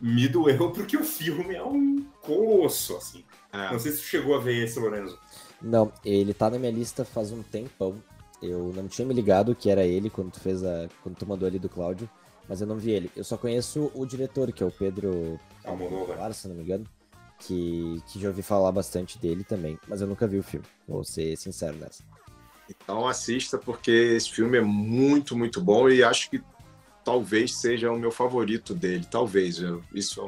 Me 0.00 0.28
doeu 0.28 0.70
porque 0.72 0.96
o 0.96 1.04
filme 1.04 1.54
é 1.54 1.62
um 1.64 2.04
colosso, 2.22 2.96
assim. 2.96 3.24
É. 3.52 3.70
Não 3.72 3.78
sei 3.78 3.92
se 3.92 3.98
tu 3.98 4.04
chegou 4.04 4.34
a 4.34 4.38
ver 4.40 4.64
esse, 4.64 4.78
Lorenzo. 4.78 5.18
Não, 5.60 5.92
ele 6.04 6.32
tá 6.32 6.48
na 6.48 6.58
minha 6.58 6.72
lista 6.72 7.04
faz 7.04 7.32
um 7.32 7.42
tempão. 7.42 7.96
Eu 8.42 8.72
não 8.74 8.88
tinha 8.88 9.06
me 9.06 9.12
ligado 9.12 9.54
que 9.54 9.68
era 9.70 9.84
ele 9.84 10.08
quando 10.08 10.30
tu 10.32 10.40
fez 10.40 10.64
a. 10.64 10.88
quando 11.02 11.16
tu 11.16 11.26
mandou 11.26 11.46
ali 11.46 11.58
do 11.58 11.68
Cláudio. 11.68 12.08
mas 12.48 12.60
eu 12.60 12.66
não 12.66 12.76
vi 12.76 12.92
ele. 12.92 13.10
Eu 13.14 13.22
só 13.24 13.36
conheço 13.36 13.90
o 13.94 14.06
diretor, 14.06 14.50
que 14.52 14.62
é 14.62 14.66
o 14.66 14.70
Pedro 14.72 15.38
Almodóvar, 15.64 16.32
se 16.32 16.48
não 16.48 16.54
me 16.56 16.62
engano, 16.62 16.84
que, 17.38 18.02
que 18.06 18.18
já 18.20 18.28
ouvi 18.28 18.42
falar 18.42 18.72
bastante 18.72 19.18
dele 19.18 19.44
também, 19.44 19.78
mas 19.86 20.00
eu 20.00 20.06
nunca 20.06 20.26
vi 20.26 20.38
o 20.38 20.42
filme, 20.42 20.66
vou 20.88 21.04
ser 21.04 21.36
sincero 21.36 21.76
nessa. 21.76 22.02
Então 22.70 23.08
assista, 23.08 23.58
porque 23.58 23.90
esse 23.90 24.30
filme 24.30 24.58
é 24.58 24.60
muito, 24.60 25.36
muito 25.36 25.60
bom 25.60 25.88
e 25.88 26.04
acho 26.04 26.30
que 26.30 26.40
talvez 27.04 27.54
seja 27.54 27.90
o 27.90 27.98
meu 27.98 28.12
favorito 28.12 28.74
dele. 28.74 29.04
Talvez. 29.10 29.58
Eu, 29.58 29.82
isso 29.92 30.22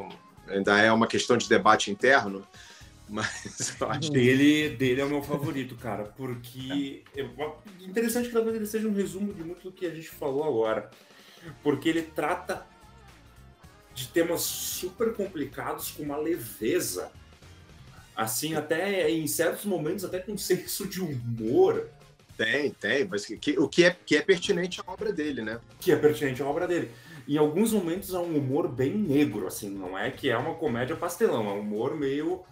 ainda 0.49 0.79
é 0.79 0.91
uma 0.93 1.07
questão 1.07 1.37
de 1.37 1.49
debate 1.49 1.91
interno, 1.91 2.47
mas 3.09 3.77
eu 3.81 3.91
acho 3.91 4.11
dele, 4.11 4.71
dele 4.71 5.01
é 5.01 5.05
o 5.05 5.09
meu 5.09 5.23
favorito, 5.23 5.77
cara, 5.77 6.05
porque 6.05 7.03
é. 7.17 7.29
interessante 7.81 8.29
que 8.29 8.35
talvez 8.35 8.57
ele 8.57 8.67
seja 8.67 8.89
um 8.89 8.95
resumo 8.95 9.33
de 9.33 9.45
muito 9.45 9.63
do 9.63 9.73
que 9.73 9.87
a 9.87 9.95
gente 9.95 10.09
falou 10.09 10.45
agora, 10.45 10.91
porque 11.63 11.89
ele 11.89 12.03
trata 12.03 12.67
de 13.95 14.09
temas 14.09 14.41
super 14.41 15.13
complicados 15.13 15.91
com 15.91 16.03
uma 16.03 16.17
leveza, 16.17 17.13
assim, 18.17 18.55
até 18.55 19.11
em 19.11 19.27
certos 19.27 19.65
momentos 19.65 20.05
até 20.05 20.19
com 20.19 20.37
senso 20.37 20.87
de 20.87 21.01
humor. 21.01 21.89
Tem, 22.45 22.71
tem, 22.71 23.05
mas 23.05 23.25
que, 23.25 23.59
o 23.59 23.69
que 23.69 23.85
é, 23.85 23.97
que 24.05 24.17
é 24.17 24.23
pertinente 24.23 24.81
à 24.81 24.91
obra 24.91 25.13
dele, 25.13 25.43
né? 25.43 25.61
Que 25.81 25.93
é 25.93 25.97
pertinente 25.97 26.43
à 26.43 26.47
obra 26.47 26.67
dele. 26.67 26.91
Em 27.29 27.37
alguns 27.37 27.73
momentos 27.73 28.13
é 28.13 28.19
um 28.19 28.37
humor 28.37 28.69
bem 28.69 28.97
negro, 28.97 29.47
assim, 29.47 29.71
não 29.71 29.97
é 29.97 30.11
que 30.11 30.29
é 30.29 30.37
uma 30.37 30.55
comédia 30.55 30.97
pastelão, 30.97 31.49
é 31.49 31.53
um 31.53 31.61
humor 31.61 31.95
meio. 31.97 32.43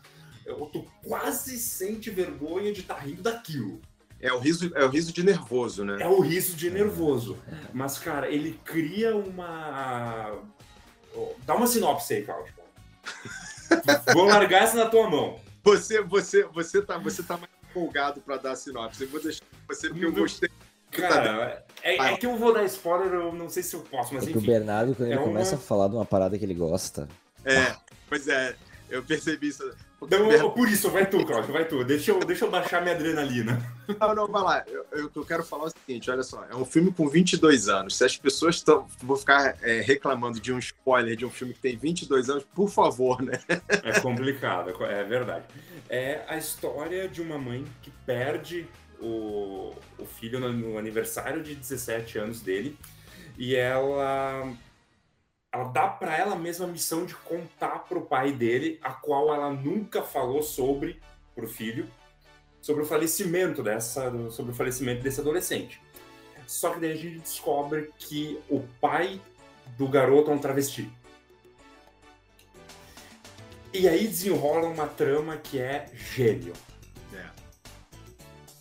Tu 0.72 0.86
quase 1.02 1.58
sente 1.58 2.08
vergonha 2.10 2.72
de 2.72 2.80
estar 2.80 2.94
tá 2.94 3.00
rindo 3.00 3.22
daquilo. 3.22 3.80
É 4.20 4.32
o, 4.32 4.38
riso, 4.38 4.70
é 4.74 4.84
o 4.84 4.88
riso 4.88 5.12
de 5.12 5.22
nervoso, 5.22 5.84
né? 5.84 5.96
É 6.00 6.06
o 6.06 6.20
riso 6.20 6.54
de 6.54 6.70
nervoso. 6.70 7.38
Mas, 7.72 7.98
cara, 7.98 8.28
ele 8.28 8.60
cria 8.64 9.16
uma. 9.16 10.38
Dá 11.46 11.54
uma 11.54 11.66
sinopse 11.66 12.14
aí, 12.14 12.22
Cláudio. 12.22 12.52
Vou 14.12 14.26
largar 14.26 14.64
essa 14.64 14.76
na 14.76 14.86
tua 14.86 15.08
mão. 15.08 15.40
Você, 15.64 16.02
você, 16.02 16.44
você, 16.44 16.82
tá, 16.82 16.98
você 16.98 17.22
tá 17.22 17.38
mais 17.38 17.50
empolgado 17.70 18.20
para 18.20 18.36
dar 18.36 18.52
a 18.52 18.56
sinopse. 18.56 19.02
Eu 19.02 19.08
vou 19.08 19.22
deixar 19.22 19.44
você 19.68 19.88
porque 19.88 20.04
eu 20.04 20.12
gostei. 20.12 20.50
Cara, 20.90 21.64
é, 21.82 21.96
é, 21.96 22.16
que 22.16 22.26
eu 22.26 22.36
vou 22.36 22.52
dar 22.52 22.64
spoiler, 22.64 23.12
eu 23.12 23.32
não 23.32 23.48
sei 23.48 23.62
se 23.62 23.74
eu 23.74 23.80
posso, 23.80 24.12
mas 24.12 24.26
é 24.26 24.30
enfim. 24.30 24.38
o 24.38 24.42
Bernardo, 24.42 24.94
quando 24.94 25.08
é 25.08 25.12
ele 25.12 25.20
uma... 25.20 25.28
começa 25.28 25.54
a 25.54 25.58
falar 25.58 25.86
de 25.86 25.94
uma 25.94 26.04
parada 26.04 26.36
que 26.36 26.44
ele 26.44 26.54
gosta. 26.54 27.08
É, 27.44 27.76
pois 28.08 28.26
é, 28.26 28.56
eu 28.90 29.02
percebi 29.02 29.48
isso. 29.48 29.70
Não, 30.10 30.50
por 30.50 30.68
isso, 30.68 30.90
vai 30.90 31.06
tu, 31.08 31.24
Cláudio, 31.24 31.52
vai 31.52 31.66
tu. 31.66 31.84
Deixa 31.84 32.10
eu, 32.10 32.20
deixa 32.20 32.44
eu 32.44 32.50
baixar 32.50 32.80
minha 32.80 32.94
adrenalina. 32.94 33.60
Não, 34.00 34.14
não, 34.14 34.26
vai 34.26 34.42
lá. 34.42 34.64
Eu, 34.66 34.86
eu, 34.92 35.10
eu 35.14 35.24
quero 35.24 35.44
falar 35.44 35.64
o 35.64 35.70
seguinte: 35.70 36.10
olha 36.10 36.22
só, 36.22 36.44
é 36.50 36.54
um 36.54 36.64
filme 36.64 36.92
com 36.92 37.08
22 37.08 37.68
anos. 37.68 37.96
Se 37.96 38.04
as 38.04 38.16
pessoas 38.16 38.56
estão. 38.56 38.86
Vou 39.02 39.16
ficar 39.16 39.56
é, 39.62 39.80
reclamando 39.80 40.40
de 40.40 40.52
um 40.52 40.58
spoiler 40.58 41.16
de 41.16 41.24
um 41.24 41.30
filme 41.30 41.54
que 41.54 41.60
tem 41.60 41.76
22 41.76 42.30
anos, 42.30 42.44
por 42.54 42.68
favor, 42.68 43.22
né? 43.22 43.40
É 43.82 44.00
complicado, 44.00 44.70
é 44.84 45.04
verdade. 45.04 45.44
É 45.88 46.22
a 46.28 46.36
história 46.36 47.08
de 47.08 47.20
uma 47.20 47.38
mãe 47.38 47.64
que 47.82 47.90
perde 48.06 48.66
o, 49.00 49.74
o 49.98 50.06
filho 50.06 50.38
no, 50.38 50.52
no 50.52 50.78
aniversário 50.78 51.42
de 51.42 51.54
17 51.54 52.18
anos 52.18 52.40
dele 52.40 52.78
e 53.38 53.56
ela 53.56 54.52
ela 55.52 55.64
dá 55.64 55.88
para 55.88 56.16
ela 56.16 56.36
mesma 56.36 56.66
a 56.66 56.68
missão 56.68 57.04
de 57.04 57.14
contar 57.14 57.80
para 57.80 57.98
o 57.98 58.06
pai 58.06 58.32
dele, 58.32 58.78
a 58.82 58.92
qual 58.92 59.34
ela 59.34 59.50
nunca 59.50 60.02
falou 60.02 60.42
sobre 60.42 61.00
para 61.34 61.44
o 61.44 61.48
filho, 61.48 61.88
sobre 62.62 62.82
o 62.82 62.86
falecimento 62.86 63.62
dessa, 63.62 64.30
sobre 64.30 64.52
o 64.52 64.54
falecimento 64.54 65.02
desse 65.02 65.20
adolescente. 65.20 65.80
Só 66.46 66.74
que 66.74 66.80
daí 66.80 66.92
a 66.92 66.96
gente 66.96 67.18
descobre 67.20 67.90
que 67.98 68.38
o 68.48 68.60
pai 68.80 69.20
do 69.76 69.88
garoto 69.88 70.30
é 70.30 70.34
um 70.34 70.38
travesti. 70.38 70.90
E 73.72 73.88
aí 73.88 74.06
desenrola 74.06 74.68
uma 74.68 74.86
trama 74.86 75.36
que 75.36 75.60
é 75.60 75.88
gênio. 75.94 76.52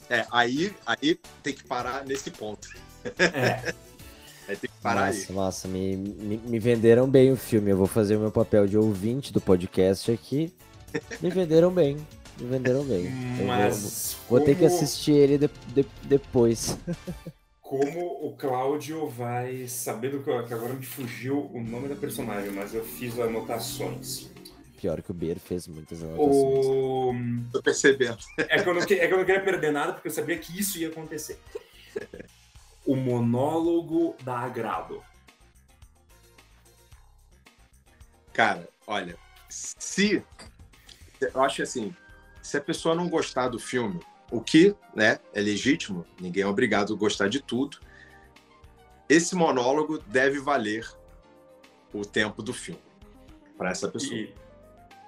É, 0.09 0.19
é 0.19 0.27
aí, 0.31 0.75
aí 0.85 1.15
tem 1.43 1.53
que 1.53 1.63
parar 1.63 2.05
nesse 2.05 2.31
ponto. 2.31 2.67
É. 3.17 3.73
Aí 4.49 4.57
tem 4.57 4.67
que 4.67 4.81
parar 4.81 5.05
nossa, 5.05 5.29
aí. 5.29 5.35
Nossa, 5.35 5.67
me, 5.67 5.95
me, 5.95 6.37
me, 6.37 6.57
venderam 6.57 7.07
bem 7.07 7.31
o 7.31 7.37
filme. 7.37 7.69
Eu 7.69 7.77
vou 7.77 7.85
fazer 7.85 8.15
o 8.15 8.19
meu 8.19 8.31
papel 8.31 8.65
de 8.65 8.75
ouvinte 8.75 9.31
do 9.31 9.39
podcast 9.39 10.11
aqui. 10.11 10.51
Me 11.21 11.29
venderam 11.29 11.71
bem. 11.71 11.97
Me 12.39 12.47
venderam 12.47 12.83
bem. 12.83 13.11
Mas 13.45 14.17
vou, 14.27 14.39
vou 14.39 14.45
ter 14.47 14.57
que 14.57 14.65
assistir 14.65 15.11
ele 15.11 15.37
de, 15.37 15.47
de, 15.67 15.85
depois. 16.03 16.75
Como 17.61 18.27
o 18.27 18.35
Cláudio 18.35 19.07
vai 19.07 19.67
saber 19.67 20.09
do 20.09 20.23
que, 20.23 20.43
que 20.47 20.53
agora 20.55 20.73
me 20.73 20.83
fugiu 20.83 21.51
o 21.53 21.61
nome 21.61 21.87
da 21.87 21.95
personagem, 21.95 22.49
mas 22.49 22.73
eu 22.73 22.83
fiz 22.83 23.19
anotações. 23.19 24.27
Pior 24.81 25.03
que 25.03 25.11
o 25.11 25.13
Beer 25.13 25.37
fez 25.37 25.67
muitas 25.67 26.01
anotações. 26.01 26.65
O... 26.65 27.13
Tô 27.51 27.61
percebendo. 27.61 28.17
É 28.39 28.59
que, 28.59 28.67
eu 28.67 28.73
não, 28.73 28.81
é 28.81 28.85
que 28.87 29.13
eu 29.13 29.17
não 29.19 29.25
queria 29.25 29.43
perder 29.43 29.71
nada, 29.71 29.93
porque 29.93 30.07
eu 30.07 30.11
sabia 30.11 30.35
que 30.39 30.59
isso 30.59 30.79
ia 30.79 30.87
acontecer 30.87 31.37
o 32.89 32.95
monólogo 32.95 34.15
da 34.23 34.39
Agrado? 34.39 35.03
Cara, 38.33 38.67
olha, 38.87 39.15
se 39.47 40.25
eu 41.21 41.39
acho 41.39 41.61
assim, 41.61 41.95
se 42.41 42.57
a 42.57 42.61
pessoa 42.61 42.95
não 42.95 43.07
gostar 43.07 43.49
do 43.49 43.59
filme, 43.59 43.99
o 44.31 44.41
que, 44.41 44.75
né, 44.95 45.19
é 45.35 45.39
legítimo, 45.39 46.03
ninguém 46.19 46.41
é 46.41 46.47
obrigado 46.47 46.91
a 46.91 46.97
gostar 46.97 47.29
de 47.29 47.39
tudo. 47.39 47.79
Esse 49.07 49.35
monólogo 49.35 49.99
deve 49.99 50.39
valer 50.39 50.91
o 51.93 52.03
tempo 52.03 52.41
do 52.41 52.53
filme 52.53 52.81
para 53.55 53.69
essa 53.69 53.87
pessoa. 53.87 54.15
E... 54.15 54.33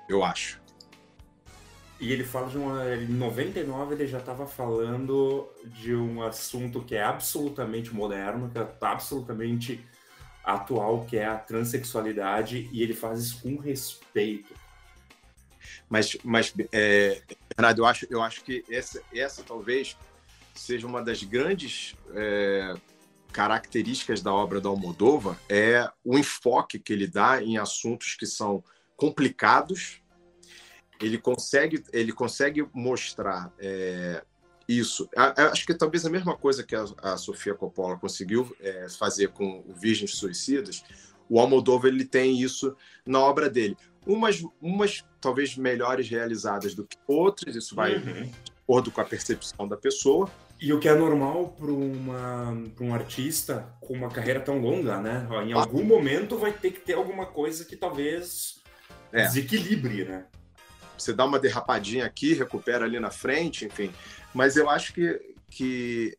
Eu 0.07 0.23
acho. 0.23 0.60
E 2.01 2.11
ele 2.11 2.23
fala 2.23 2.49
de 2.49 2.57
uma. 2.57 2.95
Em 2.95 3.07
99 3.07 3.93
ele 3.93 4.07
já 4.07 4.17
estava 4.17 4.47
falando 4.47 5.47
de 5.63 5.93
um 5.95 6.23
assunto 6.23 6.81
que 6.81 6.95
é 6.95 7.03
absolutamente 7.03 7.93
moderno, 7.93 8.49
que 8.49 8.57
é 8.57 8.67
absolutamente 8.81 9.85
atual, 10.43 11.05
que 11.05 11.15
é 11.17 11.25
a 11.27 11.37
transexualidade, 11.37 12.67
e 12.71 12.81
ele 12.81 12.95
faz 12.95 13.19
isso 13.19 13.41
com 13.43 13.55
respeito. 13.55 14.51
Mas, 15.87 16.17
mas 16.23 16.51
é, 16.71 17.21
Bernardo, 17.55 17.81
eu 17.83 17.85
acho, 17.85 18.07
eu 18.09 18.23
acho 18.23 18.43
que 18.43 18.65
essa, 18.67 18.99
essa 19.13 19.43
talvez 19.43 19.95
seja 20.55 20.87
uma 20.87 21.03
das 21.03 21.21
grandes 21.21 21.95
é, 22.15 22.73
características 23.31 24.23
da 24.23 24.33
obra 24.33 24.59
da 24.59 24.69
Almodóvar, 24.69 25.37
é 25.47 25.87
o 26.03 26.17
enfoque 26.17 26.79
que 26.79 26.91
ele 26.91 27.05
dá 27.05 27.43
em 27.43 27.59
assuntos 27.59 28.15
que 28.15 28.25
são 28.25 28.63
complicados, 28.97 30.00
ele 31.01 31.17
consegue, 31.17 31.83
ele 31.91 32.11
consegue 32.11 32.67
mostrar 32.73 33.51
é, 33.59 34.23
isso. 34.67 35.09
acho 35.15 35.65
que 35.65 35.73
talvez 35.73 36.05
a 36.05 36.09
mesma 36.09 36.35
coisa 36.35 36.63
que 36.63 36.75
a, 36.75 36.85
a 37.01 37.17
Sofia 37.17 37.53
Coppola 37.53 37.97
conseguiu 37.97 38.55
é, 38.59 38.87
fazer 38.89 39.29
com 39.29 39.63
o 39.67 39.73
Virgens 39.73 40.15
Suicidas, 40.15 40.83
o 41.29 41.39
Almodóvar 41.39 41.91
ele 41.91 42.05
tem 42.05 42.39
isso 42.41 42.75
na 43.05 43.19
obra 43.19 43.49
dele. 43.49 43.77
Umas, 44.05 44.43
umas 44.61 45.05
talvez 45.19 45.55
melhores 45.55 46.09
realizadas 46.09 46.73
do 46.73 46.85
que 46.85 46.97
outras, 47.07 47.55
isso 47.55 47.75
vai 47.75 47.95
uhum. 47.95 48.23
de 48.23 48.51
acordo 48.63 48.91
com 48.91 49.01
a 49.01 49.05
percepção 49.05 49.67
da 49.67 49.77
pessoa. 49.77 50.29
E 50.59 50.71
o 50.73 50.79
que 50.79 50.87
é 50.87 50.93
normal 50.93 51.55
para 51.57 52.85
um 52.85 52.93
artista 52.93 53.67
com 53.79 53.93
uma 53.93 54.09
carreira 54.09 54.39
tão 54.39 54.59
longa, 54.59 54.99
né? 54.99 55.27
Em 55.45 55.53
algum 55.53 55.81
ah. 55.81 55.85
momento 55.85 56.37
vai 56.37 56.53
ter 56.53 56.71
que 56.71 56.79
ter 56.79 56.93
alguma 56.93 57.25
coisa 57.25 57.65
que 57.65 57.75
talvez 57.75 58.61
é. 59.11 59.23
desequilibre, 59.25 60.05
né? 60.05 60.25
Você 61.01 61.13
dá 61.13 61.25
uma 61.25 61.39
derrapadinha 61.39 62.05
aqui, 62.05 62.33
recupera 62.33 62.85
ali 62.85 62.99
na 62.99 63.11
frente, 63.11 63.65
enfim. 63.65 63.91
Mas 64.33 64.55
eu 64.55 64.69
acho 64.69 64.93
que, 64.93 65.19
que 65.49 66.17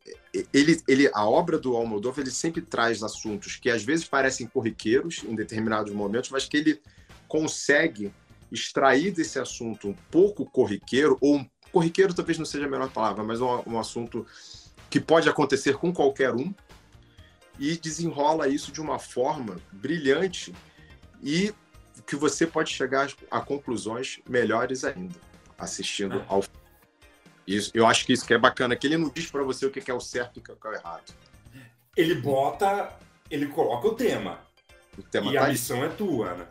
ele, 0.52 0.82
ele, 0.86 1.10
a 1.12 1.26
obra 1.26 1.58
do 1.58 1.76
Almodóvar 1.76 2.20
ele 2.20 2.30
sempre 2.30 2.60
traz 2.60 3.02
assuntos 3.02 3.56
que 3.56 3.70
às 3.70 3.82
vezes 3.82 4.04
parecem 4.04 4.46
corriqueiros 4.46 5.22
em 5.24 5.34
determinados 5.34 5.92
momentos, 5.92 6.30
mas 6.30 6.46
que 6.46 6.56
ele 6.56 6.80
consegue 7.26 8.12
extrair 8.50 9.10
desse 9.12 9.38
assunto 9.38 9.88
um 9.88 9.94
pouco 10.10 10.44
corriqueiro, 10.44 11.16
ou 11.20 11.36
um, 11.36 11.50
corriqueiro 11.72 12.12
talvez 12.12 12.36
não 12.36 12.44
seja 12.44 12.66
a 12.66 12.68
melhor 12.68 12.90
palavra, 12.90 13.24
mas 13.24 13.40
um, 13.40 13.62
um 13.66 13.78
assunto 13.78 14.26
que 14.90 15.00
pode 15.00 15.28
acontecer 15.28 15.78
com 15.78 15.90
qualquer 15.92 16.34
um, 16.34 16.52
e 17.58 17.76
desenrola 17.76 18.48
isso 18.48 18.72
de 18.72 18.80
uma 18.80 18.98
forma 18.98 19.56
brilhante 19.72 20.54
e 21.22 21.54
que 22.12 22.16
você 22.16 22.46
pode 22.46 22.70
chegar 22.70 23.10
a 23.30 23.40
conclusões 23.40 24.20
melhores 24.28 24.84
ainda 24.84 25.18
assistindo 25.58 26.18
é. 26.18 26.24
ao 26.28 26.44
isso, 27.46 27.70
eu 27.74 27.86
acho 27.86 28.04
que 28.04 28.12
isso 28.12 28.26
que 28.26 28.34
é 28.34 28.38
bacana, 28.38 28.76
que 28.76 28.86
ele 28.86 28.98
não 28.98 29.08
diz 29.08 29.30
para 29.30 29.42
você 29.42 29.64
o 29.64 29.70
que 29.70 29.90
é 29.90 29.94
o 29.94 29.98
certo 29.98 30.36
e 30.36 30.40
o 30.40 30.42
que 30.42 30.50
é 30.50 30.54
o 30.54 30.74
errado. 30.74 31.12
Ele 31.96 32.14
bota, 32.14 32.96
ele 33.30 33.46
coloca 33.46 33.88
o 33.88 33.94
tema. 33.94 34.40
O 34.96 35.02
tema 35.02 35.32
e 35.32 35.34
tá 35.34 35.46
a 35.46 35.48
missão 35.48 35.82
é 35.82 35.88
tua, 35.88 36.34
né? 36.34 36.46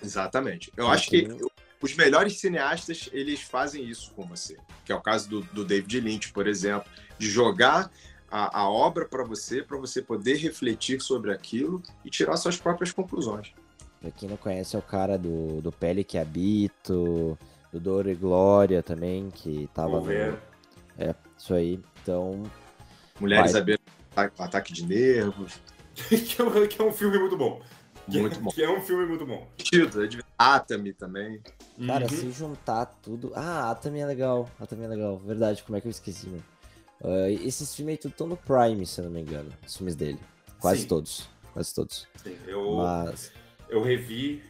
Exatamente. 0.00 0.70
Eu 0.76 0.86
acho 0.86 1.08
que 1.08 1.26
os 1.80 1.96
melhores 1.96 2.38
cineastas, 2.38 3.08
eles 3.10 3.40
fazem 3.40 3.84
isso 3.84 4.12
com 4.12 4.22
você. 4.22 4.56
Que 4.84 4.92
é 4.92 4.94
o 4.94 5.00
caso 5.00 5.28
do, 5.28 5.40
do 5.44 5.64
David 5.64 5.98
Lynch, 6.00 6.32
por 6.32 6.46
exemplo, 6.46 6.88
de 7.18 7.28
jogar 7.28 7.90
a, 8.30 8.60
a 8.60 8.70
obra 8.70 9.06
para 9.06 9.24
você, 9.24 9.62
para 9.62 9.78
você 9.78 10.00
poder 10.00 10.36
refletir 10.36 11.00
sobre 11.00 11.32
aquilo 11.32 11.82
e 12.04 12.10
tirar 12.10 12.36
suas 12.36 12.56
próprias 12.56 12.92
conclusões. 12.92 13.52
Pra 14.00 14.10
quem 14.10 14.28
não 14.28 14.36
conhece, 14.36 14.76
é 14.76 14.78
o 14.78 14.82
cara 14.82 15.16
do, 15.18 15.60
do 15.60 15.72
Pele 15.72 16.04
que 16.04 16.18
Habito, 16.18 17.38
do 17.72 17.80
Dor 17.80 18.06
e 18.06 18.14
Glória 18.14 18.82
também, 18.82 19.30
que 19.30 19.68
tava 19.74 20.00
no... 20.00 20.10
É, 20.98 21.14
isso 21.36 21.54
aí. 21.54 21.80
Então, 22.02 22.42
Mulheres 23.20 23.52
Vai. 23.52 23.78
ata- 24.14 24.44
ataque 24.44 24.72
de 24.72 24.84
nervos. 24.86 25.60
que, 25.94 26.40
é 26.40 26.44
um, 26.44 26.66
que 26.68 26.80
é 26.80 26.84
um 26.84 26.92
filme 26.92 27.18
muito 27.18 27.36
bom. 27.36 27.60
Que, 28.10 28.20
Muito 28.20 28.38
bom. 28.40 28.50
Que 28.54 28.62
é 28.62 28.70
um 28.70 28.80
filme 28.80 29.04
muito 29.06 29.26
bom. 29.26 29.48
É 29.58 30.22
Atami 30.38 30.92
também. 30.92 31.40
cara, 31.86 32.04
Uhum. 32.04 32.08
se 32.08 32.30
juntar 32.30 32.86
tudo. 33.02 33.32
Ah, 33.34 33.74
também 33.74 34.02
é 34.02 34.06
legal. 34.06 34.48
Ah, 34.60 34.66
também 34.66 34.84
é 34.86 34.88
legal. 34.88 35.18
Verdade, 35.18 35.62
como 35.64 35.76
é 35.76 35.80
que 35.80 35.88
eu 35.88 35.90
esqueci, 35.90 36.28
mano? 36.28 36.44
Ah, 37.02 37.28
esses 37.30 37.74
filmes 37.74 37.94
aí 37.94 37.98
tudo 37.98 38.12
estão 38.12 38.26
no 38.28 38.36
Prime, 38.36 38.86
se 38.86 39.00
eu 39.00 39.06
não 39.06 39.10
me 39.12 39.20
engano. 39.22 39.50
Os 39.66 39.76
filmes 39.76 39.96
dele. 39.96 40.20
Quase 40.60 40.82
Sim. 40.82 40.88
todos. 40.88 41.28
Quase 41.52 41.74
todos. 41.74 42.06
Sim, 42.22 42.36
eu, 42.46 42.76
Mas. 42.76 43.32
Eu 43.68 43.82
revi 43.82 44.42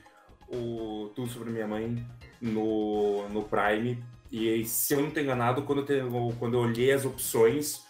o 0.49 1.11
Tudo 1.15 1.31
Sobre 1.31 1.51
Minha 1.51 1.67
Mãe 1.67 2.07
no, 2.41 3.29
no 3.29 3.43
Prime. 3.43 4.03
E 4.31 4.65
se 4.65 4.95
eu 4.95 5.03
não 5.03 5.11
tô 5.11 5.21
enganado, 5.21 5.63
quando 5.63 5.81
eu, 5.81 5.87
te- 5.87 6.37
quando 6.39 6.55
eu 6.55 6.61
olhei 6.61 6.93
as 6.93 7.05
opções, 7.05 7.83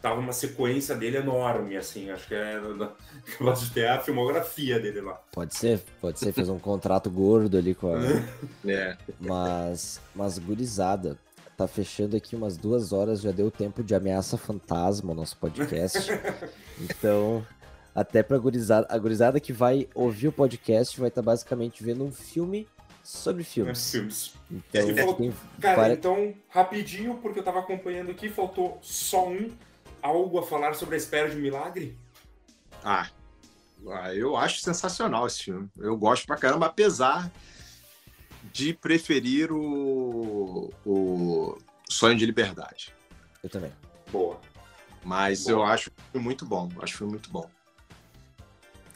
tava 0.00 0.20
uma 0.20 0.32
sequência 0.32 0.94
dele 0.94 1.18
enorme, 1.18 1.76
assim. 1.76 2.10
Acho 2.10 2.28
que 2.28 2.34
é. 2.34 2.56
Eu 3.40 3.90
a 3.90 3.98
filmografia 4.00 4.80
dele 4.80 5.00
lá. 5.00 5.20
Pode 5.32 5.54
ser, 5.56 5.80
pode 6.00 6.18
ser. 6.18 6.32
Fez 6.32 6.48
um 6.48 6.58
contrato 6.58 7.10
gordo 7.10 7.56
ali 7.56 7.74
com 7.74 7.94
a. 7.94 8.00
É. 8.64 8.96
Mas, 9.20 10.00
mas 10.14 10.38
gurizada, 10.38 11.18
tá 11.56 11.66
fechando 11.66 12.16
aqui 12.16 12.36
umas 12.36 12.56
duas 12.56 12.92
horas, 12.92 13.20
já 13.20 13.32
deu 13.32 13.50
tempo 13.50 13.82
de 13.82 13.94
ameaça 13.94 14.36
fantasma 14.36 15.12
o 15.12 15.14
nosso 15.14 15.36
podcast. 15.36 16.10
então, 16.80 17.44
até 17.94 18.22
pra 18.22 18.38
gurizada, 18.38 18.86
a 18.90 18.98
gurizada 18.98 19.38
que 19.40 19.52
vai 19.52 19.88
ouvir 19.94 20.28
o 20.28 20.32
podcast 20.32 20.98
vai 20.98 21.08
estar 21.08 21.22
basicamente 21.22 21.82
vendo 21.84 22.04
um 22.04 22.12
filme 22.12 22.66
sobre 23.02 23.42
filmes. 23.44 23.90
filmes. 23.90 24.34
Então, 24.50 24.96
falou- 24.96 25.14
tem 25.14 25.32
Cara, 25.60 25.76
várias- 25.76 25.98
então, 25.98 26.34
rapidinho, 26.48 27.16
porque 27.18 27.40
eu 27.40 27.44
tava 27.44 27.58
acompanhando 27.60 28.10
aqui, 28.10 28.28
faltou 28.28 28.78
só 28.82 29.28
um. 29.28 29.50
Algo 30.00 30.38
a 30.38 30.42
falar 30.42 30.74
sobre 30.74 30.94
a 30.96 30.98
espera 30.98 31.30
de 31.30 31.36
um 31.36 31.40
milagre? 31.40 31.96
Ah, 32.82 33.08
ah, 33.88 34.12
eu 34.14 34.36
acho 34.36 34.60
sensacional 34.60 35.26
esse 35.28 35.44
filme. 35.44 35.68
Eu 35.78 35.96
gosto 35.96 36.26
pra 36.26 36.36
caramba, 36.36 36.66
apesar 36.66 37.30
de 38.52 38.74
preferir 38.74 39.52
o, 39.52 40.70
o 40.84 41.56
Sonho 41.88 42.16
de 42.16 42.26
Liberdade. 42.26 42.92
eu 43.44 43.48
também. 43.50 43.72
Boa. 44.10 44.40
Mas 45.04 45.44
Boa. 45.44 45.52
eu 45.58 45.62
acho 45.64 45.90
muito 46.14 46.44
bom. 46.44 46.68
Acho 46.80 47.06
muito 47.06 47.30
bom. 47.30 47.48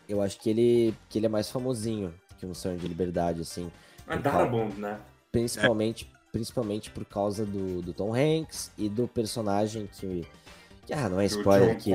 Eu 0.09 0.23
acho 0.23 0.39
que 0.41 0.51
ele, 0.51 0.95
que 1.09 1.19
ele 1.19 1.27
é 1.27 1.29
mais 1.29 1.51
famosinho 1.51 2.13
que 2.39 2.47
um 2.47 2.55
Sonho 2.55 2.79
de 2.79 2.87
Liberdade, 2.87 3.41
assim. 3.41 3.71
Mas 4.07 4.19
Então, 4.19 4.33
Dara 4.33 4.47
Bond, 4.47 4.79
né? 4.81 4.99
Principalmente, 5.33 6.11
principalmente 6.31 6.91
por 6.91 7.05
causa 7.05 7.45
do, 7.45 7.83
do 7.83 7.93
Tom 7.93 8.15
Hanks 8.15 8.71
e 8.77 8.89
do 8.89 9.09
personagem 9.09 9.89
que. 9.93 10.27
que 10.87 10.93
ah, 10.93 11.09
não 11.09 11.21
é 11.21 11.27
spoiler 11.27 11.71
aqui. 11.71 11.93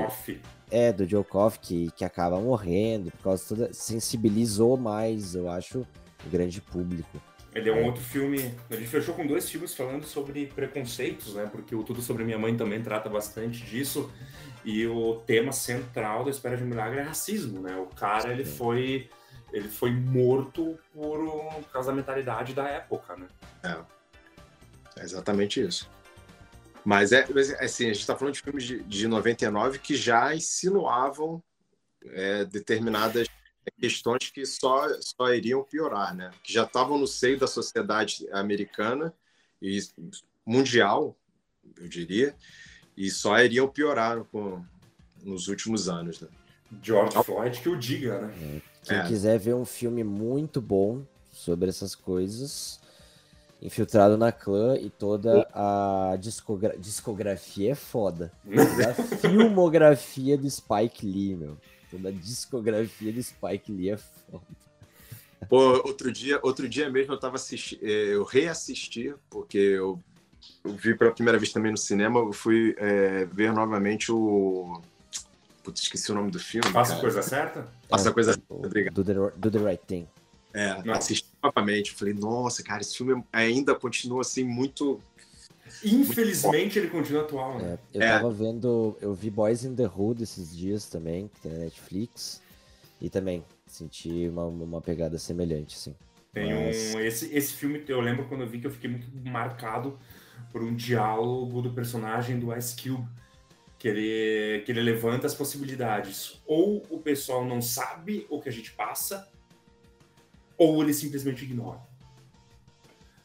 É, 0.69 0.91
do 0.91 1.05
Joe 1.05 1.23
Koff, 1.23 1.59
que, 1.59 1.91
que 1.91 2.05
acaba 2.05 2.39
morrendo, 2.39 3.11
por 3.11 3.23
causa 3.23 3.43
toda. 3.47 3.73
sensibilizou 3.73 4.77
mais, 4.77 5.35
eu 5.35 5.49
acho, 5.49 5.79
o 6.25 6.29
grande 6.29 6.61
público. 6.61 7.21
Ele 7.53 7.69
é 7.69 7.73
um 7.73 7.85
outro 7.85 8.01
filme. 8.01 8.55
A 8.69 8.75
gente 8.75 8.87
fechou 8.87 9.13
com 9.13 9.27
dois 9.27 9.49
filmes 9.49 9.73
falando 9.73 10.05
sobre 10.05 10.47
preconceitos, 10.47 11.35
né? 11.35 11.49
Porque 11.51 11.75
o 11.75 11.83
Tudo 11.83 12.01
Sobre 12.01 12.23
Minha 12.23 12.39
Mãe 12.39 12.55
também 12.55 12.81
trata 12.81 13.09
bastante 13.09 13.63
disso. 13.63 14.11
E 14.63 14.85
o 14.87 15.15
tema 15.25 15.51
central 15.51 16.23
da 16.23 16.31
Espera 16.31 16.55
de 16.55 16.63
um 16.63 16.67
Milagre 16.67 16.99
é 16.99 17.03
racismo, 17.03 17.59
né? 17.61 17.75
O 17.75 17.87
cara, 17.87 18.31
ele 18.31 18.45
foi. 18.45 19.09
Ele 19.51 19.67
foi 19.67 19.91
morto 19.91 20.79
por, 20.93 21.19
por 21.19 21.71
causa 21.73 21.91
da 21.91 21.95
mentalidade 21.95 22.53
da 22.53 22.69
época, 22.69 23.17
né? 23.17 23.27
É 24.95 25.03
exatamente 25.03 25.61
isso. 25.61 25.89
Mas 26.85 27.11
é 27.11 27.27
mas, 27.33 27.51
assim, 27.55 27.85
a 27.85 27.87
gente 27.87 27.99
está 27.99 28.15
falando 28.15 28.33
de 28.33 28.41
filmes 28.41 28.63
de, 28.63 28.81
de 28.83 29.07
99 29.09 29.79
que 29.79 29.93
já 29.93 30.33
insinuavam 30.33 31.43
é, 32.05 32.45
determinadas 32.45 33.27
questões 33.79 34.29
que 34.31 34.45
só, 34.45 34.87
só 35.01 35.33
iriam 35.33 35.63
piorar, 35.63 36.15
né? 36.15 36.31
Que 36.43 36.51
já 36.53 36.63
estavam 36.63 36.97
no 36.97 37.07
seio 37.07 37.37
da 37.39 37.47
sociedade 37.47 38.27
americana 38.31 39.13
e 39.61 39.79
mundial, 40.45 41.15
eu 41.77 41.87
diria, 41.87 42.35
e 42.97 43.09
só 43.09 43.39
iriam 43.39 43.67
piorar 43.67 44.23
com, 44.25 44.63
nos 45.23 45.47
últimos 45.47 45.87
anos, 45.87 46.19
né? 46.19 46.27
George 46.81 47.15
Floyd 47.23 47.59
que 47.59 47.69
o 47.69 47.77
diga, 47.77 48.21
né? 48.27 48.61
Quem 48.83 48.97
É. 48.97 49.03
quiser 49.07 49.37
ver 49.37 49.53
um 49.53 49.65
filme 49.65 50.03
muito 50.03 50.61
bom 50.61 51.03
sobre 51.31 51.69
essas 51.69 51.93
coisas, 51.95 52.79
Infiltrado 53.61 54.17
na 54.17 54.31
Clã 54.31 54.75
e 54.75 54.89
toda 54.89 55.47
a 55.53 56.17
discogra- 56.19 56.75
discografia 56.79 57.73
é 57.73 57.75
foda. 57.75 58.31
A 58.89 58.93
filmografia 59.19 60.35
do 60.35 60.49
Spike 60.49 61.05
Lee, 61.05 61.35
meu. 61.35 61.57
Toda 61.91 62.07
a 62.07 62.11
discografia 62.11 63.11
do 63.11 63.21
Spike 63.21 63.71
Lee 63.71 63.89
é 63.89 63.97
foda. 63.97 64.43
Pô, 65.49 65.73
outro 65.85 66.09
dia, 66.11 66.39
outro 66.41 66.69
dia 66.69 66.89
mesmo 66.89 67.13
eu 67.13 67.19
tava 67.19 67.35
assistindo, 67.35 67.83
eu 67.83 68.23
reassisti, 68.23 69.13
porque 69.29 69.57
eu, 69.57 69.99
eu 70.63 70.73
vi 70.73 70.95
pela 70.95 71.11
primeira 71.11 71.37
vez 71.37 71.51
também 71.51 71.71
no 71.71 71.77
cinema, 71.77 72.19
eu 72.19 72.31
fui 72.31 72.73
é, 72.77 73.25
ver 73.25 73.51
novamente 73.51 74.11
o. 74.11 74.81
Putz, 75.61 75.81
esqueci 75.83 76.11
o 76.11 76.15
nome 76.15 76.31
do 76.31 76.39
filme. 76.39 76.69
Faça 76.71 76.95
a 76.95 76.99
coisa 76.99 77.21
certa? 77.21 77.67
Faça 77.89 78.09
a 78.09 78.13
coisa 78.13 78.41
O- 78.47 78.65
Obrigado. 78.65 78.93
Do 78.93 79.03
the, 79.03 79.13
do 79.37 79.51
the 79.51 79.59
Right 79.59 79.83
Thing. 79.85 80.07
É, 80.53 80.81
Não. 80.83 80.93
assisti 80.93 81.27
novamente. 81.43 81.91
Falei, 81.93 82.13
nossa, 82.13 82.63
cara, 82.63 82.81
esse 82.81 82.95
filme 82.97 83.21
ainda 83.33 83.75
continua 83.75 84.21
assim, 84.21 84.43
muito. 84.43 85.01
Infelizmente 85.83 86.77
ele 86.79 86.89
continua 86.89 87.23
atual, 87.23 87.57
né? 87.59 87.77
É, 87.93 87.97
eu 87.97 88.01
É. 88.01 88.07
tava 88.13 88.31
vendo, 88.31 88.97
eu 89.01 89.13
vi 89.13 89.29
Boys 89.29 89.63
in 89.65 89.75
the 89.75 89.85
Hood 89.87 90.23
esses 90.23 90.55
dias 90.55 90.85
também, 90.85 91.27
que 91.27 91.41
tem 91.41 91.51
na 91.51 91.59
Netflix, 91.59 92.41
e 92.99 93.09
também 93.09 93.43
senti 93.67 94.27
uma, 94.27 94.45
uma 94.45 94.81
pegada 94.81 95.17
semelhante, 95.17 95.75
assim. 95.75 95.95
Tem 96.33 96.53
Mas- 96.53 96.95
um. 96.95 96.99
Esse, 96.99 97.33
esse 97.35 97.53
filme 97.53 97.83
eu 97.87 97.99
lembro 97.99 98.25
quando 98.27 98.41
eu 98.41 98.47
vi 98.47 98.59
que 98.59 98.67
eu 98.67 98.71
fiquei 98.71 98.89
muito 98.89 99.07
marcado 99.29 99.97
por 100.51 100.61
um 100.63 100.73
diálogo 100.75 101.61
do 101.61 101.71
personagem 101.71 102.39
do 102.39 102.55
Ice 102.55 102.75
Cube. 102.75 103.07
Que 103.77 103.87
ele, 103.87 104.61
que 104.63 104.71
ele 104.71 104.79
levanta 104.79 105.25
as 105.25 105.33
possibilidades. 105.33 106.39
Ou 106.45 106.85
o 106.91 106.99
pessoal 106.99 107.43
não 107.43 107.63
sabe 107.63 108.27
o 108.29 108.39
que 108.39 108.47
a 108.47 108.51
gente 108.51 108.71
passa, 108.73 109.27
ou 110.55 110.83
ele 110.83 110.93
simplesmente 110.93 111.43
ignora. 111.43 111.79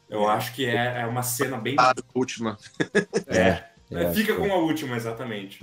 Eu 0.09 0.29
É. 0.29 0.33
acho 0.33 0.53
que 0.53 0.65
é, 0.65 1.01
é 1.01 1.05
uma 1.05 1.23
cena 1.23 1.57
bem. 1.57 1.75
A 1.77 1.93
última. 2.13 2.57
É, 3.27 3.63
é, 3.91 4.13
fica 4.13 4.35
com 4.35 4.51
a 4.51 4.55
última, 4.57 4.95
exatamente. 4.95 5.59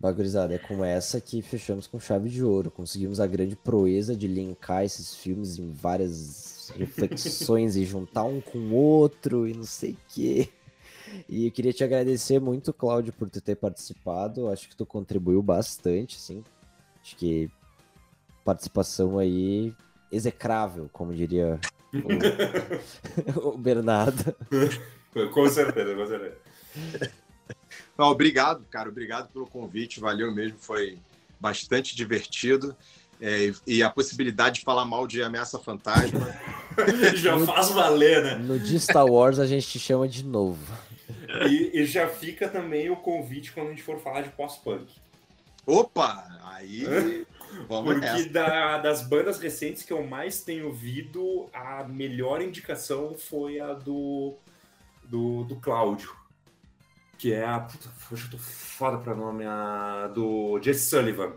Bagurizada, 0.00 0.54
é 0.54 0.58
com 0.58 0.84
essa 0.84 1.20
que 1.20 1.40
fechamos 1.42 1.86
com 1.86 2.00
chave 2.00 2.28
de 2.28 2.42
ouro. 2.42 2.70
Conseguimos 2.70 3.20
a 3.20 3.26
grande 3.26 3.54
proeza 3.54 4.16
de 4.16 4.26
linkar 4.26 4.84
esses 4.84 5.14
filmes 5.14 5.58
em 5.58 5.70
várias 5.70 6.72
reflexões 6.76 7.76
e 7.76 7.84
juntar 7.84 8.24
um 8.24 8.40
com 8.40 8.58
o 8.58 8.74
outro 8.74 9.46
e 9.46 9.54
não 9.54 9.64
sei 9.64 9.92
o 9.92 9.96
quê. 10.08 10.48
E 11.28 11.46
eu 11.46 11.52
queria 11.52 11.72
te 11.72 11.84
agradecer 11.84 12.40
muito, 12.40 12.72
Cláudio, 12.72 13.12
por 13.12 13.28
tu 13.30 13.40
ter 13.40 13.54
participado. 13.54 14.48
Acho 14.48 14.68
que 14.68 14.74
tu 14.76 14.84
contribuiu 14.86 15.42
bastante, 15.42 16.16
assim. 16.16 16.42
Acho 17.02 17.14
que 17.16 17.50
participação 18.44 19.18
aí 19.18 19.74
execrável, 20.10 20.88
como 20.92 21.14
diria 21.14 21.60
o, 21.94 23.48
o 23.48 23.58
Bernardo. 23.58 24.34
Com 25.32 25.46
certeza, 25.46 25.94
com 25.94 26.06
certeza. 26.06 26.36
Não, 27.98 28.06
obrigado, 28.06 28.64
cara. 28.70 28.88
Obrigado 28.88 29.28
pelo 29.28 29.46
convite. 29.46 30.00
Valeu 30.00 30.34
mesmo. 30.34 30.56
Foi 30.58 30.98
bastante 31.38 31.94
divertido. 31.94 32.74
É, 33.20 33.52
e 33.66 33.82
a 33.82 33.90
possibilidade 33.90 34.60
de 34.60 34.64
falar 34.64 34.86
mal 34.86 35.06
de 35.06 35.22
ameaça 35.22 35.58
fantasma. 35.58 36.34
Já 37.14 37.38
faz 37.40 37.68
valer, 37.70 38.24
né? 38.24 38.34
No 38.36 38.58
de 38.58 38.80
Star 38.80 39.06
Wars 39.06 39.38
a 39.38 39.46
gente 39.46 39.68
te 39.68 39.78
chama 39.78 40.08
de 40.08 40.24
novo. 40.24 40.60
E, 41.48 41.80
e 41.80 41.86
já 41.86 42.08
fica 42.08 42.48
também 42.48 42.90
o 42.90 42.96
convite 42.96 43.52
quando 43.52 43.68
a 43.68 43.70
gente 43.70 43.82
for 43.82 43.98
falar 44.00 44.22
de 44.22 44.30
pós-punk. 44.30 44.86
Opa! 45.66 46.26
Aí. 46.44 46.86
Vamos 47.68 47.94
Porque 47.94 48.24
da- 48.28 48.78
das 48.78 49.02
bandas 49.06 49.38
recentes 49.38 49.82
que 49.82 49.92
eu 49.92 50.02
mais 50.06 50.42
tenho 50.42 50.66
ouvido, 50.66 51.48
a 51.52 51.84
melhor 51.84 52.40
indicação 52.42 53.14
foi 53.16 53.60
a 53.60 53.72
do, 53.74 54.34
do, 55.04 55.44
do 55.44 55.56
Cláudio. 55.56 56.14
Que 57.18 57.32
é 57.32 57.44
a. 57.44 57.60
Puta, 57.60 57.88
hoje 58.10 58.24
eu 58.24 58.30
tô 58.32 58.38
foda 58.38 58.98
pra 58.98 59.14
nome. 59.14 59.44
A 59.46 60.08
do 60.12 60.58
Jesse 60.60 60.88
Sullivan. 60.90 61.34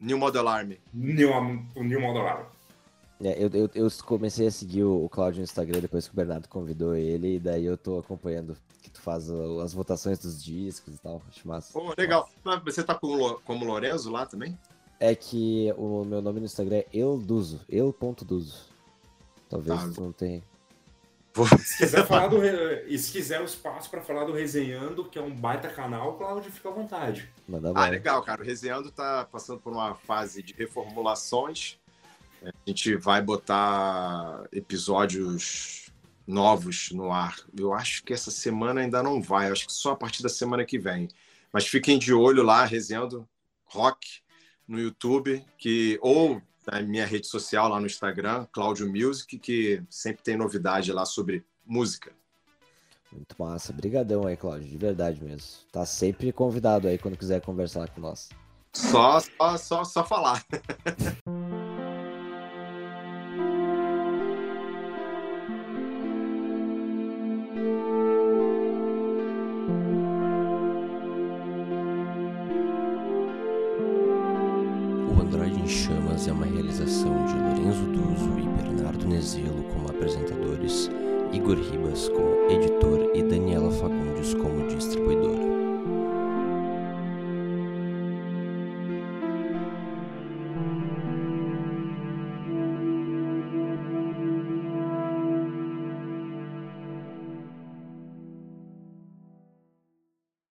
New 0.00 0.16
Model 0.18 0.46
Army. 0.46 0.78
New, 0.94 1.30
o 1.74 1.82
New 1.82 2.00
Model 2.00 2.26
Army. 2.26 2.44
É, 3.20 3.42
eu, 3.42 3.50
eu, 3.52 3.70
eu 3.74 3.88
comecei 4.04 4.46
a 4.46 4.50
seguir 4.52 4.84
o, 4.84 5.04
o 5.04 5.08
Claudio 5.08 5.38
no 5.38 5.44
Instagram 5.44 5.80
depois 5.80 6.06
que 6.06 6.12
o 6.12 6.16
Bernardo 6.16 6.46
convidou 6.48 6.94
ele, 6.94 7.34
e 7.34 7.40
daí 7.40 7.64
eu 7.64 7.76
tô 7.76 7.98
acompanhando 7.98 8.56
que 8.80 8.88
tu 8.88 9.00
faz 9.00 9.28
o- 9.28 9.58
as 9.58 9.74
votações 9.74 10.20
dos 10.20 10.40
discos 10.40 10.94
e 10.94 10.98
tal. 10.98 11.20
Acho 11.28 11.48
massa. 11.48 11.72
Pô, 11.72 11.92
legal. 11.98 12.30
Mas 12.44 12.62
Você 12.62 12.84
tá 12.84 12.94
como, 12.94 13.16
Lo- 13.16 13.40
como 13.44 13.64
Lorenzo 13.64 14.08
lá 14.12 14.24
também? 14.24 14.56
É 15.00 15.14
que 15.14 15.72
o 15.76 16.04
meu 16.04 16.20
nome 16.20 16.40
no 16.40 16.46
Instagram 16.46 16.78
é 16.78 16.86
Elduzo, 16.92 17.60
eu.duzo. 17.68 18.66
Talvez 19.48 19.80
Tá. 19.94 20.00
não 20.00 20.12
tenha. 20.12 20.42
Se 21.64 21.78
quiser 21.78 22.04
falar 22.06 22.26
do. 22.28 22.44
E 22.44 22.98
se 22.98 23.12
quiser 23.12 23.40
o 23.40 23.44
espaço 23.44 23.88
para 23.88 24.00
falar 24.02 24.24
do 24.24 24.32
Resenhando, 24.32 25.04
que 25.04 25.18
é 25.18 25.22
um 25.22 25.30
baita 25.30 25.68
canal, 25.68 26.16
Cláudio, 26.16 26.50
fica 26.50 26.68
à 26.68 26.72
vontade. 26.72 27.28
Manda 27.48 27.72
Ah, 27.74 27.88
legal, 27.88 28.22
cara. 28.22 28.42
O 28.42 28.44
Resenhando 28.44 28.90
tá 28.90 29.24
passando 29.30 29.60
por 29.60 29.72
uma 29.72 29.94
fase 29.94 30.42
de 30.42 30.52
reformulações. 30.54 31.76
A 32.42 32.50
gente 32.66 32.96
vai 32.96 33.22
botar 33.22 34.44
episódios 34.52 35.90
novos 36.26 36.90
no 36.92 37.12
ar. 37.12 37.36
Eu 37.56 37.72
acho 37.72 38.02
que 38.02 38.12
essa 38.12 38.30
semana 38.32 38.80
ainda 38.80 39.02
não 39.02 39.22
vai. 39.22 39.48
Eu 39.48 39.52
acho 39.52 39.66
que 39.66 39.72
só 39.72 39.92
a 39.92 39.96
partir 39.96 40.22
da 40.22 40.28
semana 40.28 40.64
que 40.64 40.78
vem. 40.78 41.08
Mas 41.52 41.66
fiquem 41.66 41.98
de 41.98 42.12
olho 42.12 42.42
lá, 42.42 42.64
Resenhando 42.64 43.26
Rock 43.64 44.20
no 44.68 44.78
YouTube, 44.78 45.44
que 45.56 45.98
ou 46.02 46.40
na 46.70 46.82
minha 46.82 47.06
rede 47.06 47.26
social 47.26 47.68
lá 47.68 47.80
no 47.80 47.86
Instagram, 47.86 48.46
Cláudio 48.52 48.88
Music, 48.88 49.38
que 49.38 49.82
sempre 49.88 50.22
tem 50.22 50.36
novidade 50.36 50.92
lá 50.92 51.06
sobre 51.06 51.44
música. 51.64 52.12
Muito 53.10 53.34
massa. 53.38 53.72
Brigadão 53.72 54.26
aí, 54.26 54.36
Claudio, 54.36 54.68
de 54.68 54.76
verdade 54.76 55.22
mesmo. 55.24 55.64
Tá 55.72 55.86
sempre 55.86 56.30
convidado 56.30 56.86
aí 56.86 56.98
quando 56.98 57.16
quiser 57.16 57.40
conversar 57.40 57.88
com 57.88 58.02
nós. 58.02 58.28
Só, 58.74 59.18
só, 59.18 59.56
só, 59.56 59.84
só 59.84 60.04
falar. 60.04 60.44